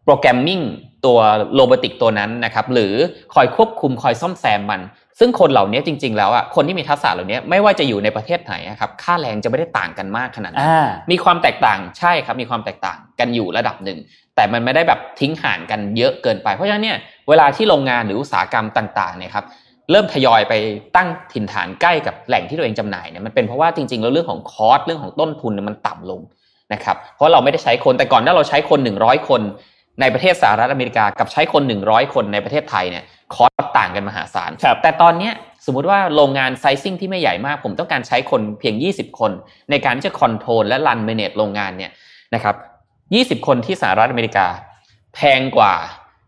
[0.05, 0.59] programming
[1.05, 1.19] ตัว
[1.55, 2.93] robotic ตัวนั้นนะครับ หรือ
[3.33, 4.81] คอยควบคุมคอยซ่อมแซมมัน
[5.19, 10.69] ซึ่งคนเหล่านี้จริง ๆ แล้วอะคนที่มีทักษะเหล่านี้ไม่ว่าจะอยู่ในประเทศไหนครับค่าแรงจะไม่ได้ต่างกันมากขนาดนั้น
[11.11, 13.99] มีความแตกต่างใช่ครับมีความแตกต่างกันอยู่ระดับหนึ่ง
[14.35, 16.97] แต่มันไม่ได้แบบทิ้งห่างกันเยอะเกินไป เพราะฉะนั้นเนี่ย
[17.29, 19.45] เวลาที่โรงงานหรืออุตสาหกรรมต่างๆเนี่ยครับ
[19.91, 20.53] เริ่มทยอยไป
[20.95, 26.21] ตั้งถิ่นฐานใกล้กับแหล่งที่ตัวเองจำหน่ายเนี่ยมันเป็นเพราะว่าจริงๆแล้วเรื่องของ cost เรื่องของต้นทุนมันต่ำลง
[26.73, 29.41] นะครับเพราะเราไม่ได้ใช้คนแต่ก่อนถ้าเราใช้คน 100 คน
[30.01, 33.03] ในประเทศสหรัฐอเมริกากับใช้คน 100 คนในประเทศไทยเนี่ย
[33.35, 34.51] cost ต่างกันมหาศาล
[34.83, 35.31] แต่ตอนนี้
[35.65, 39.31] สมมุติว่าโรงงาน sizing ที่ไม่ใหญ่มาก ผมต้องการใช้คนเพียง 20 คน
[39.69, 41.91] ในการที่จะ control และ run manage โรงงานเนี่ย
[42.35, 42.55] นะครับ
[43.41, 44.47] 20 คนที่สหรัฐอเมริกา
[45.15, 45.73] แพงกว่า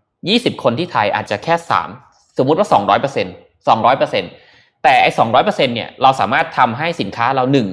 [0.06, 1.56] 20 คนที่ไทยอาจจะแค่
[1.96, 5.12] 3 สมมุติว่า 200% 200%แต่ไอ้
[5.44, 7.68] 200%เนี่ยเราสามารถทำให้สินค้าเราหนึ่ง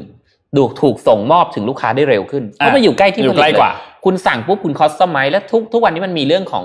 [0.57, 3.73] ดูถูกส่งมอบถึงลูกค้าได้เร็วขึ้น เพราะมันอยู่ใกล้ที่ผลิตกว่า
[4.05, 6.65] คุณสั่งปุ๊บคุณคอสตอมไมและทุกทุกวันนี้มันมีเรื่องของ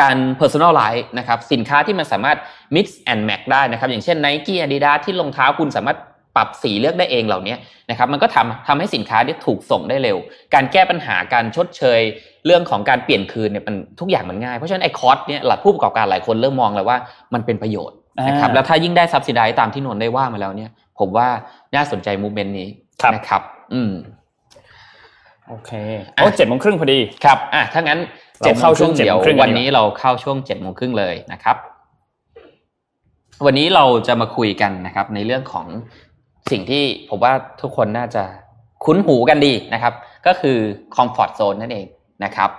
[0.00, 2.38] การ personalize นะครับสินค้าที่มันสามารถ
[2.74, 5.98] mix and match ได้นะครับ อย่างเช่น Nike Adidas ที่รองเท้าคุณสามารถ
[6.36, 7.54] ปรับสีเลือกได้เองเหล่านี้
[7.90, 10.16] นะครับมันก็ทำทำให้สินค้าที่ถูกส่งได้เร็ว
[10.54, 12.00] การแก้ปัญหาการชดเชย
[12.46, 16.98] เรื่องของการเปลี่ยนคืนเนี่ยมันทุกอย่างมันง่าย เพราะฉะนั้นไอ้คอร์สเนี่ยหลักผู้ประกอบการหลายคนเริ่มมองแล้วว่า
[17.34, 17.96] มันเป็นประโยชน์
[18.28, 21.28] นะครับแล้วถ้ายิ่งได้ซับซิได้ตามที่นนได้ว่ามาแล้วเนี่ย ผมว่า
[21.74, 22.68] น่าสนใจมูเมนต์นี้
[23.14, 23.42] นะครับ
[23.74, 23.92] อืม
[25.48, 25.70] โอเค
[26.14, 27.98] โอ้เจ็ดโมงครึ่งพอดีครับอะถ้างั้น
[28.44, 31.56] เจ็ดเข้าช่วงเดี๋ยววันนี้เราเข้าช่วงเจ็ดโมงครึ่งเลยนะครับ
[33.46, 35.66] วันนี้เราจะมาคุยกันนะครับ ในเรื่องของ
[36.50, 38.22] สิ่งที่ผมว่าทุกคนน่าจะ
[38.84, 39.94] คุ้นหูกันดีนะครับ
[40.26, 40.56] ก็คือ
[40.94, 41.86] comfort zone นั่นเอง
[42.24, 42.50] นะครับ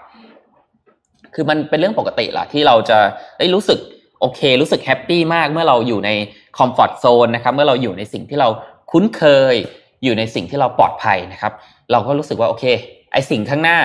[1.34, 2.98] คือมันเป็นเรื่องปกติแหละที่เราจะ
[3.40, 3.80] ได้รู้สึก
[4.20, 6.10] โอเค รู้สึก happy มากเมื่อเราอยู่ใน
[6.58, 8.50] comfort zone นะครับ เมื่อเราอยู่ในสิ่งที่เรา
[8.92, 9.56] คุ้นเคย
[10.04, 11.54] อยู่ในสิ่งที่เราปลอดภัยนะครับ
[11.92, 12.66] เราก็รู้สึกว่าโอเค
[13.12, 13.78] ไอสิ่งข้างหน้า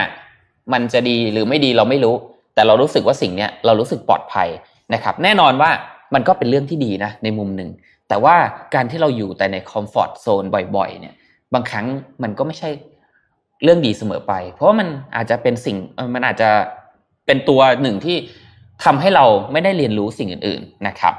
[0.72, 2.14] มันจะดีหรือไม่ดีเราไม่รู้
[2.54, 4.48] แต่เรารู้สึกว่าสิ่งเนี้ยเรารู้สึกปลอดภัย
[4.94, 5.70] นะครับ แน่นอนว่า
[6.14, 7.70] มันก็เป็นเรื่องที่ดีนะในมุมหนึ่ง
[8.08, 8.36] แต่ว่า
[8.74, 10.44] การที่เราอยู่แต่ใน comfort zone
[10.76, 11.14] บ่อย ๆ เนี่ย
[11.54, 11.86] บางครั้ง
[12.22, 12.70] มันก็ไม่ใช่
[13.62, 15.76] เรื่องดีเสมอไป เพราะมันอาจจะเป็นสิ่ง
[16.14, 16.50] มันอาจจะ
[17.26, 18.16] เป็นตัวหนึ่งที่
[18.84, 21.14] ทำให้เราไม่ได้เรียนรู้สิ่งอื่น ๆนะครับ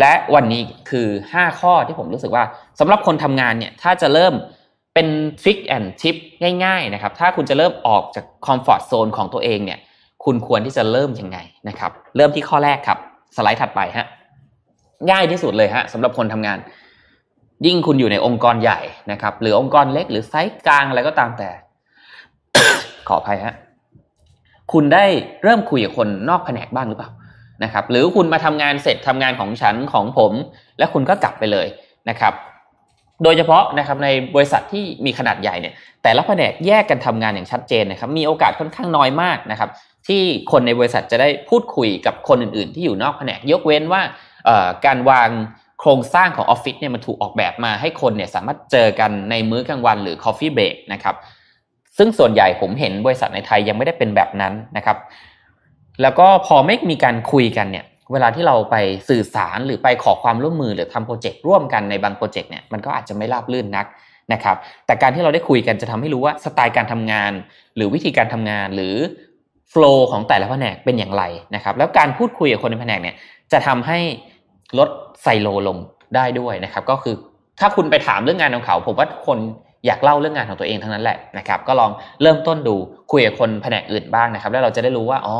[0.00, 0.60] และวันนี้
[0.90, 2.44] คือ 5 ข้อที่ผมรู้สึกว่า
[2.80, 4.34] สำหรับคนทำงานเนี่ยถ้าจะเริ่ม
[4.98, 6.16] เป็น trick and tip
[6.64, 9.78] ง่ายๆนะครับถ้าคุณจะเริ่มออกจาก comfort zone ของตัวเองเนี่ย
[10.24, 12.98] คุณควรที่จะเริ่มยังไงนะครับเริ่มที่ข้อแรกครับ
[13.36, 14.06] สไลด์ถัดไปฮะ
[15.10, 16.58] ง่ายที่สุดเลยฮะสำหรับคนทำงาน
[17.66, 18.80] ยิ่งคุณอยู่ในองค์กรใหญ่
[19.12, 21.50] นะครับ หรือองค์กรเล็กหรือไซส์กลางอะไรก็ตามแต่
[23.08, 23.54] ขออภัยฮะ
[24.72, 25.04] คุณได้
[25.42, 27.10] เริ่มคุยกับคนนอกแผนกบ้างหรือเปล่า
[27.64, 30.32] นะครับ หรือคุณมาทำงานเสร็จทำงานของฉันของผม
[30.78, 31.66] แล้วคุณก็กลับไปเลย
[32.10, 32.34] นะครับ
[33.22, 39.70] โดยเฉพาะนะครับในบริษัทที่มีขนาดใหญ่เนี่ยแต่ละแผนกแยกกันทำงานอย่างชัดเจนนะครับมีโอกาสค่อนข้างน้อยมากนะครับ
[40.08, 44.02] ที่คนในบริษัทจะได้พูดคุยกับคนอื่น ๆ ที่อยู่นอกแผนกยกเว้นว่า
[44.86, 45.28] การวาง
[45.80, 51.16] โครงสร้างของออฟฟิศเนี่ยมันถูกออกแบบมาให้คนเนี่ยสามารถเจอกันในมื้อกลางวันหรือ coffee break นะครับ
[51.98, 54.96] ซึ่งส่วนใหญ่ผมเห็นบริษัทในไทยยังไม่ได้เป็นแบบนั้นนะครับ
[56.02, 58.76] แล้วก็พอไม่มีการคุยกันเนี่ย เวลาที่เราไป
[59.08, 63.86] สื่อสารหรือไปขอความร่วมมือหรือทำโปรเจกต์ร่วมกันในบางโปรเจกต์เนี่ยมันก็อาจจะไม่ราบรื่นนัก
[64.32, 67.32] นะครับแต่การที่เราได้คุยกันจะทำให้รู้ว่าสไตล์การทำงาน
[67.76, 68.94] หรือวิธีการทำงานหรือ
[69.70, 71.22] โฟล์ของแต่ละแผนกเป็นอย่างไร
[71.54, 73.16] นะครับแล้วการพูดคุยกับคนในแผนกเนี่ย
[73.52, 73.98] จะทำให้
[74.78, 74.88] ลด
[75.22, 75.76] ไซโลลง
[76.14, 77.14] ได้ด้วยนะครับก็คือ
[77.60, 79.38] ถ้าคุณไปถามเรื่องงานของเขา ผมว่าคน
[79.86, 81.90] อยากเล่าเรื่องงานของตัวเองทั้งนั้นแหละนะครับ ก็ลอง
[82.22, 82.76] เริ่มต้นดู
[83.10, 85.36] คุยกับคนแผนกอื่นบ้างนะครับ แล้วเราจะได้รู้ว่าอ๋อ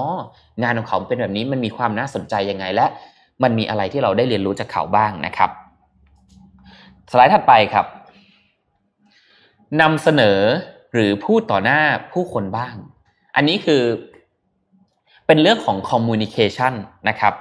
[0.62, 2.86] งานของเขาเป็นแบบนี้มันมีความน่าสนใจยังไง และ
[3.42, 5.50] มันมีอะไรที่เราได้เรียนรู้จากเขาบ้างนะครับ
[7.10, 7.86] สไลด์ถัดไปครับ
[9.80, 10.38] นำเสนอ
[10.92, 11.80] หรือพูดต่อหน้า
[12.12, 12.74] ผู้คนบ้าง
[13.36, 13.82] อันนี้คือ
[15.26, 16.74] เป็นเรื่องของคอมมูนิเคชัน
[17.08, 17.34] นะครับ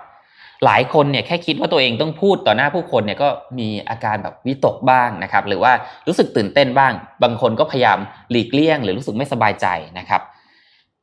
[0.65, 5.71] หลายคนเนี่ยแค่คิดว่าตัวเองต้องพูดต่อหน้าผู้คนเนี่ยก็มีอาการแบบวิตกบ้างนะครับ หรือว่า
[6.07, 7.99] รู้สึกตื่นเต้นบ้าง บางคนก็พยายาม
[8.31, 9.67] หลีกเลี่ยง หรือรู้สึกไม่สบายใจ
[9.99, 10.21] นะครับ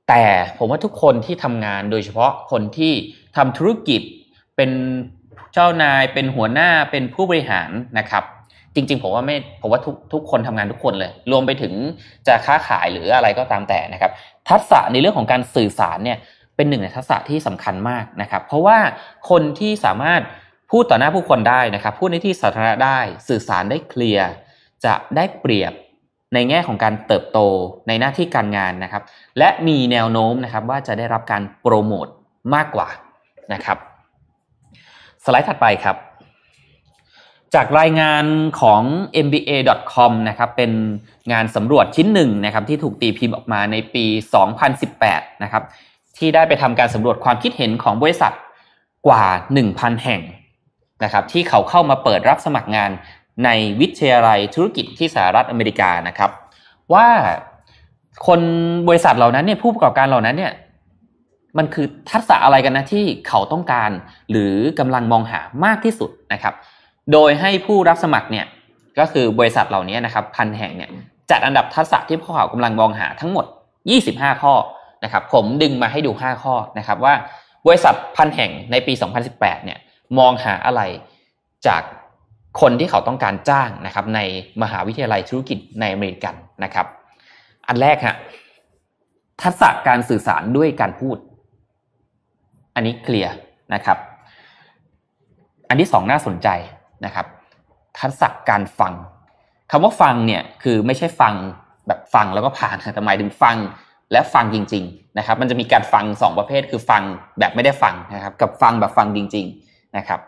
[0.08, 0.22] แต่
[0.58, 2.92] ผมว่าทุกคนที่ทำงานโดยเฉพาะคนที่
[3.36, 4.00] ทำธุรกิจ
[4.56, 4.70] เป็น
[5.52, 8.24] เจ้านายเป็นหัวหน้าเป็นผู้บริหารนะครับ
[8.74, 11.72] จริงๆผมว่าไม่ผมว่าทุกทุกคนทำงานทุกคนเลย รวมไปถึง
[12.26, 14.12] จะค้าขายหรืออะไรก็ตามแต่นะครับ
[14.50, 16.18] ทักษะในเรื่องของการสื่อสารเนี่ย
[16.56, 18.78] เป็นหนึ่งในทักษะที่สำคัญมากนะครับ เพราะว่า
[19.30, 20.20] คนที่สามารถ
[20.70, 24.28] พูดต่อหน้าผู้คนได้นะครับ พูดในที่สาธารณะได้สื่อสารได้เคลียร์
[24.84, 25.72] จะได้เปรียบ
[26.34, 27.38] ในแง่ของการเติบโต
[27.88, 29.02] ในหน้าที่การงานนะครับ
[29.38, 32.06] และมีแนวโน้มนะครับว่าจะได้รับการโปรโมท
[32.54, 32.88] มากกว่า
[33.52, 33.78] นะครับ
[35.24, 35.96] สไลด์ถัดไปครับ
[37.54, 38.24] จากรายงาน
[38.60, 38.82] ของ
[39.26, 40.72] mba.com นะครับเป็น
[41.32, 44.04] งานสำรวจชิ้นหนึ่งนะครับที่ถูกตีพิมพ์ออกมาในปี
[44.74, 45.62] 2018 นะครับ
[46.18, 48.32] ที่ได้ไปทำการสำรวจความคิดเห็นของบริษัท
[49.06, 49.24] กว่า
[49.64, 50.20] 1,000 แห่ง
[51.04, 52.90] นะครับที่เขาเข้ามาเปิดรับสมัครงาน
[53.44, 56.30] ในวิทยาลัยธุรกิจที่สหรัฐอเมริกานะครับ
[56.94, 57.06] ว่า
[58.26, 58.40] คน
[58.88, 60.52] บริษัทเหล่านั้นเนี่ยผู้ประกอบการเหล่านั้นเนี่ย
[61.58, 63.90] มันคือทักษะอะไรกันนะที่เขาต้องการ
[64.30, 66.54] หรือกำลังมองหามากที่สุดนะครับ
[67.12, 68.46] โดยให้ผู้รับสมัครเนี่ย
[68.98, 70.90] ก็คือบริษัทเหล่านี้นะครับพันแห่งเนี่ย
[71.30, 73.44] จัดอันดับทักษะที่พวกเขากำลังมองหาทั้งหมด
[73.92, 74.52] 25 ข้อ
[75.04, 77.14] นะครับผมดึงมาให้ดู 5 ข้อนะครับว่า
[77.66, 78.92] บริษัทพันแห่งในปี
[79.28, 79.78] 2018 เนี่ย
[80.18, 80.82] มองหาอะไร
[81.66, 81.82] จาก
[82.60, 84.20] คนที่เขาต้องการจ้างนะครับใน
[84.62, 86.34] มหาวิทยาลัยธุรกิจในอเมริกัน
[86.64, 86.86] นะครับ
[87.68, 88.16] อันแรกฮะ
[89.42, 91.16] ทักษะการสื่อสารด้วยการพูด
[92.74, 93.34] อันนี้เคลียร์
[93.74, 93.98] นะครับ
[95.68, 96.48] อันที่สองน่าสนใจ
[97.04, 97.26] นะครับ
[98.00, 98.92] ทักษะการฟัง
[99.70, 101.34] คำว่าฟังเนี่ยคือไม่ใช่ฟัง
[101.86, 103.56] แบบฟังแล้วก็ผ่านแต่หมายถึงฟัง
[104.12, 107.02] และฟังจริง ๆ นะครับ มันจะมีการฟังสองประเภท คือฟัง
[107.38, 110.20] แบบไม่ได้ฟังนะครับ กับฟังแบบฟังจริง ๆนะครับ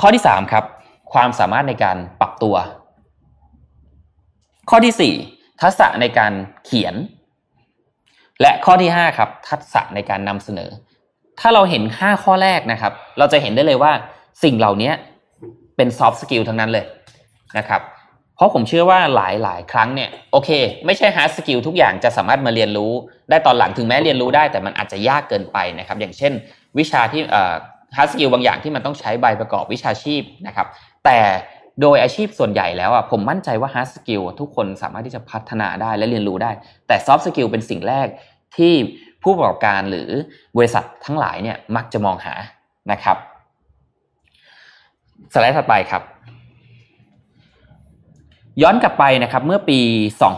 [0.00, 0.64] ข้อที่สามครับ
[1.12, 2.56] ความสามารถในการปรับตัว
[4.70, 5.14] ข้อที่สี่
[5.60, 6.32] ทักษะในการ
[6.64, 6.94] เขียน
[8.40, 10.70] และข้อที่ห้าครับทักษะในการนำเสนอ
[11.40, 13.92] ถ้าเราเห็นห้าข้อแรกนะครับ เราจะเห็นได้เลยว่า
[14.42, 14.92] สิ่งเหล่านี้
[15.76, 16.84] เป็น soft skill ทั้งนั้นเลย
[17.58, 17.80] นะครับ
[18.38, 20.50] เพราะผมเชื่อว่าหลายหลายครั้งเนี่ยโอเค
[20.86, 22.92] ไม่ใช่ hard skill ทุกอย่างจะสามารถมาเรียนรู้
[23.30, 26.32] ได้ตอนหลังถึงแม้เรียนรู้ได้แต่มันอาจจะยากเกินไปนะครับ อย่างเช่น
[26.78, 27.54] วิชาที่เอ่อ
[27.96, 30.66] hard skill บางอย่างที่มันต้องใช้ใบประกอบวิชาชีพนะครับ
[31.04, 31.18] แต่
[31.80, 36.50] โดยอาชีพส่วนใหญ่แล้วอะผมมั่นใจว่า hard skill ทุกคนสามารถที่จะพัฒนาได้และเรียนรู้ได้
[36.86, 38.06] แต่ soft skill เป็นสิ่งแรก
[38.56, 38.74] ที่
[39.22, 40.08] ผู้ประกอบการหรือ
[40.56, 42.34] บริษัททั้งหลายเนี่ยมักจะมองหา
[42.92, 43.16] นะครับ
[45.32, 46.02] สไลด์ถัดไปครับ
[48.62, 49.80] ย้อนกลับไปนะครับเมื่อปี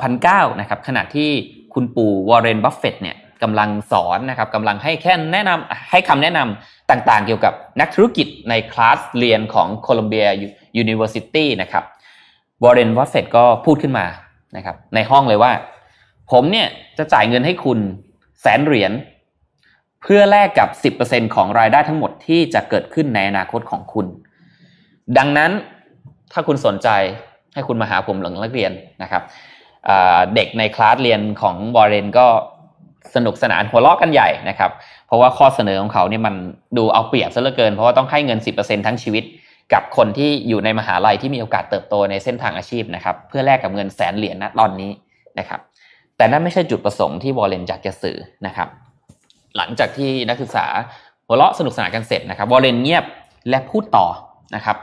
[0.01, 1.31] 2009นะครับขณะที่
[1.75, 11.85] คุณปู่วอร์เรนบัฟเฟตเนี่ยกำลังสอนนะครับกำลังให้แค่แนะนำให้คำแนะนำต่างๆ เกี่ยวกับนักธุรกิจในคลาสเรียนของ Columbia University นะครับ
[12.63, 14.07] วอร์เรนบัฟเฟตก็พูดขึ้นมา
[14.57, 15.53] นะครับในห้องเลยว่า
[16.31, 16.69] ผมเนี่ย
[16.99, 17.79] จะจ่ายเงินให้คุณ
[18.41, 18.93] แสนเหรียญ
[20.03, 20.69] เพื่อแลกกับ
[21.03, 24.07] 10%ของรายได้ทั้งหมดที่จะเกิดขึ้นในอนาคตของคุณ
[25.19, 25.51] ดังนั้น
[26.33, 26.89] ถ้าคุณสนใจ
[27.55, 28.73] ให้คุณมาหาผมหลังเลิกเรียน
[29.03, 29.23] นะครับ
[30.35, 32.27] เด็กในคลาสเรียนของบอเรนก็
[33.15, 34.71] สนุกสนานหัวเราะกันใหญ่นะครับ
[35.07, 36.35] เพราะว่าข้อเสนอของเขาเนี่ยมัน
[36.77, 39.25] ดูเอาเปรียบซะเหลือเกิน เพราะว่าต้องให้เงิน 10%ทั้งชีวิต
[39.73, 44.91] กับคนที่อยู่ในมหาลัยที่มีโอกาสเติบโตในเส้นทางอาชีพนะครับ เพื่อแลกกับเงินแสนเหรียญณตอนนี้
[45.39, 45.61] นะครับ
[46.17, 48.69] แต่นั่นไม่ใช่จุดประสงค์ที่วอลเลนอยากจะสื่อนะครับ
[49.57, 50.67] หลังจากที่นักศึกษา
[51.27, 53.05] หัวเราะสนุกสนานกันเสร็จนะครับวอลเลนเงียบ
[53.49, 54.07] และพูดต่อ
[54.55, 54.77] นะครับ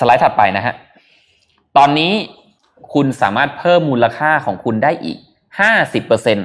[0.00, 0.74] สไลด์ถัดไปนะฮะ
[1.76, 2.12] ตอนนี้
[2.94, 5.18] คุณสามารถเพิ่มมูลค่าของคุณได้อีก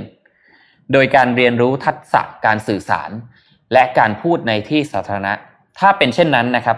[0.03, 3.09] 50%โดยการเรียนรู้ทักษะการสื่อสาร
[3.73, 5.33] และการพูดในที่สาธารณะ
[5.79, 6.77] ถ้าเป็นเช่นนั้นนะครับ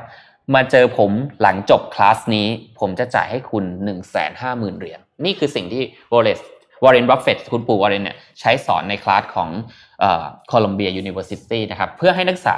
[0.56, 1.12] มาเจอผม
[1.42, 2.48] หลังจบคลาสนี้
[2.80, 3.66] ผมจะจ่ายให้คุณ
[4.22, 6.40] 150,000เหรียญ นี่คือสิ่งที่วอลเลส
[6.84, 9.50] วอร์เรนบัฟเฟตคุณปู่วอร์เรนเนี่ยใช้สอนในคลาสของ
[10.48, 12.58] Columbia University นะครับ เพื่อให้นักศึกษา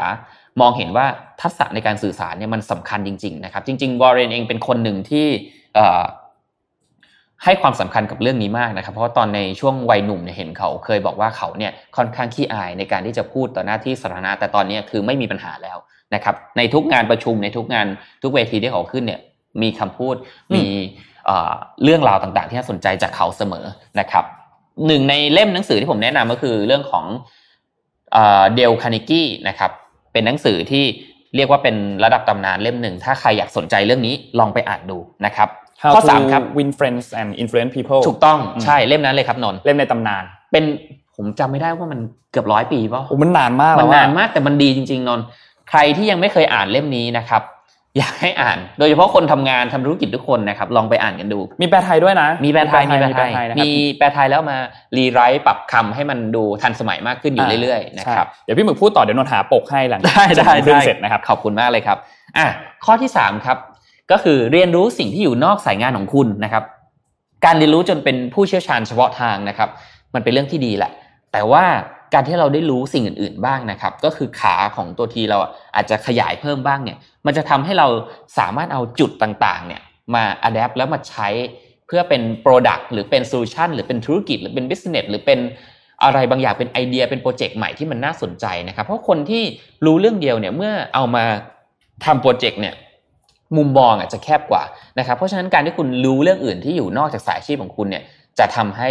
[0.61, 1.05] มองเห็นว่า
[1.41, 5.27] ทักษะในการสื่อสารเนี่ยมันสำคัญจริง ๆ นะครับ จริงๆวอร์เรนเองเป็นคนหนึ่งที่
[7.43, 15.77] ให้ความสำคัญกับเรื่องนี้มากนะครับ เพราะว่าตอนในช่วงวัยหนุ่มเนี่ยเห็นเขาเคยบอกว่าเขาเนี่ยค่อนข้างขี้อายในการที่จะพูดต่อหน้าที่สาธารณะแต่ตอนนี้คือไม่มีปัญหาแล้ว
[16.15, 17.87] นะครับ ในทุกงานประชุมในทุกงาน
[18.23, 19.19] ทุกเวทีที่เขาขึ้นเนี่ย
[19.61, 20.15] มีคำพูด
[20.55, 20.65] มี
[21.83, 23.65] เรื่องราวต่างๆ ที่น่าสนใจจากเขาเสมอ
[23.99, 24.25] นะครับ
[24.87, 27.05] หนึ่งในเล่มหนังสือที่ผมแนะนำก็คือเรื่องของ
[28.55, 29.71] เดลคานิกี้นะครับ
[30.11, 30.83] เป็นหนังสือที่
[31.35, 35.49] เรียกว่าเป็นระดับตำนานเล่มหนึ่ง ถ้าใครอยากสนใจเรื่องนี้ลองไปอ่านดูนะครับ
[35.83, 40.63] How ข้อสามครับ win friends and influence people ถูกต้องใช่เล่มนั้นเลยครับนนเล่มในตำนาน เป็น
[41.15, 41.99] ผมจำไม่ได้ว่ามัน
[42.31, 45.21] เกือบร้อยปีป่ะโอ้มันนานมากมันนานมากแต่มันดีจริง ๆนน
[45.69, 47.41] ใครที่ยังไม่เคยอ่านเล่มนี้นะครับ
[47.97, 54.57] อยากให้อ่าน โดยเฉพาะคนทำงานทำธุรกิจทุกคนนะครับ ลองไปอ่านกันดู มีแปลไทยด้วยนะ มีแปลไทย มีแปลไทย มีแปลไทยแล้วมา
[54.97, 61.97] รีไรต์ปรับคำให้มันดูทันสมัยมากขึ้นอยู่เรื่อยๆนะครับ เดี๋ยวพี่หมึกพูดต่อเดี๋ยวนนหาปกให้หลังได้ได้ได้เสร็จนะครับ ขอบคุณมากเลยครับ
[62.37, 62.47] อะ
[62.85, 63.57] ข้อที่สามครับ
[64.11, 66.63] ก็คือเรียนรู้สิ่งที่อยู่นอกสายงานของคุณนะครับ
[67.45, 69.69] การเรียนรู้จนเป็นผู้เชี่ยวชาญเฉพาะทางนะครับ
[70.13, 70.91] มันเป็นเรื่องที่ดีแหละ
[71.31, 71.65] แต่ว่า
[72.13, 75.37] การที่เราได้รู้สิ่งอื่นๆบ้างนะครับ ก็คือขาของตัว T เรา
[75.75, 77.87] อาจจะขยายเพิ่มบ้างเนี่ย มันจะทำให้เรา
[78.37, 79.81] สามารถเอาจุดต่างๆ เนี่ย
[80.13, 81.27] มา adapt แล้วมาใช้
[81.87, 85.39] เพื่อเป็น Product หรือเป็น solution หรือเป็นธุรกิจหรือเป็น Business หรือเป็น
[86.03, 89.43] อะไรบางอย่างเป็นไอเดียเป็นโปรเจกต์ใหม่ที่มันน่าสนใจนะครับ เพราะคนที่
[89.85, 91.23] รู้เรื่องเดียวเนี่ยเมื่อเอามา
[92.05, 92.75] ทำโปรเจกต์เนี่ย
[93.57, 94.63] มุมมองอะจะแคบกว่า
[94.99, 98.03] นะครับ เพราะฉะนั้นการที่คุณรู้เรื่องอื่นที่อยู่นอกจากสายอาชีพของคุณเนี่ย
[98.39, 98.89] จะทำให้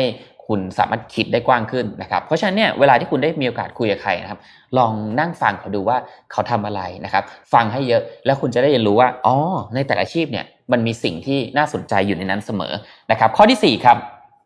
[0.49, 4.41] คุณสามารถคิดได้กว้างขึ้นนะครับ เพราะฉะนั้นเนี่ยเวลาที่คุณได้มีโอกาสคุยกับใครนะครับ
[4.79, 5.97] ลองนั่งฟังเขาดูว่า
[6.33, 9.37] เขาทำอะไรนะครับ ฟังให้เยอะแล้วคุณจะได้เรียนรู้ว่าอ๋อ
[9.75, 12.73] ในแต่ละอาชีพเนี่ยมันมีสิ่งที่น่าสนใจอยู่ในนั้นเสมอ
[13.11, 13.97] นะครับ ข้อที่4ครับ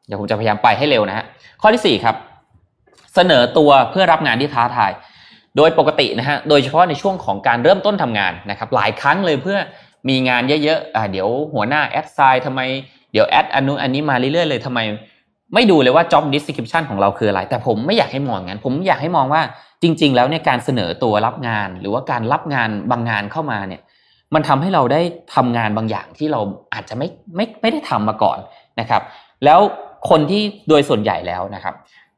[0.06, 1.24] เดี๋ยวผมจะพยายามไปให้เร็วนะฮะ
[1.62, 2.16] ข้อที่4ครับ
[3.14, 4.92] เสนอตัวเพื่อรับงานที่ท้าทาย
[5.56, 9.58] โดยปกตินะฮะโดยเฉพาะในช่วงของการเริ่มต้นทำงานนะครับ หลายครั้งเลยเพื่อ
[10.08, 12.60] มีงานเยอะๆอ่าเดี๋ยวหัวหน้าแอดไซน์ทำไม
[13.12, 14.80] เดี๋ยวแอดอันนู้นอันนี้มาเรื่อยๆเลยทำไม
[15.54, 19.42] ไม่ดูเลยว่า job description ของเราคืออะไร แต่ผมไม่อยากให้มองงั้น ผมอยากให้มองว่า
[19.82, 23.82] จริง ๆ แล้วเนี่ยการเสนอตัวรับงาน หรือว่าการรับงานบางงานเข้ามาเนี่ย
[24.34, 25.00] มันทำให้เราได้
[25.34, 26.40] ทำงานบางอย่างที่เรา
[26.74, 28.38] อาจจะไม่ไม่ไม่ได้ทำมาก่อน
[28.80, 29.02] นะครับ
[29.44, 29.60] แล้ว
[30.10, 31.74] คนที่โดยส่วนใหญ่แล้วนะครับ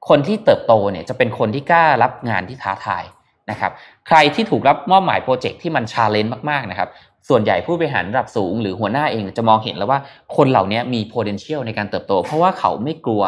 [0.08, 3.04] คนที่เติบโตเนี่ยจะเป็นคนที่กล้ารับงานที่ท้าทาย
[3.50, 3.72] นะครับ
[4.08, 6.88] ใครที่ถูกรับมอบหมายโปรเจกต์ที่มัน challenge มากๆนะครับ
[7.28, 10.00] ส่วนใหญ่ผู้บริหารระดับสูง หรือหัวหน้าเองจะมองเห็นแล้วว่า
[10.36, 13.22] คนเหล่านี้มี potential ในการเติบโต เพราะว่าเขาไม่กลัว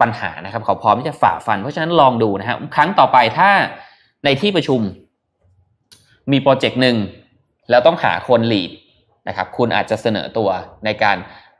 [0.00, 3.50] ปัญหานะครับ เขาพร้อมที่จะฝ่าฟัน เพราะฉะนั้นลองดูนะครับครั้งต่อไปถ้า
[4.24, 4.80] ในที่ประชุม
[6.32, 6.96] มีโปรเจกต์หนึ่ง
[7.70, 8.70] แล้วต้องหาคน lead
[9.28, 10.48] นะครับ คุณอาจจะเสนอตัว
[10.84, 11.16] ในการ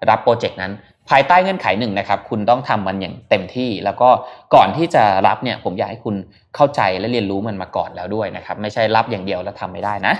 [0.09, 0.72] รับโปรเจกต์นั้น
[1.11, 4.09] ภายใต้เงื่อนไขหนึ่งนะครับ คุณต้องทำมันอย่างเต็มที่ แล้วก็
[4.55, 6.14] ก่อนที่จะรับเนี่ย ผมอยากให้คุณ
[6.57, 10.14] เข้าใจและเรียนรู้มันมาก่อนแล้วด้วยนะครับ ไม่ใช่รับอย่างเดียวแล้วทำไม่ได้นะ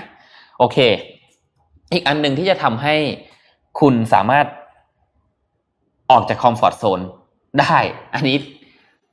[0.59, 0.77] โอเค
[1.93, 2.95] อีกอันหนึ่งที่จะทำให้
[3.79, 4.45] คุณสามารถ
[6.11, 6.99] ออกจาก comfort zone
[7.59, 7.77] ได้
[8.13, 8.37] อันนี้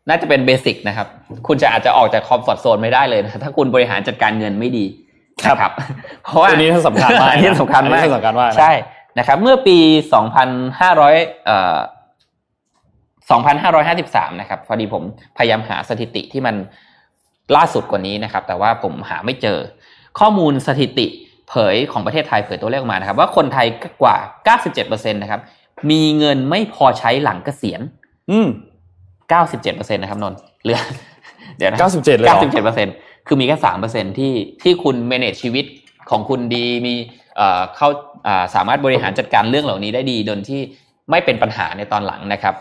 [0.08, 1.08] น่าจะเป็น basic นะครับ
[1.46, 4.84] คุณจะอาจจะออกจาก comfort zone ไม่ได้เลยนะ ถ้าคุณบริหารจัดการเงินไม่ดี
[5.46, 5.72] นะครับ
[6.22, 8.72] เพราะว่าอันนี้สำคัญมากอันนี้สำคัญมากสำคัญมากใช่
[9.18, 9.78] นะครับ เมื่อปี
[10.60, 11.78] 2,500เอ่อ
[13.30, 15.02] 2,553 นะครับ พอดีผม
[15.36, 16.56] พยายามหาสถิติที่มัน
[17.56, 19.58] ล่าสุดกว่านี้นะครับ แต่ว่าผมหาไม่เจอ
[20.18, 21.06] ข้อมูลสถิติ
[21.48, 23.66] เผยของประเทศไทยเผยตัวเลขออกมานะครับ ว่าคนไทย
[24.02, 24.16] กว่า
[24.70, 25.40] 97%นะครับ
[25.90, 27.80] มีเงินไม่พอใช้หลังเกษียณ
[28.30, 28.48] อืม
[29.22, 30.80] 97%นะครับนนเหลือ
[31.56, 32.28] เดี๋ยวนะ97เลย
[32.78, 33.56] 97%คือมีแค่
[33.88, 34.32] 3%ที่
[34.62, 35.64] ที่คุณ manage ชีวิต
[36.10, 36.94] ของคุณดีมี
[37.76, 37.88] เข้า
[38.54, 40.60] สามารถบริหารจัดการเรื่องเหล่านี้ได้ดีโดยที่
[41.10, 42.54] ไม่เป็นปัญหาในตอนหลังนะครับ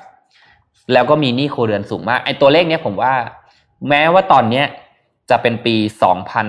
[0.94, 3.14] แล้วก็มีหนี้โครเรือนสูงมากไอ้ตัวเลขเนี้ยผมว่า
[3.90, 4.66] แม้ว่าตอนเนี้ย
[5.30, 5.76] จะเป็นปี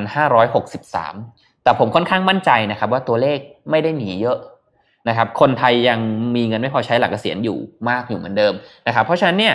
[0.07, 3.39] 2563 แต่ผมค่อนข้างมั่นใจนะครับ ว่าตัวเลข
[3.71, 4.39] ไม่ได้หนีเยอะ
[5.09, 5.99] นะครับ คนไทยยัง
[6.37, 7.59] มีเงินไม่พอใช้หลักเกษียณอยู่
[7.89, 8.53] มากอยู่เหมือนเดิม
[8.87, 9.55] นะครับ เพราะฉะนั้นเนี่ย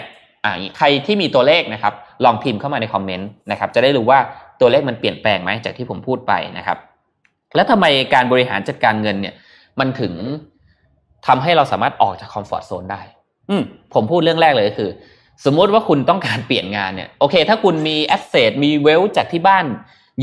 [0.78, 1.94] ใครที่มีตัวเลขนะครับ
[2.26, 4.20] ลองพิมพ์เข้ามาในคอมเมนต์นะครับจะได้รู้ว่า
[4.60, 6.78] ตัวเลขมันเปลี่ยนแปลงไหมจากที่ผมพูดไปนะครับ
[7.56, 9.36] แล้วทำไมการบริหารจัดการเงินเนี่ย
[9.80, 10.14] มันถึง
[11.28, 13.02] ทำให้เราสามารถออกจาก comfort zone ได้
[13.50, 14.90] อืมผมพูดเรื่องแรกเลยคือ
[15.46, 19.66] สมมุติว่าคุณต้องการเปลี่ยนงานเนี่ยโอเค ถ้าคุณมี asset มี wealth จากที่บ้าน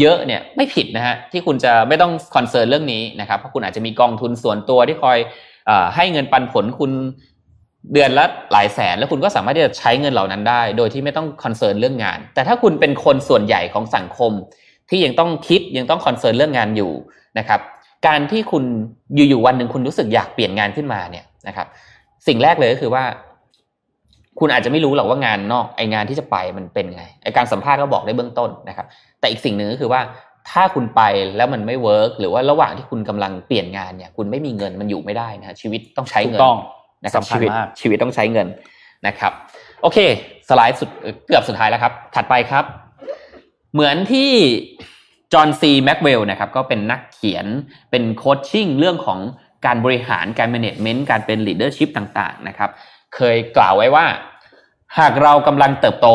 [0.01, 5.19] เยอะเนี่ยไม่ผิดนะฮะที่คุณจะไม่ต้อง concern เรื่องนี้นะครับเพราะคุณอาจจะมีกองทุนส่วนตัวที่คอย
[5.69, 6.93] อให้เงินปันผลคุณ
[7.93, 14.33] เดือนละหลายแสน แล้วคุณก็สามารถที่จะใช้เงินเหล่านั้นได้ โดยที่ไม่ต้อง concern เรื่องงาน แต่ถ้าคุณเป็นคนส่วนใหญ่ของสังคม
[14.91, 16.93] ที่ยังต้องคิดยังต้อง concern เรื่องงานอยู่
[17.39, 17.61] นะครับ
[18.07, 18.65] การที่คุณ
[19.15, 21.67] อยู่ๆวันหนึ่งคุณรู้สึกอยากเปลี่ยนงานขึ้นมาเนี่ยนะครับ
[22.27, 23.05] สิ่งแรกเลยก็คือว่า
[24.41, 28.87] คุณอาจจะไม่รู้หรอกว่างานนอกไองานที่จะไปมันเป็นไงไอการสัมภาษณ์ก็บอกได้เบื้องต้นนะครับ
[29.21, 30.01] แต่อีกสิ่งหนึ่งก็คือว่า
[30.51, 31.03] ถ้าคุณไป
[31.37, 36.59] แล้วมันไม่ work หรือว่าระหว่างที่คุณกำลังเปลี่ยนงานเนี่ย คุณไม่มีเงินมันอยู่ไม่ได้นะชีวิตต้องใช้เงินต้อง
[37.05, 38.47] นะครับชีวิตชีวิตต้องใช้เงิน
[39.07, 39.33] นะครับ
[39.83, 39.99] โอเค
[40.49, 40.91] สไลด์สุด
[41.27, 42.65] เกือบสุดท้ายแล้วครับ ถัดไปครับ
[43.73, 44.31] เหมือนที่
[45.33, 47.47] จอห์นซีแม็กซ์เวลล์นะครับก็เป็นนักเขียน
[47.91, 49.19] เป็น coaching เรื่องของ
[49.67, 52.71] การบริหารการ management การเป็น leadership ต่างๆนะครับ
[53.15, 54.07] เคยกล่าวไว้ว่า
[54.99, 56.09] หากเรากำลังเติบโต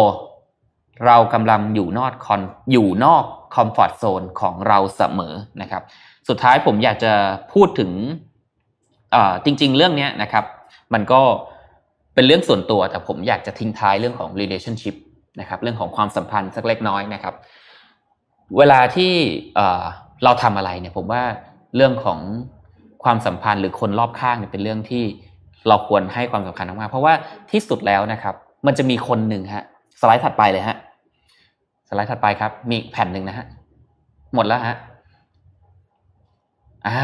[1.05, 2.41] เรากำลังอยู่นอกคอน
[2.71, 3.23] อยู่นอก
[3.55, 5.83] คอมฟอร์ทโซนของเราเสมอนะครับ
[6.29, 7.13] สุดท้ายผมอยากจะ
[7.53, 7.91] พูดถึง
[9.45, 10.45] จริง ๆ เรื่องนี้นะครับ
[10.93, 11.21] มันก็
[12.13, 14.95] เป็นเรื่องส่วนตัวแต่ผมอยากจะทิ้งท้ายเรื่องของ relationship
[15.39, 17.35] นะครับเรื่องของความสัมพันธ์สักเล็กน้อยนะครับ
[18.57, 19.13] เวลาที่
[20.23, 21.23] เราทำอะไรเนี่ยผมว่า
[21.75, 22.19] เรื่องของ
[23.03, 25.03] ความสัมพันธ์หรือคนรอบข้างเนี่ยเป็นเรื่องที่
[25.67, 27.13] เราควรให้ความสำคัญมากเพราะว่า
[27.51, 28.35] ที่สุดแล้วนะครับ
[28.67, 29.63] มันจะมีคนหนึ่งฮะ
[30.01, 30.77] สไลด์ถัดไปเลยฮะ
[31.89, 33.45] สไลด์ถัดไปครับ มีแผ่นหนึ่งนะฮะ
[34.35, 34.77] หมดแล้วฮะ
[36.87, 36.99] อ่า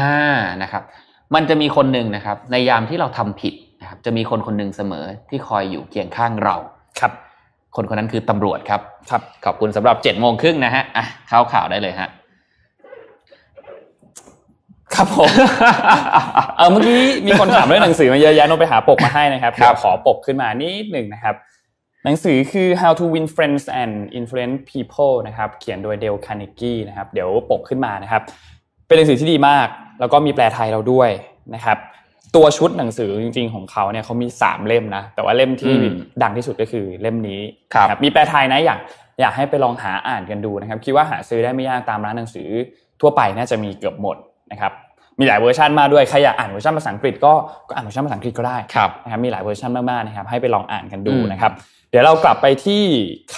[0.62, 0.82] นะครับ
[1.34, 6.56] มันจะมีคนหนึ่งนะครับ ในยามที่เราทำผิดนะครับ จะมีคนคนหนึ่งเสมอที่คอยอยู่เคียงข้างเรา
[7.00, 7.12] ครับ
[7.76, 8.80] คนคนนั้นคือตำรวจครับ
[9.10, 12.08] ครับ ขอบคุณสำหรับเจ็ดโมงครึ่งนะฮะอะเข้าข่าวได้เลยฮะ
[14.94, 15.30] ครับผม
[16.56, 21.34] เออเมื่อกี้มีคนถามเรื่องหนังสือมาเยอะแยะนนไปหาปกมาให้นะครับเดี๋ยวขอปกขึ้นมานิดหนึ่งนะครับ
[22.04, 28.22] หนังสือคือ How to Win Friends and Influence People นะครับ เขียนโดยเดลคาร์เนกี้นะครับ เดี๋ยวปกขึ้นมานะครับ
[28.86, 29.68] เป็นหนังสือที่ดีมาก
[30.00, 31.10] แล้วก็มีแปลไทยเราด้วย
[31.54, 31.78] นะครับ
[32.36, 35.74] ตัวชุดหนังสือจริง ๆ ของเขาเนี่ยเขามีสามเล่มนะ แต่ว่าเล่มที่
[36.22, 37.40] ดังที่สุดก็คือเล่มนี้
[37.74, 38.78] ครับมีแปลไทยนะอยาก
[39.20, 42.48] อยากให้ไปลองหาอ่านกันดูนะครับ คิดว่าหาซื้อได้ไม่ยากตามร้านหนังสือ
[43.00, 44.16] ทั่วไปน่าจะมีเกือบหมด
[44.52, 44.72] นะครับ
[45.18, 47.32] มีหลายเวอร์ชันมาด้วยใครอยากอ่านเวอร์ชันภาษาอังกฤษก็
[47.68, 48.56] ก็อ่านเวอร์ชันภาษาอังกฤษก็ได้
[49.04, 51.52] นะครับมีหลายเวอร์ชันมากๆนะครับให้ไปลองอ่านกันดูนะครับ
[51.90, 52.82] เดี๋ยวเรากลับไปที่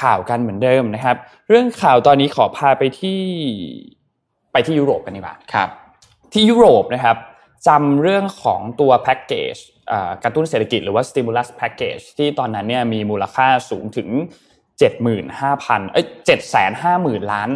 [0.00, 1.16] ข่าวกันเหมือนเดิมนะครับ
[1.48, 3.20] เรื่องข่าวตอนนี้ขอพาไปที่
[4.52, 5.68] ไปที่ยุโรปกันดีกว่าครับ
[6.32, 7.16] ที่ยุโรปนะครับ
[7.68, 9.54] จำเรื่องของตัวแพ็กเกจ
[10.24, 14.08] กระตุ้นเศรษฐกิจหรือว่า stimulus package ที่ตอนนั้นเนี่ยมีมูลค่าสูงถึง
[15.20, 16.06] 75,000เอ้ย
[16.68, 17.48] 750,000 ล้าน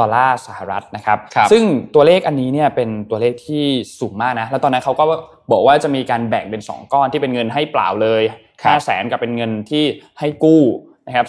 [0.00, 1.62] ดอลลาร์สหรัฐนะครับรบซึ่ง
[1.94, 3.64] ตัวเลขอันนี้เนี่ยเป็นตัวเลขที่
[4.00, 5.04] สูงมากนะ แล้วตอนนั้นเขาก็
[5.52, 8.22] บอกว่าจะมีการแบ่งเป็น 2 ก้อนที่เป็นเงินให้เปล่าเลย
[8.54, 9.84] 5แสนกับเป็นเงินที่
[10.18, 10.62] ให้กู้
[11.06, 11.26] นะครับ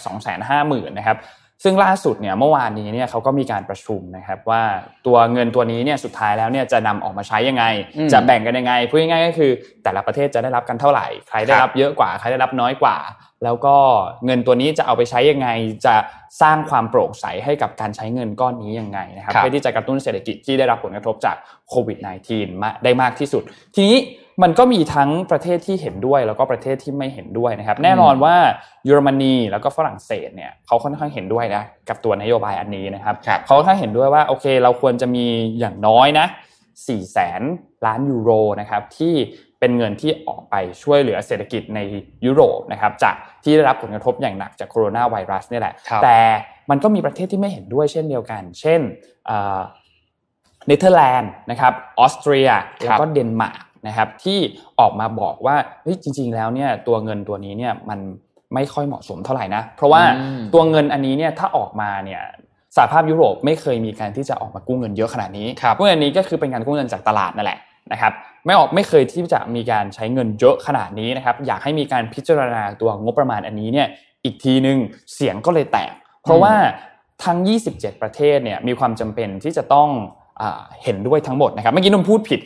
[0.47, 1.17] 250,000นะครับ
[1.63, 4.63] ซึ่งล่าสุดเนี่ยเมื่อวานนี้เนี่ยเขาก็มีการประชุมนะครับว่า
[5.07, 7.65] ตัวเงินตัวนี้เนี่ยสุดท้ายแล้วเนี่ยจะนำออกมาใช้ยังไง
[8.13, 9.51] จะแบ่งกันยังไงพูดง่ายๆก็คือ
[9.83, 12.97] แต่ละประเทศจะได้รับกันเท่าไหร่ ใครได้รับเยอะกว่าใครได้รับน้อยกว่า
[13.43, 13.75] แล้วก็
[14.25, 15.47] เงินตัวนี้จะเอาไปใช้ยังไง
[15.85, 15.95] จะ
[16.41, 21.35] สร้างความโปร่งใสให้กับการใช้เงินก้อนนี้ยังไงนะครับเพื่อที่จะกระตุ้นเศรษฐกิจที่ได้รับผลกระทบจาก
[21.69, 21.97] โควิด
[22.29, 23.43] -19 มาได้มากที่สุด
[23.75, 23.97] ทีนี้
[24.43, 28.35] มันก็มีทั้งประเทศที่เห็นด้วยแล้วก็ประเทศที่ไม่เห็นด้วยนะครับ แน่นอนว่า
[28.85, 33.15] เยอรมนีแล้วก็ฝรั่งเศสเนี่ยเขาค่อนข้างเห็นด้วยนะกับตัวนโยบายอันนี้นะครับ
[33.47, 35.25] เขาค่อนข้างเห็นด้วยว่าโอเค เราควรจะมี
[35.59, 36.25] อย่างน้อยนะ
[36.69, 37.41] 4แสน
[37.85, 39.15] ล้านยูโรนะครับที่
[39.61, 41.79] เป็นเงินที่ออกไปช่วยเหลือเศรษฐกิจใน
[42.25, 46.17] ยุโรปนะครับจากที่ได้รับผลกระทบอย่างหนักจากโคโรนาไวรัสนี่แหละ แต่
[46.69, 48.81] มันก็มีประเทศที่ไม่เห็นด้วยเช่นเดียวกัน เช่น
[49.27, 52.49] เนเธอร์แลนด์นะครับออสเตรีย
[52.79, 54.39] แล้วก็เดนมาร์กนะครับที่
[54.79, 55.55] ออกมาบอกว่า
[56.03, 57.99] จริง ๆ แล้วเนี่ยตัวเงินตัวนี้เนี่ยมัน
[58.53, 60.01] ไม่ค่อยเหมาะสมเท่าไหร่นะ เพราะว่า
[60.53, 62.21] ตัวเงินอันนี้เนี่ยถ้าออกมาเนี่ย
[62.75, 65.47] สหภาพยุโรปไม่เคยมีการที่จะออกมากู้เงินเยอะขนาดนี้
[65.77, 67.59] กู้เงินนี้ก็คือเป็นการกู้เงินจากตลาดนั่นแหละ
[67.91, 68.13] นะครับ
[68.45, 73.87] ไม่ออกไม่เคยที่จะมีการใช้เงินเยอะขนาดนี้นะครับอยากให้มีการพิจารณาตัวงบประมาณอันนี้เนี่ย
[74.23, 74.77] อีกทีหนึ่ง
[75.13, 75.91] เสียงก็เลยแตก
[76.23, 76.53] เพราะว่า
[77.25, 77.37] ทั้ง
[77.71, 79.89] 27 ประเทศเนี่ยมีความจำเป็นที่จะต้อง
[80.83, 82.39] เห็นด้วยทั้งหมดนะครับเมื่อกี้นุ่มพูดผิด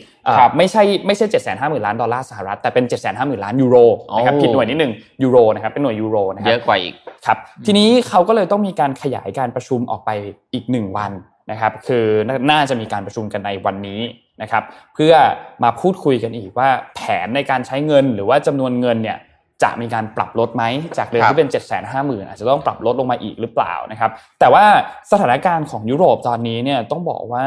[0.56, 3.76] ไม่ใช่ไม่ใช่เจ็ดแสนห้าหมื่นล้านดอลลาร์สหรัฐแต่เป็นเจ็ดแสนห้าหมื่นล้านยูโร
[4.16, 6.94] นะครับผิดหน่วยนิดหนึ่งยูโรนะครับเป็นหน่วยยูโรนะครับเยอะกว่าอีก
[7.26, 10.10] ครับทีนี้เขาก็เลยต้องมีการขยายการประชุมออกไป
[10.54, 11.12] อีกหนึ่งวัน
[11.50, 12.04] นะครับคือ
[12.50, 14.00] น่าจะมีการประชุมกันในวันนี้
[14.42, 14.62] นะครับ
[14.94, 15.14] เพื่อ
[15.62, 19.18] มาพูดคุยกันอีกว่าแผนในการใช้เงินหรือว่าจำนวนเงินเนี่ย
[19.62, 20.64] จะมีการปรับลดไหม
[20.98, 24.64] จากเดิมที่เป็น7จ็ดแสนห้าหมื่นอาจจะต้องปรับลดลงมาอีกหรือเปล่านะครับแต่ว่า
[25.12, 27.46] สถานการณ์ของยุโรปตอนนี้เนี่ยต้องบอกว่า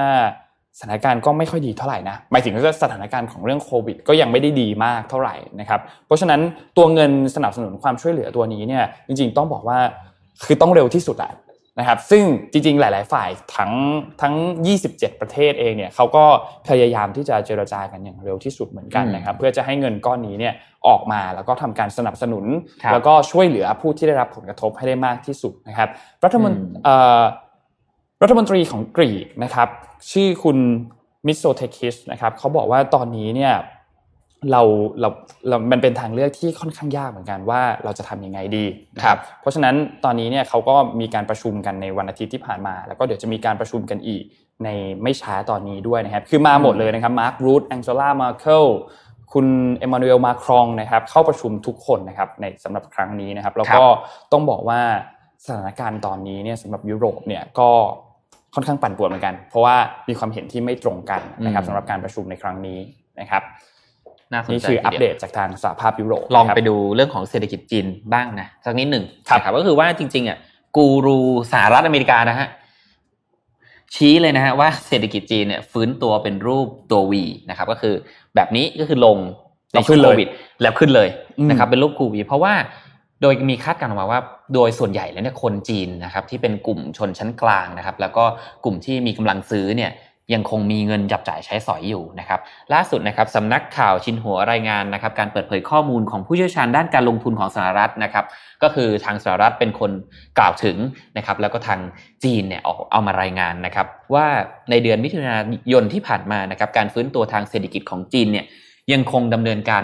[0.79, 6.41] สถานการณ์ก็ไม่ค่อยดีเท่าไหร่นะหมายถึงว่าสถานการณ์ของเรื่องโควิด ก็ยังไม่ได้ดีมากเท่าไหร่นะครับเพราะฉะนั้น
[6.77, 9.79] ตัวเงินสนับสนุนความช่วยเหลือตัวนี้เนี่ยจริงๆต้องบอกว่า
[10.45, 11.31] คือต้องเร็วที่สุดแหละ
[11.79, 13.71] นะครับซึ่งจริงๆ หลาย ๆ ฝ่ายทั้ง
[14.21, 14.33] ทั้ง
[14.77, 16.25] 27 ประเทศเองเนี่ยเขาก็
[16.67, 20.53] พยายามที่จะเจรจากันอย่างเร็วที่สุดเหมือนกันนะครับเพื่อจะให้เงินก้อนนี้เนี่ย
[20.87, 22.45] ออกมาแล้วก็ทำการสนับสนุน
[22.91, 25.89] แล้วก็ช่วยเหลือผู้ที่ได้รับผลกระทบให้ได้มากที่สุดนะครับ
[26.23, 26.61] รัฐมนตรี
[28.21, 29.69] รัฐมนตรีของกรีกนะครับ
[30.11, 30.57] ชื่อคุณ
[31.27, 33.53] มิโซเทคิสนะครับเขาบอกว่าตอนนี้เนี่ย
[34.51, 34.61] เรา
[35.01, 35.09] เรา
[35.47, 38.65] เรา มันเป็นทางเลือกที่ค่อนข้างยากเหมือนกันว่าเราจะทํำยังไงดี
[39.03, 39.75] ครับ เพราะฉะนั้น
[40.05, 44.23] ตอนนี้เนี่ยเขาก็มีการประชุมกันในวันอาทิตย์ที่ผ่านมา แล้วก็เดี๋ยวจะมีการประชุมกันอีก
[44.63, 44.69] ใน
[45.01, 48.65] ไม่ช้าตอนนี้ด้วยนะครับ คือมาหมดเลยนะครับมาร์ครูทแองเจล่ามาเคิล
[49.33, 53.83] คุณเอมานูเอลมาครองนะครับ เข้าประชุมทุกคนนะครับในสำหรับครั้งนี้นะครับ แล้วก็
[54.31, 54.81] ต้องบอกว่า
[55.45, 57.69] สถานการณ์ตอนนี้เนี่ยสำหรับยุโรปเนี่ยก็
[58.55, 59.75] ค่อนข้างปั่นป่วนเหมือนกัน เพราะว่า
[60.09, 62.79] มีความเห็นที่ไม่ตรงกันนะครับสำหรับการประชุมในครั้งนี้
[63.19, 63.43] นะครับ
[64.31, 70.37] นี่คืออัปเดตจากทางสหภาพยุโรปลองไปดูเรื่องของเศรษฐกิจจีนบ้างนะสักนิดหนึ่งครับก็คือว่าจริงๆอะ
[70.77, 71.19] กูรู
[71.51, 72.47] สหรัฐอเมริกานะฮะ
[73.95, 77.93] ชี้เลยนะฮะว่าเศรษฐกิจจีนเนี่ยฟื้นตัวเป็นรูปตัววีนะครับ ก็คือ
[78.35, 79.17] แบบนี้ก็คือลง
[79.73, 80.27] ในช่วงโควิด
[80.61, 81.09] แล้วขึ้นเลย
[81.49, 82.53] นะครับ เป็นรูปกูวีเพราะว่า
[83.21, 84.19] โดยมีคาดการณ์ออกมาว่า
[84.53, 88.23] โดยส่วนใหญ่แล้วเนี่ยคนจีนนะครับที่เป็นกลุ่มชนชั้นกลางนะครับ แล้วก็
[88.63, 89.91] กลุ่มที่มีกำลังซื้อเนี่ย
[90.33, 92.39] ยังคงมีเงินจับจ่ายใช้สอยอยู่นะครับ
[92.73, 98.25] ล่าสุดนะครับสำนักข่าวชินหัวรายงานนะครับการเปิดเผยข้อมูลของผู้เชี่ยวชาญด้านการลงทุนของสหรัฐนะครับ
[98.63, 99.91] ก็คือทางสหรัฐเป็นคน
[100.37, 100.77] กล่าวถึง
[101.17, 101.79] นะครับแล้วก็ทาง
[102.23, 104.27] จีนเนี่ยออกเอามารายงานนะครับว่า
[104.69, 105.37] ในเดือนมิถุนา
[105.71, 108.45] ยนที่ผ่านมานะครับการฟื้นตัวทางเศรษฐกิจของจีนเนี่ย
[108.91, 109.83] ยังคงดำเนินการ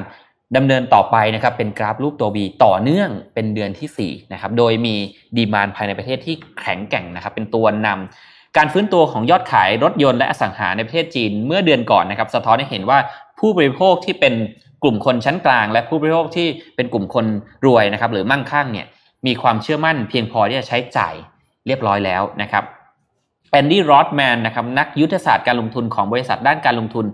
[0.58, 4.96] ดำเนินต่อไปนะครับเป็นกราฟรูปตัว B ต่อเนื่องเป็นเดือนที่4นะครับโดยมี
[5.38, 13.00] demand ภายในประเทศที่แข็งแกร่งนะครับเป็นตัวนำ การฟื้นตัวของยอดขายรถยนต์และอสังหาในประเทศจีนเมื่อเดือนก่อนนะครับ สะท้อนให้เห็นว่า
[13.40, 14.34] ผู้บริโภคที่เป็น
[14.84, 17.26] กลุ่มคนชั้นกลาง และผู้บริโภคที่เป็นกลุ่มคน
[17.66, 18.88] รวยนะครับ หรือมั่งคั่งเนี่ย
[19.26, 21.14] มีความเชื่อมั่นเพียงพอที่จะใช้จ่าย
[21.68, 22.64] เรียบร้อยแล้วนะครับ
[23.52, 27.06] แอนดี้รอธแมนนะครับนักยุทธศาสตร์การลงทุนของบริษัทด้านการลงทุน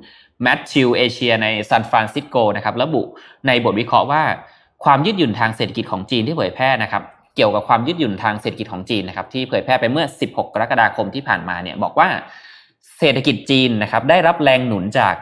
[0.41, 3.01] แมทธิวส์เอเชียในซานฟรานซิสโกนะครับระบุ
[3.47, 4.23] ในบทวิเคราะห์ว่า
[4.83, 7.03] ความยืดหยุ่นทางเศรษฐกิจของจีนที่เผยแพร่นะครับ
[7.35, 12.09] เกี่ยวกับความยืดหยุ่นทางเศรษฐกิจของจีนนะครับที่เผยแพร่ไปเมื่อ 16 กรกฎาคมที่ผ่านมาเนี่ยบอกว่า
[12.99, 15.15] เศรษฐกิจจีนนะครับได้รับแรงหนุนจาก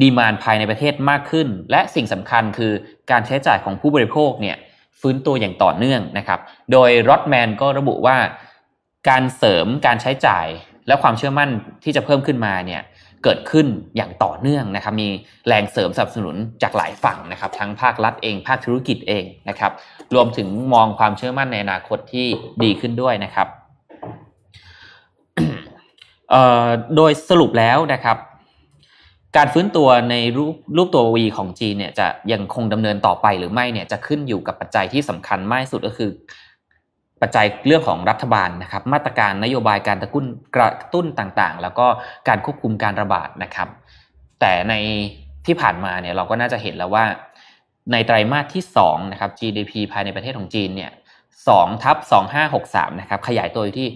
[0.00, 2.72] ดีมานภายในประเทศมากขึ้น และสิ่งสำคัญคือ
[3.10, 4.56] การใช้จ่ายของผู้บริโภคเนี่ย
[5.00, 6.40] ฟื้นตัวอย่างต่อเนื่องนะครับ
[6.72, 8.16] โดยรอดแมนก็ระบุว่า
[9.08, 10.46] การเสริมการใช้จ่าย
[10.88, 11.50] และความเชื่อมั่น
[11.84, 12.82] ที่จะเพิ่มขึ้นมาเนี่ย
[13.24, 13.66] เกิดขึ้น
[13.96, 15.08] อย่างต่อเนื่องนะครับมี
[15.46, 19.72] แรงเสริมสนับสนุนจากหลายฝั่งนะครับทั้งภาครัฐเองภาคธุรกิจเองนะครับ
[20.14, 22.26] รวมถึงมองความเชื่อมั่นในอนาคตที่
[22.62, 23.48] ดีขึ้นด้วยนะครับ
[26.96, 28.16] โดยสรุปแล้วนะครับ
[29.36, 36.10] การฟื้นตัวในรูปรูปตัววีของจีนเนี่ยจะยังคงดำเนินต่อไปหรือไม่เนี่ยจะขึ้นอยู่กับปัจจัยที่สำคัญมากสุดก็คือ
[37.20, 41.86] ปัจจัยเรื่องของรัฐบาลนะครับ มาตรการนโยบายการตะกุนกระตุ้นต่างๆ แล้วก็
[42.28, 43.68] การควบคุมการระบาดนะครับ
[44.40, 44.74] แต่ใน
[45.46, 47.04] ที่ผ่านมาเนี่ยเราก็น่าจะเห็นแล้วว่า
[47.92, 50.90] ในไตรมาสที่2นะครับ GDP ภายในประเทศของจีนเนี่ย
[51.36, 51.96] 2ทับ
[52.48, 53.88] 2563นะครับขยายตัวอยู่ที่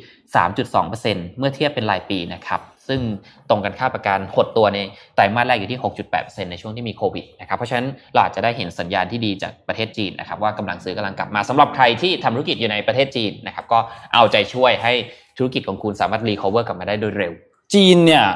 [0.65, 3.01] 3.2%เมื่อเทียบเป็นรายปีนะครับ ซึ่ง
[3.49, 4.79] ตรงกันค่าประการหดตัวใน
[5.15, 5.81] ไตรมาสแรกอยู่ที่
[6.15, 13.79] 6.8%ในช่วงที่มีโควิดนะครับเพราะฉะนั้นเราอาจจะได้เห็นสัญญาณที่ดีจากประเทศจีนนะครับว่ากำลังซื้อกำลังกลับมาสำหรับใครที่ทำธุรกิจอยู่ในประเทศจีนนะครับก็
[14.15, 14.93] เอาใจช่วยให้
[15.39, 17.33] ธุรกิจของคุณสามารถ recover กลับมาได้โดยเร็ว
[17.75, 18.27] จีนเนี่ย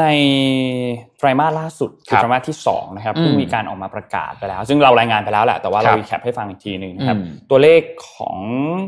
[0.00, 0.04] ใน
[1.18, 7.18] ไตรมาสล่าสุดคือไตรมาสที่2นะครับเพิ่งมีการออกมาประกาศไปแล้ว ซึ่งเรารายงานไปแล้วแหละแต่ว่า recap ให้ฟังอีกทีหนึ่งนะครับ
[7.50, 8.36] ตัวเลขของ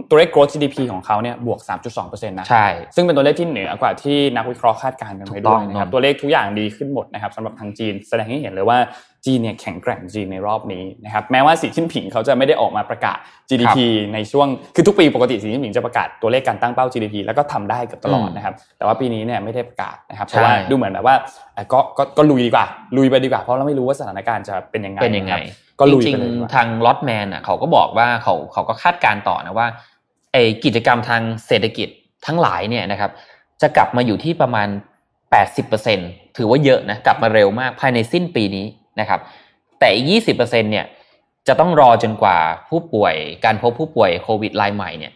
[0.09, 1.61] ตัวเลข growth GDP ของเขาเนี่ยบวก
[1.95, 8.79] 3.2%นะใช่ซึ่งเป็นตัวเลขที่เหนือกว่าที่นักวิเคราะห์คาดการณ์กันไว้ด้วยนะครับตัวเลขทุกอย่างดีขึ้นหมดนะครับสำหรับทางจีน แสดงให้เห็นเลยว่า
[9.27, 13.19] จีนเนี่ยแข็งแกร่งจีนในรอบนี้นะครับแม้ว่าสีจิ้นผิงเขาจะไม่ได้ออกมาประกาศ
[13.51, 13.79] GDP
[14.15, 21.17] ในช่วงคือทุกปีปกติสีชิ้นผิงจะประกาศตัวเลขการตั้งเป้า GDP แล้วก็ทำได้เกือบตลอดนะครับแต่ว่าปีนี้เนี่ยไม่ได้ประกาศนะครับเพราะว่าดูเหมือนแบบว่า
[21.73, 25.35] ก็ก็ก็ลุยดีกว่า ลุยไปดีกว่า เพราะเราไม่รู้ว่าสถานการณ์จะเป็นยังไงเป็นยังไง
[25.81, 29.69] ก็ลุยไปเลยทางลอตแมนอะเขาก็บอกว่าเขาเขาก็คาดการต่อนะว่า
[30.33, 31.89] ไอกิจกรรมทางเศรษฐกิจ
[32.27, 33.11] ทั้งหลายเนี่ยนะครับ
[33.63, 34.69] จะกลับมาอยู่ที่ประมาณ
[35.53, 38.67] 80%ถือว่าเยอะนะกลับมาเร็วมากภายในสิ้นปีนี้
[39.01, 39.21] นะครับ
[39.79, 40.87] แต่อีกยี่สิบเปอร์เซ็นเนี่ย
[41.49, 42.39] จะต้องรอจนกว่า
[42.69, 45.13] ผู้ป่วยการพบผู้ป่วยโควิดรายใหม่เนี่ย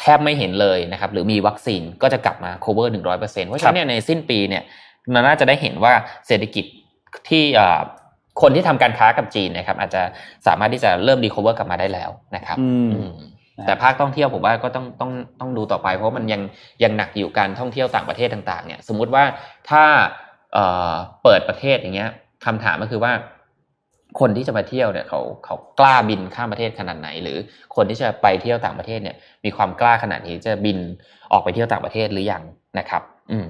[0.00, 4.62] แทบไม่เห็นเลยนะครับหรือมีวัคซีนก็จะกลับมา cover หนึ่งร้อยเปอร์เซ็นต์เพราะฉะนั้นในสิ้นปีเนี่ย
[5.14, 5.92] มันน่าจะได้เห็นว่า
[6.26, 6.64] เศรษฐกิจ
[7.28, 7.44] ที่
[8.42, 10.02] คนที่ทำการค้ากับจีนนะครับ อาจจะ
[10.46, 12.58] สามารถที่จะเริ่ม recover กลับมาได้แล้วนะครับ
[13.66, 16.42] แต่ภาคท่องเที่ยวผมว่าก็ต้องต้องต้องดูต่อไป เพราะมันยัง
[16.82, 19.24] ยังหนักอยู่การท่องเที่ยวต่างประเทศต่างๆ เนี่ย สมมุติว่า
[19.70, 19.84] ถ้า
[21.22, 22.10] เปิดประเทศอย่างเงี้ย
[22.46, 23.12] คำถามก็คือว่า
[24.20, 27.38] คนที่จะมาเที่ยวเนี่ยเขาเขากล้าบินข้ามประเทศขนาดไหน หรือ
[27.76, 30.78] คนที่จะไปเที่ยวต่างประเทศเนี่ย มีความกล้าขนาดนี้จะบิน
[31.32, 32.42] ออกไปเที่ยวต่างประเทศหรือยัง
[32.78, 33.02] นะครับ
[33.32, 33.48] อืม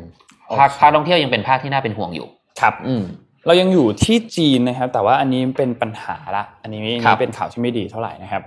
[0.59, 2.29] ภาคภาคท่องเที่ยวยังเป็นภาคที่น่าเป็นห่วงอยู่
[2.61, 3.03] ครับ อืม
[3.47, 8.43] เรายังอยู่ที่จีนนะครับ แต่ว่าอันนี้เป็นปัญหาละอันนี้นี่เป็นข่าวที่ไม่ดีเท่าไหร่นะครับ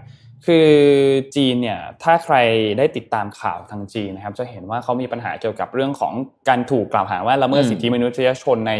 [0.45, 0.67] คือ
[1.35, 2.35] จีนเนี่ยถ้าใคร
[2.77, 6.13] ได้ติดตามข่าวทางจีนนะครับ จะเห็นว่าเขามีปัญหาเกี่ยวกับเรื่องของ
[6.49, 8.73] การถูกกล่าวหาว่าละเมิดสิทธิมนุษยชนใน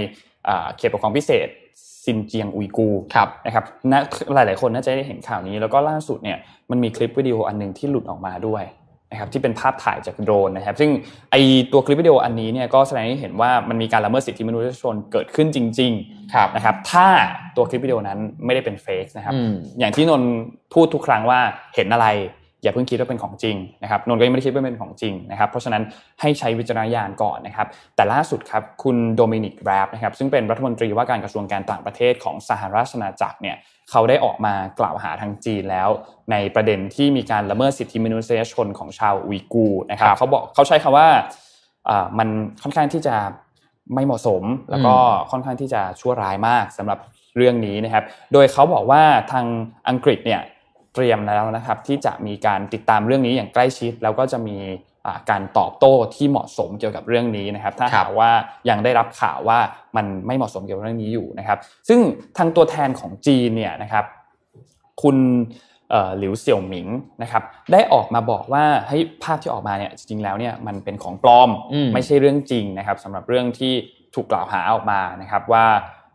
[0.77, 1.47] เขตปกครองพิเศษ
[2.05, 2.89] ซินเจียงอุยกู
[3.45, 4.01] นะครับนะ
[4.33, 6.37] หลาย ๆ คนน่าจะได้เห็นข่าวนี้ แล้วก็ล่าสุดเนี่ย
[6.71, 8.63] มันมีคลิปวิดีโออันหนึ่งที่หลุดออกมาด้วย
[9.13, 10.91] นะครับที่เป็นภาพถ่ายจากโดรนนะครับ ซึ่ง
[11.31, 11.35] ไอ
[11.71, 17.07] ตัวคลิปวิดีโออันนี้เนี่ยก็แสดงให้เห็นว่ามันมีการละเมิดสิทธิมนุษยชนเกิดขึ้นจริงๆนะครับ ถ้า
[17.55, 19.33] ตัวคลิปวิดีโอนั้นไม่ได้เป็นเฟกนะครับ
[19.79, 20.21] อย่างที่นน
[20.73, 21.39] พูดทุกครั้งว่า
[21.75, 22.07] เห็นอะไร
[22.63, 25.83] อย่าเพิ่งคิดว่าเป็นของจริงนะครับนนก็ยังไม่ได้คิดว่าเป็นของจริงนะครับ เพราะฉะนั้น
[26.21, 33.55] ให้ใช้วิจารณญาณก่อนนะครับ แต่ล่าสุดครับคุณโดมินิกแรปนะครับซึ่งเป็นรัฐมนตรีว่าการกระทรวงการต่างประเทศของสหราชอาณาจักรเนี่ย
[33.91, 35.89] เขาได้ออกมากล่าวหาทางจีนแล้ว
[36.31, 41.07] ในประเด็นที่มีการละเมิดสิทธิมนุษยชนของชาวอุยกูนะครับเขาบอกเขาใช้คำว่า
[42.19, 42.29] มัน
[42.61, 43.15] ค่อนข้างที่จะ
[43.93, 44.95] ไม่เหมาะสม แล้วก็
[45.31, 46.99] ค่อนข้างที่จะชั่วร้ายมากสำหรับ
[47.37, 48.03] เรื่องนี้นะครับ
[48.33, 49.45] โดยเขาบอกว่าทาง
[49.89, 50.41] อังกฤษเนี่ย
[50.93, 54.57] เตรียมแล้วนะครับที่จะมีการติดตามเรื่องนี้อย่างใกล้ชิด แล้วก็จะมี
[55.29, 58.31] การตอบโต้ที่เหมาะสมเกี่ยวกับเรื่องนี้นะครับ ถ้าหากว่า
[58.69, 59.59] ยังได้รับข่าวว่า
[59.95, 61.57] มันไม่เหมาะสมเกี่ยวกับเรื่องนี้อยู่นะครับ
[61.89, 61.99] ซึ่ง
[62.37, 64.05] ทางตัวแทนของจีนเนี่ยนะครับ
[65.01, 65.17] คุณ
[66.17, 66.87] หลิวเสี่ยวหมิง
[67.21, 71.49] นะครับได้ออกมาบอกว่าให้ภาพที่ออกมาเนี่ยจริงๆแล้วเนี่ยมันเป็นของปลอม
[71.93, 73.73] ไม่ใช่เรื่องจริงนะครับสำหรับเรื่องที่
[74.15, 75.65] ถูกกล่าวหาออกมานะครับว่า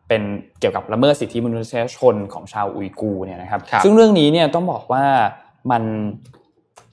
[0.09, 0.23] เป็น
[0.61, 5.05] เกี่ยวกับละเมิดสิทธิมนุษยชนของชาวอุยกูเนี่ยนะครับ ซึ่งเรื่องนี้เนี่ยต้องบอกว่า
[5.71, 5.83] มัน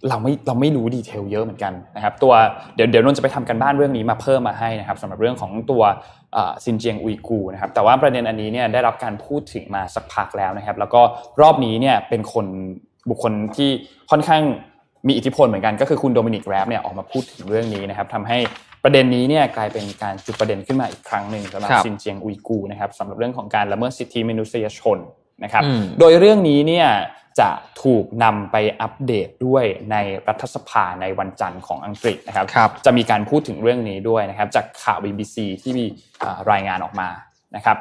[0.09, 2.33] เราไม่เราไม่รู้ detail เยอะเหมือนกันนะครับตัว
[2.75, 5.83] เดี๋ยวเดี๋ยวนนจะไปทำการบ้านเรื่องนี้มาเพิ่มมาให้นะครับสำหรับเรื่องของตัว
[6.63, 11.01] ซินเจียงอุยกูนะครับแต่ว่าประเด็นอันนี้เนี่ยได้รับการพูดถึงมาสักพักแล้วนะครับ แล้วก็
[11.41, 12.45] รอบนี้เนี่ยเป็นคน
[13.09, 13.69] บุคคลที่
[14.11, 14.41] ค่อนข้าง
[15.07, 18.37] มีอิทธิพลเหมือนกันก็คือคุณโดมินิกแรปเนี่ยออกมาพูดถึงเรื่องนี้นะครับทำให้
[18.83, 24.97] ประเด็นนี้เนี่ยกลายเป็นการจุดประเด็นขึ้นมาอีกครั้งหนึ่งสำหรับซินเจียงอุยกูนะครับสำหรับเรื่องของการละเมิดสิทธิมนุษยชน
[25.43, 25.63] นะครับ
[25.99, 26.87] โดยเรื่องนี้เนี่ย
[27.39, 27.49] จะ
[27.83, 29.95] ถูกนำไปอัปเดตด้วยใน
[30.27, 35.85] รัฐสภาในวันจันทร์ของอังกฤษนะครับรบจะมีการพูดถึงเรื่องนี้ด้วยนะครับ จากข่าว BBC ที่มี
[36.51, 37.09] รายงานออกมา
[37.55, 37.77] นะครับ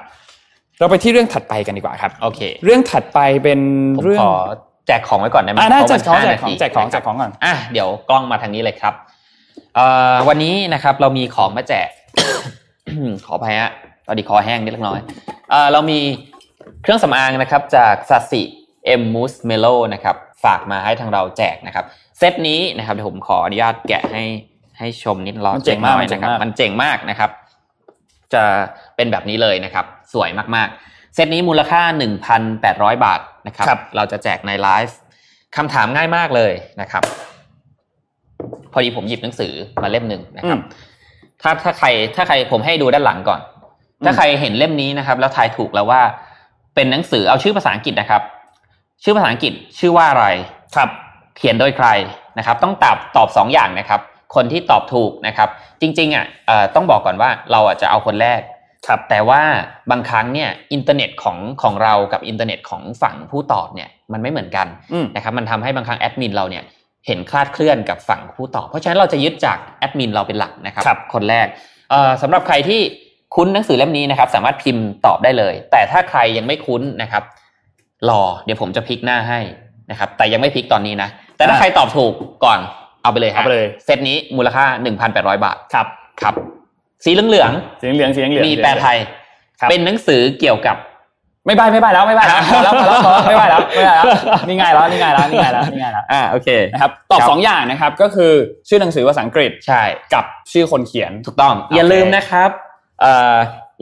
[0.78, 3.60] เราไปที่เรื่องถัดไปกันดีกว่าครับโอเค เรื่องถัดไปเป็น
[4.02, 4.34] เรื่องขอ
[4.86, 8.94] แจกของไว้ก่อนได้ไหมน่าจะแจกของแจกของแจกของแจกของก่อน อะ เดี๋ยวกล้องมาทางนี้เลยครับ
[10.28, 11.88] วันนี้นะครับเรามีของมาแจก
[13.26, 13.72] ขออภัยฮะ
[14.06, 15.00] ตอนดีคอแห้งนิดเล็กน้อย
[15.72, 15.98] เรามี
[16.82, 18.63] เครื่องสำอางนะครับ จากซาสิเอ็มมูส
[19.46, 21.84] เมโลนะครับฝากมาให้ทางเราแจกนะครับ
[22.18, 24.24] เซตนี้นะครับเดี๋ยวผมขออนุญาตแกะให้
[24.78, 27.30] ให้ชมนิดรอมันเจ๋งมากนะครับ มันเจ๋งมากนะครับ
[28.34, 28.42] จะ
[28.96, 31.82] เป็นแบบนี้เลยนะครับ สวยมากๆ เซตนี้มูลค่า
[32.42, 34.96] 1,800 บาทนะครับรบเราจะแจกในไลฟ์
[35.56, 37.02] คำถามง่ายมากเลยนะครับ
[38.72, 40.58] พอดีผมหยิบหนังสือมาเล่มหนึ่งนะครับ
[41.42, 43.40] ถ้าถ้าใครถ้าใครผมให้ดูด้านหลังก่อน
[44.04, 46.02] ถ้าใครเห็นเล่มนี้นะครับ แล้วทายถูกแล้วว่า
[46.74, 48.22] เป็นหนังสือเอาชื่อภาษาอังกฤษนะครับ
[49.04, 50.26] ชื่อภาษาอังกฤษชื่อว่าอะไร
[50.76, 50.88] ครับ
[51.36, 51.88] เขียนโดยใคร
[52.38, 54.00] นะครับ ต้องตอบตอบสองอย่างนะครับ
[54.34, 55.48] คนที่ตอบถูกนะครับ
[55.80, 56.24] จริงๆอะ
[56.74, 58.40] ต้องบอกก่อนว่าเราอะจะเอาคนแรก
[58.86, 59.42] ครับแต่ว่า
[59.90, 64.66] บางครั้งเนี่ยอินเทอร์เน็ตของของเรากับอินเทอร์เน็ตของฝั่งผู้ตอบเนี่ยมันไม่เหมือนกัน
[65.16, 66.64] นะครับมันทำให้บางครั้งแอดมินเราเนี่ย
[67.06, 71.46] เห็นคลาดเคลื่อนกับฝั่งผู้ตอบ เพราะฉะนั้นเราจะยึดจากแอดมินเราเป็นหลักนะครับคนแรก
[72.22, 72.80] สำหรับใครที่
[73.34, 77.22] คุ้นหนังสือเล่มนี้นะครับ สามารถพิมพ์ตอบได้เลย แต่ถ้าใครยังไม่คุ้นนะครับ
[78.10, 79.40] รอเดี๋ยวผมจะพลิกหน้าให้
[79.90, 82.12] นะครับ แต่ยังไม่พลิกตอนนี้นะ แต่ถ้าใครตอบถูก
[82.44, 82.58] ก่อน
[83.02, 84.64] เอาไปเลยเอาไปเลยเซตนี้มูลค่า
[85.04, 85.86] 1,800 บาทครับ
[86.20, 86.34] ครับ
[87.04, 87.50] สีเหลือง
[87.80, 88.98] สีเหลืองสีเหลืองมีแปลไทย
[89.70, 90.76] เป็นหนังสือเกี่ยวกับ
[91.46, 94.04] ไม่ใบไม่ใบแล้วไม่ใบแล้วแล้วแล้วไม่ใบแล้วไม่ใบแล้ว
[94.48, 98.32] นี่ง่ายแล้วนี่ง่ายแล้วนี่ง่ายแล้วนี่ง่ายแล้วอ่าโอเคนะครับตอบสองอย่างนะครับ ก็คือ
[98.68, 99.82] ชื่อหนังสือภาษาอังกฤษใช่
[100.14, 102.50] กับชื่อคนเขียนถูกต้อง อย่าลืมนะครับ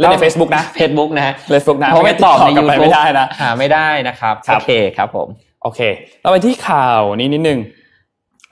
[0.03, 5.29] เอ่อเล่นใน Facebook นะ Facebook นะ Facebook นะเพราะไม่ตอบใน YouTube ไม่ได้นะหาไม่ได้นะครับโอเคครับผม
[5.63, 5.81] โอเค
[6.21, 7.59] เราไปที่ข่าวนี้นิดนึง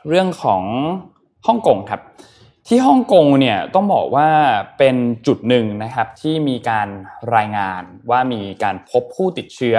[0.09, 0.63] เรื่องของ
[1.47, 2.01] ฮ่องกงครับ
[2.69, 4.29] ที่ฮ่องกงเนี่ยต้องบอกว่า
[4.79, 4.97] เป็น
[5.27, 6.89] จุดหนึ่งนะครับที่มีการ
[7.37, 9.77] รายงานว่ามีการพบผู้ติดเชื้อ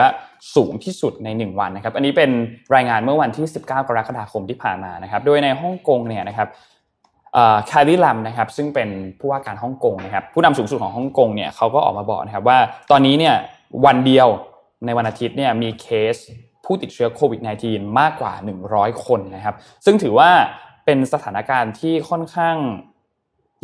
[0.56, 2.32] สูงที่สุดใน 1 วันนะครับ อันนี้เป็น
[2.76, 6.48] รายงานเมื่อวันที่ 19 กรกฎาคมที่ผ่านมานะครับ โดยในฮ่องกงเนี่ยนะครับ
[7.70, 12.58] คาริลัมนะครับซึ่งเป็นผู้ว่าการฮ่องกงนะครับผู้นำสูงสุดของฮ่องกงเนี่ยเขาก็ออกมาบอกนะครับว่า
[12.92, 13.36] ตอนนี้เนี่ย
[13.86, 14.28] วันเดียว
[14.86, 16.16] ในวันอาทิตย์เนี่ยมีเคส
[16.66, 18.34] ผู้ติดเชื้อโควิด -19 มากกว่า
[18.70, 19.56] 100 คนนะครับ
[19.86, 20.30] ซึ่งถือว่า
[20.86, 22.56] เป็นสถานการณ์ที่ค่อนข้าง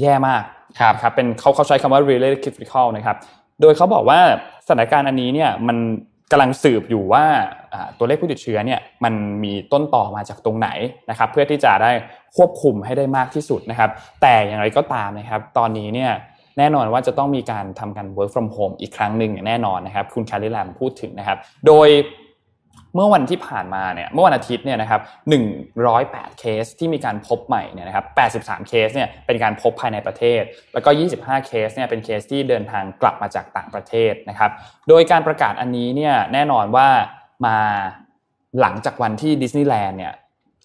[0.02, 0.44] แย่มาก
[0.80, 3.18] ครับครับเป็นเขาเขาใช้คำว่า related critical นะครับ
[3.62, 4.20] โดยเขาบอกว่า
[4.66, 5.78] สถานการณ์อันนี้เนี่ยมัน
[6.32, 7.26] กำลังสืบอยู่ว่า
[7.98, 9.14] ตัวเลขผู้ติดเชื้อเนี่ยมัน
[9.44, 10.70] มีต้นต่อมาจากตรงไหน
[11.10, 11.92] นะครับเพื่อที่จะได้
[12.38, 13.90] ควบคุมให้ได้มากที่สุดนะครับ
[14.22, 16.12] แต่อย่างไรก็ตามนะครับ ตอนนี้เนี่ย
[16.58, 21.90] แน่นอนว่าจะต้องมีการทำการ work from home อีกครั้งหนึ่งอย่างแน่นอนนะครับ คุณแคร์รี่แลมพูดถึงนะครับ โดย
[22.96, 25.02] เมื่อวันที่ผ่านมาเนี่ยเมื่อวันอาทิตย์เนี่ยนะครับ
[25.70, 28.06] 108 เคสที่มีการพบใหม่เนี่ยนะครับ
[28.44, 30.42] 83 เคสเนี่ยเป็นการพบภายในประเทศ
[30.74, 34.52] แล้วก็ 25 เคสเนี่ยเป็นเคสที่เดินทางกลับมาจากต่างประเทศนะครับ
[34.90, 36.88] โดยการประกาศอันนี้เนี่ยแน่นอนว่า
[37.46, 37.58] มา
[38.62, 40.14] หลังจากวันที่ดิสนีย์แลนด์เนี่ย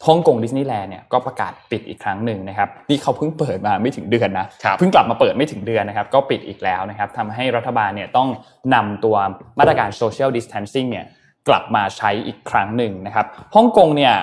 [0.07, 4.47] ฮ่องกงดิสนีย์แลนด์เนี่ยก็ประกาศปิดอีกครั้งหนึ่งนะครับนี่เขาเพิ่งเปิดมาไม่ถึงเดือนนะ
[4.79, 8.29] เพิ่งกลับมาเปิดไม่ถึงเดือนนะครับก็ปิดอีกแล้วนะครับทำให้รัฐบาลเนี่ยต้อง
[8.75, 9.17] นำตัว
[9.59, 11.07] มาตรการ social distancing เนี่ย
[11.49, 14.15] กลับมาใช้อีกครั้งหนึ่งนะครับฮ่องกงเนี่ย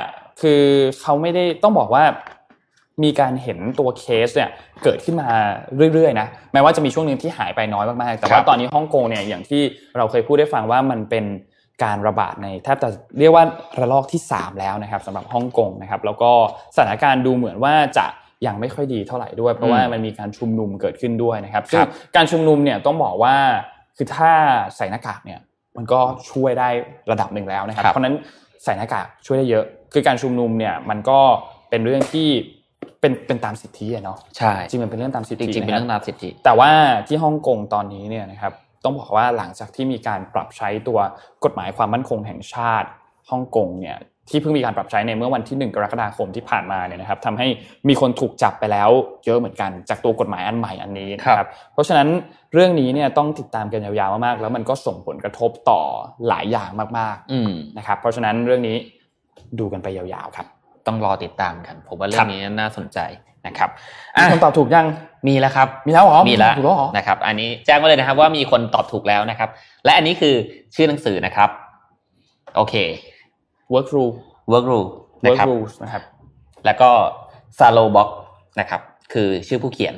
[0.41, 0.63] คือ
[1.01, 2.03] เขาไม่ได้ต้องบอกว่า
[3.03, 4.49] มีการเห็นตัวเคสเนี่ย
[4.83, 5.29] เกิดขึ้นมา
[5.93, 9.61] เรื่อยๆนะแม้ว่าจะมีช่วงหนึ่งที่หายไปน้อยมากๆแต่ว่าตอนนี้ฮ่องกงเนี่ยอย่างที่
[9.97, 11.25] เราเคยพูดได้ฟังว่ามันเป็น
[11.83, 13.43] การระบาดในแทบจะเรียกว่า
[13.79, 16.31] ระลอกที่ 3 แล้วนะครับสำหรับฮ่องกงนะครับแล้วก็
[16.75, 18.05] สถานการณ์ดูเหมือนว่าจะ
[18.47, 21.81] ยังไม่ค่อยดีเท่าไหร่ด้วย เพราะว่ามันมีการชุมนุมเกิดขึ้นด้วยนะครับซึ่ง
[22.15, 23.35] การชุมนุมเนี่ยต้องบอกว่า
[23.97, 24.31] คือถ้า
[24.77, 25.39] ใส่หน้ากากเนี่ย
[25.77, 25.99] มันก็
[26.31, 26.69] ช่วยได้
[27.11, 28.15] ระดับหนึ่งแล้วนะครับ เพราะนั้น
[28.63, 31.19] ใส่หน้ากากช่วยได้เยอะ คือการชุมนุมเนี่ยมันก็
[31.69, 32.29] เป็นเรื่องที่
[33.01, 36.71] เป็นเป็นตามสิทธิเนาะใช่จริงมันเป็นเรื่องตามสิทธิจริงเป็นเรื่องตามสิทธิ แต่ว่า
[37.07, 38.53] ที่ฮ่องกงตอนนี้เนี่ยนะครับ
[38.83, 40.99] ต้องบอกว่าหลังจากที่มีการปรับใช้ตัว
[41.43, 42.87] กฎหมายความมั่นคงแห่งชาติ
[43.29, 43.97] ฮ่องกงเนี่ย
[44.29, 47.47] ที่เพิ่งมีการปรับใช้ในเมื่อวันที่ 1 กรกฎาคมที่ผ่านมาเนี่ยนะครับทำให้
[47.87, 48.89] มีคนถูกจับไปแล้ว
[49.25, 52.07] เยอะเหมือนกันจากตัวกฎหมายอันใหม่อันนี้นะครับเพราะฉะนั้น
[52.53, 55.81] เรื่องนี้เนี่ยต้องติดตามกันยาวๆมากๆ แล้วมันก็ส่งผลกระทบต่อ
[56.27, 56.69] หลายอย่าง
[56.99, 58.77] มากๆนะครับเพราะฉะนั้นเรื่องนี้
[59.59, 60.47] ดูกันไปยาวๆครับ
[60.87, 62.99] ต้องรอติดตามกัน ผมว่าเรื่องนี้น่าสนใจ
[63.47, 63.69] นะครับ
[64.17, 64.85] มีคนตอบถูกยัง
[65.27, 66.53] มีแล้วครับ มีแล้วหรอมีแล้ว
[66.97, 69.49] นะครับ อันนี้แจ้งมาเลยนะครับ ว่ามีคนตอบถูกแล้วนะครับ
[69.85, 70.35] และอันนี้คือ
[70.75, 71.49] ชื่อหนังสือนะครับ
[72.55, 72.75] โอเค
[73.73, 74.13] work rule
[74.51, 74.87] work rule
[75.25, 75.47] นะครับ
[75.83, 76.03] นะครับ
[76.65, 76.89] แล้วก็
[77.59, 78.09] s a l o b o x
[78.59, 78.81] นะครับ
[79.13, 79.95] คือชื่อผู้เขียน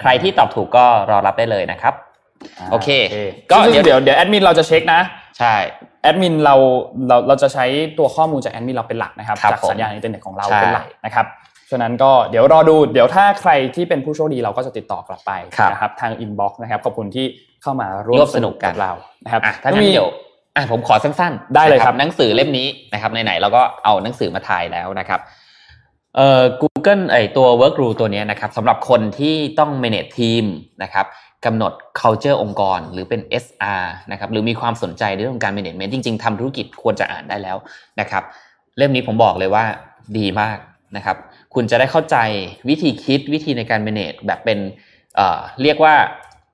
[0.00, 1.94] ใครที่ตอบถูกก็รอรับได้เลยนะครับ
[2.70, 2.88] โอเค
[3.50, 5.00] ก็เดี๋ยวเดี๋ยวเดี๋ยวแอดมินเราจะเช็คนะ
[5.38, 5.54] ใช่
[6.02, 6.54] แอดมินเรา
[7.08, 7.64] เราเราจะใช้
[7.98, 11.26] ตัวข้อมูลจากแอดมินเราเป็นหลักนะครับจากสัญญาณอินเทอร์เน็ตของเราเป็นหลักนะครับ
[11.70, 15.32] ฉะนั้นก็เดี๋ยวรอดูเดี๋ยวถ้าใครที่เป็นผู้โชคดีเราก็จะติดต่อกลับไป
[15.70, 17.26] นะครับทางอินบ็อกซ์นะครับขอบคุณที่
[17.62, 18.92] เข้ามาร่วมสนุกกับเรา
[19.24, 20.08] นะครับถ้างั้นเดี๋ยว
[20.56, 25.20] อะผมขอสั้นๆ ได้เลยครับหนังสือเล่มนี้นะครับไหนๆเราก็เอาหนังสือมาถ่ายแล้วนะครับ
[26.16, 30.44] เอ่อ Google ไอตัว Work Rule ตัวนี้นะครับสำหรับคนที่ต้อง manage team
[30.82, 31.06] นะครับ
[31.44, 37.56] กำหนด culture องค์กร หรือเป็น HR นะครับหรือมีความสนใจเรื่องการ management จริง ๆทำธุรกิจควรจะอ่านได้แล้ว
[38.00, 38.22] นะครับ
[38.78, 39.64] เล่มนี้ผมบอกเลยว่า
[40.18, 40.58] ดีมาก
[40.96, 41.16] นะครับ
[41.56, 42.16] คุณจะได้เข้าใจ
[42.68, 44.58] วิธีคิดวิธีในการ manage แบบเป็น
[45.16, 45.94] เอ่อเรียกว่า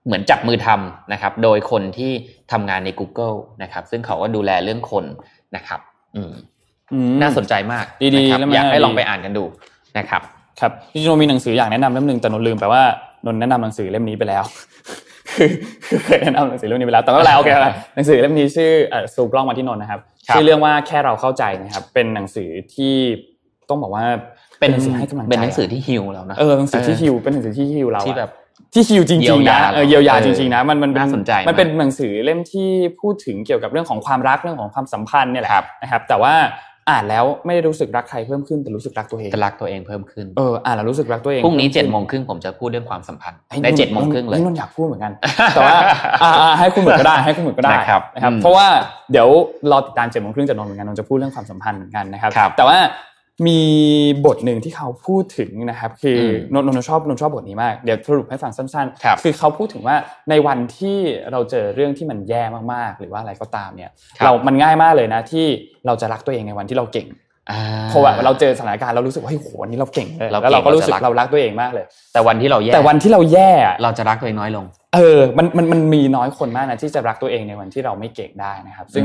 [0.07, 2.13] เหมือนจับมือทำนะครับ โดยคนที่
[2.53, 5.05] ทำงานใน Google นะครับ ซึ่งเขาก็ดูแลเรื่องคน
[5.57, 5.81] นะครับ
[6.17, 6.33] อืม
[7.23, 7.85] น่าสนใจมาก
[8.15, 9.45] ดีๆแล้วอยากให้ลองไปอ่านกันดู
[9.99, 10.23] นะครับ
[10.61, 12.83] ครับจริงๆมีหนังสืออยากแนะนำเล่มหนึ่งแต่นนลืมไปว่า
[13.27, 14.45] นนแนะนำหนังสือเล่มนี้ไปแล้ว
[15.89, 17.51] คือเคยแนะนำหนังสือเล่มนี้ไปแล้วแต่ก็แล้วโอเค
[17.95, 18.71] หนังสือเล่มนี้ชื่อ
[19.15, 22.95] สูบกล้องมาที่นนนะครับชื่อเรื่องว่าแค่เราเข้าใจนะครับ เป็นหนังสือที่
[23.69, 24.05] ต้องบอกว่า
[24.63, 28.31] เป็นหนังสือให้กำลังใจเป็นหนังสือที่ฮิวแล้วนะเออหนังสือที่ฮิวเป็นหนังสือที่ฮิวเราที่แบบ
[28.75, 29.59] ที่ฮิวจริงๆนะ
[29.89, 32.69] เยียวยาจริงๆนะมันมันน่าสนใจมันเป็นหนังสือเล่มที่
[33.01, 35.53] พูดถึงเกี่ยวกับเรื่องของความรักเรื่องของความสัมพันธ์เนี่ยแหละ
[35.83, 36.35] นะครับ แต่ว่า
[36.91, 45.13] อ่านแล้วไม่ได้รู้สึกรักใครเพิ่มขึ้นแต่รู้สึกรักตัวเองจะรักตัวเองเพิ่มขึ้นเอออ่านแล้วรู้สึกรักตัวเองพรุ่งนี้เจ็ดโมงครึ่งผมจะพูดเรื่องความสัมพันธ์ในเจ็ดโมงครึ่งเลยนี่นนอยากพูดเหมือนกัน
[45.55, 45.77] แต่ว่า
[46.59, 48.67] ให้คุณเหมือนก็ได้ให้คุณเหมือนก็ได้นะครับเพราะว่า
[49.13, 49.29] เดี๋ยว
[49.71, 52.79] รอติดตามเจ็ดโมงครึ่งจะนนเหมือนกันนนจะพูดเรื่องความสัมพันธ์เหมือนกันนะครับแต่ว่า
[53.47, 53.61] มี
[54.27, 56.21] บทหนึ่งที่เขาพูดถึงนะครับ คือ
[56.55, 59.97] นนนชอบนนชอบบทนี้มากเดี๋ยวสรุปให้ฟังสั้นๆ คือเขาพูดถึงว่า
[60.31, 60.99] ในวันที่
[61.33, 63.91] เราเจอเรื่องที่มันแย่มากๆ หรือว่าอะไรก็ตามเนี่ย
[64.25, 65.47] เรามันง่ายมากเลยนะที่
[65.87, 67.09] เราจะรักตัวเองในวันที่เราเก่ง
[67.89, 73.51] เพราะว่าเราเจอสถานการณ์เรารู้สึกว่าเฮ้ยโหวันนี้เราเก่งเลยแล้วเราก็รู้สึกเรารักตัวเองมากเลย แต่วันที่เราแย่แต่วันที่เราแย่
[73.83, 74.65] เราจะรักตัวเองน้อยลง
[74.95, 79.05] เออมันมันมันมีน้อยคนมากนะที่จะรักตัวเองในวันที่เราไม่เก่งได้นะครับ ซึ่ง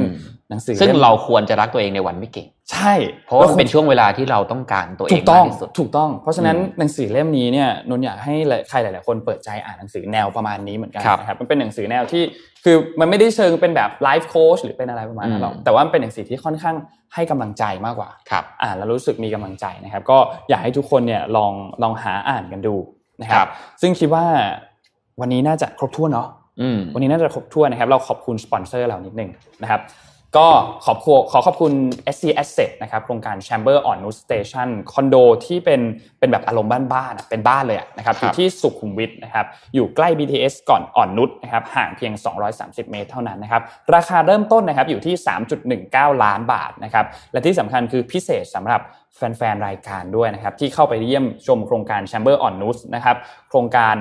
[0.50, 2.94] หนังสือซึ่งเราควรจะรักตัวเองในวันไม่เก่ง ใช่
[3.26, 8.36] เพราะว่าเป็นช่วงเวลาที่เราต้องการตัวเองมากที่สุดถูกต้อง เพราะฉะนั้นหนังสือเล่มนี้เนี่ยนนอยากให้
[8.70, 12.24] ใครหลาย ๆ คนเปิดใจอ่านหนังสือแนวประมาณนี้เหมือนกันนะครับมันเป็นหนังสือแนวที่
[12.64, 16.76] คือมันไม่ได้เชิงเป็นแบบไลฟ์โค้ชหรือเป็นอะไรประมาณนั้นหรอกแต่ว่าเป็นหนังสือที่ค่อนข้าง
[17.14, 20.18] ให้กำลังใจมากกว่าครับอ่านแล้วรู้สึกมีกำลังใจนะครับ ก็
[20.50, 21.54] อยากให้ทุกคนเนี่ยลอง
[21.84, 22.76] ลองหาอ่านกันดู
[23.22, 23.48] นะครับ
[23.82, 24.26] ซึ่งคิดว่า
[25.22, 26.28] วันนี้น่าจะครบถ้วนเนาะ
[26.94, 29.30] วันนี้น่าจะครบถ้วนนะครับ เราขอบคุณสปอนเซอร์เรานิดนึง
[29.62, 29.82] นะครับ
[30.38, 30.48] ก็
[30.86, 30.98] ขอบ
[31.32, 31.74] ขอขอบคุณ
[32.16, 35.16] SC Asset นะครับโครงการ Chamber on Nude Station คอนโด
[35.46, 35.82] ที่เป็น
[36.20, 42.14] เป็นแบบอารมณ์บ้านๆเป็นบ้านเลยนะครับอยู่ที่สุขุมวิทนะครับอยู่ใกล้ BTS ก่อนอ่อนนุชนะครับห่างเพียง
[42.52, 43.62] 230 เมตรเท่านั้นนะครับ
[43.96, 45.16] ราคาเริ่มต้นนะครับอยู่ที่
[45.70, 48.82] 3.19 ล้านบาทนะครับและที่สำคัญคือพิเศษสำหรับ
[49.16, 53.18] แฟนๆรายการด้วยนะครับที่เข้าไปเยี่ยมชมโครงการ Chamber on Nude นะครับ
[53.50, 53.96] โครงการ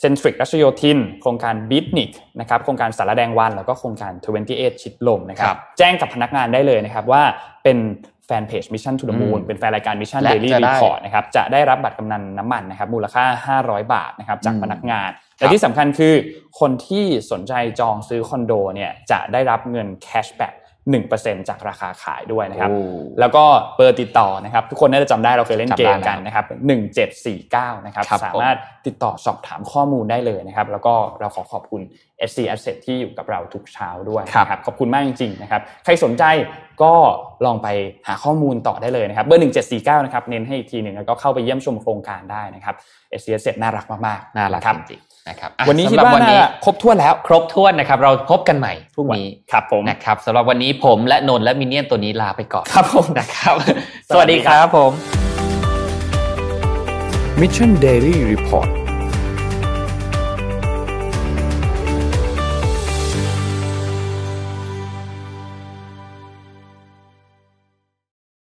[0.00, 4.12] เซนทริกรัชโยธิน โครงการบิทนิกนะครับโครงการสารแดงวัน แล้วก็โครงการ
[4.48, 7.22] 28 ชิดลมนะครับแจ้งกับพนักงานได้เลยนะครับว่า
[7.64, 7.78] เป็น
[8.26, 16.14] แฟนเพจ Mission to the Moon เป็นแฟนรายการ Mission Daily Report นะครับจะได้รับบัตรกำนันน้ำมันนะครับมูลค่า 500 บาทนะครับจากพนักงานและที่สำคัญคือ
[16.60, 20.54] คนที่สนใจจองซื้อคอนโดเนี่ยจะได้รับเงินแคชแบ็ก
[20.86, 22.70] 1%จากราคาขายด้วยนะครับ
[23.20, 23.44] แล้วก็
[23.76, 26.44] เบอร์ติดต่อนะครับ ทุกคนน่าจะจำได้เราเคยเล่นเกมกันนะครับ
[27.16, 28.56] 1749นะครับสามารถ
[28.86, 31.82] ติดต่อสอบถามข้อมูลได้เลยนะครับ แล้วก็เราขอขอบคุณ
[32.28, 36.24] SC Asset ที่อยู่กับเราทุกเช้าด้วยนะครับขอบคุณมากจริงๆนะครับใครสนใจ
[36.82, 36.92] ก็
[37.46, 37.68] ลองไป
[38.08, 42.74] หาข้อมูลต่อได้เลยนะครับ เบอร์ 1749นะครับเน้นให้อีกทีหนึ่งแล้วก็เข้าไปเยี่ยมชมโครงการได้นะครับ
[43.20, 53.54] SC Asset น่ารักมากๆน่ารักจริง นะครับวันนี้คิดว่าวันนี้ครบถ้วนแล้ว ครบถ้วนนะครับ เราพบกันใหม่พรุ่งนี้ครับผมนะครับสำหรับวันนี้ผมและนนและมินเนี่ยนตัวนี้ลาไปก่อนครับผมนะครับ
[54.08, 54.92] สวัสดีครับผม
[57.40, 58.68] Mission Daily Report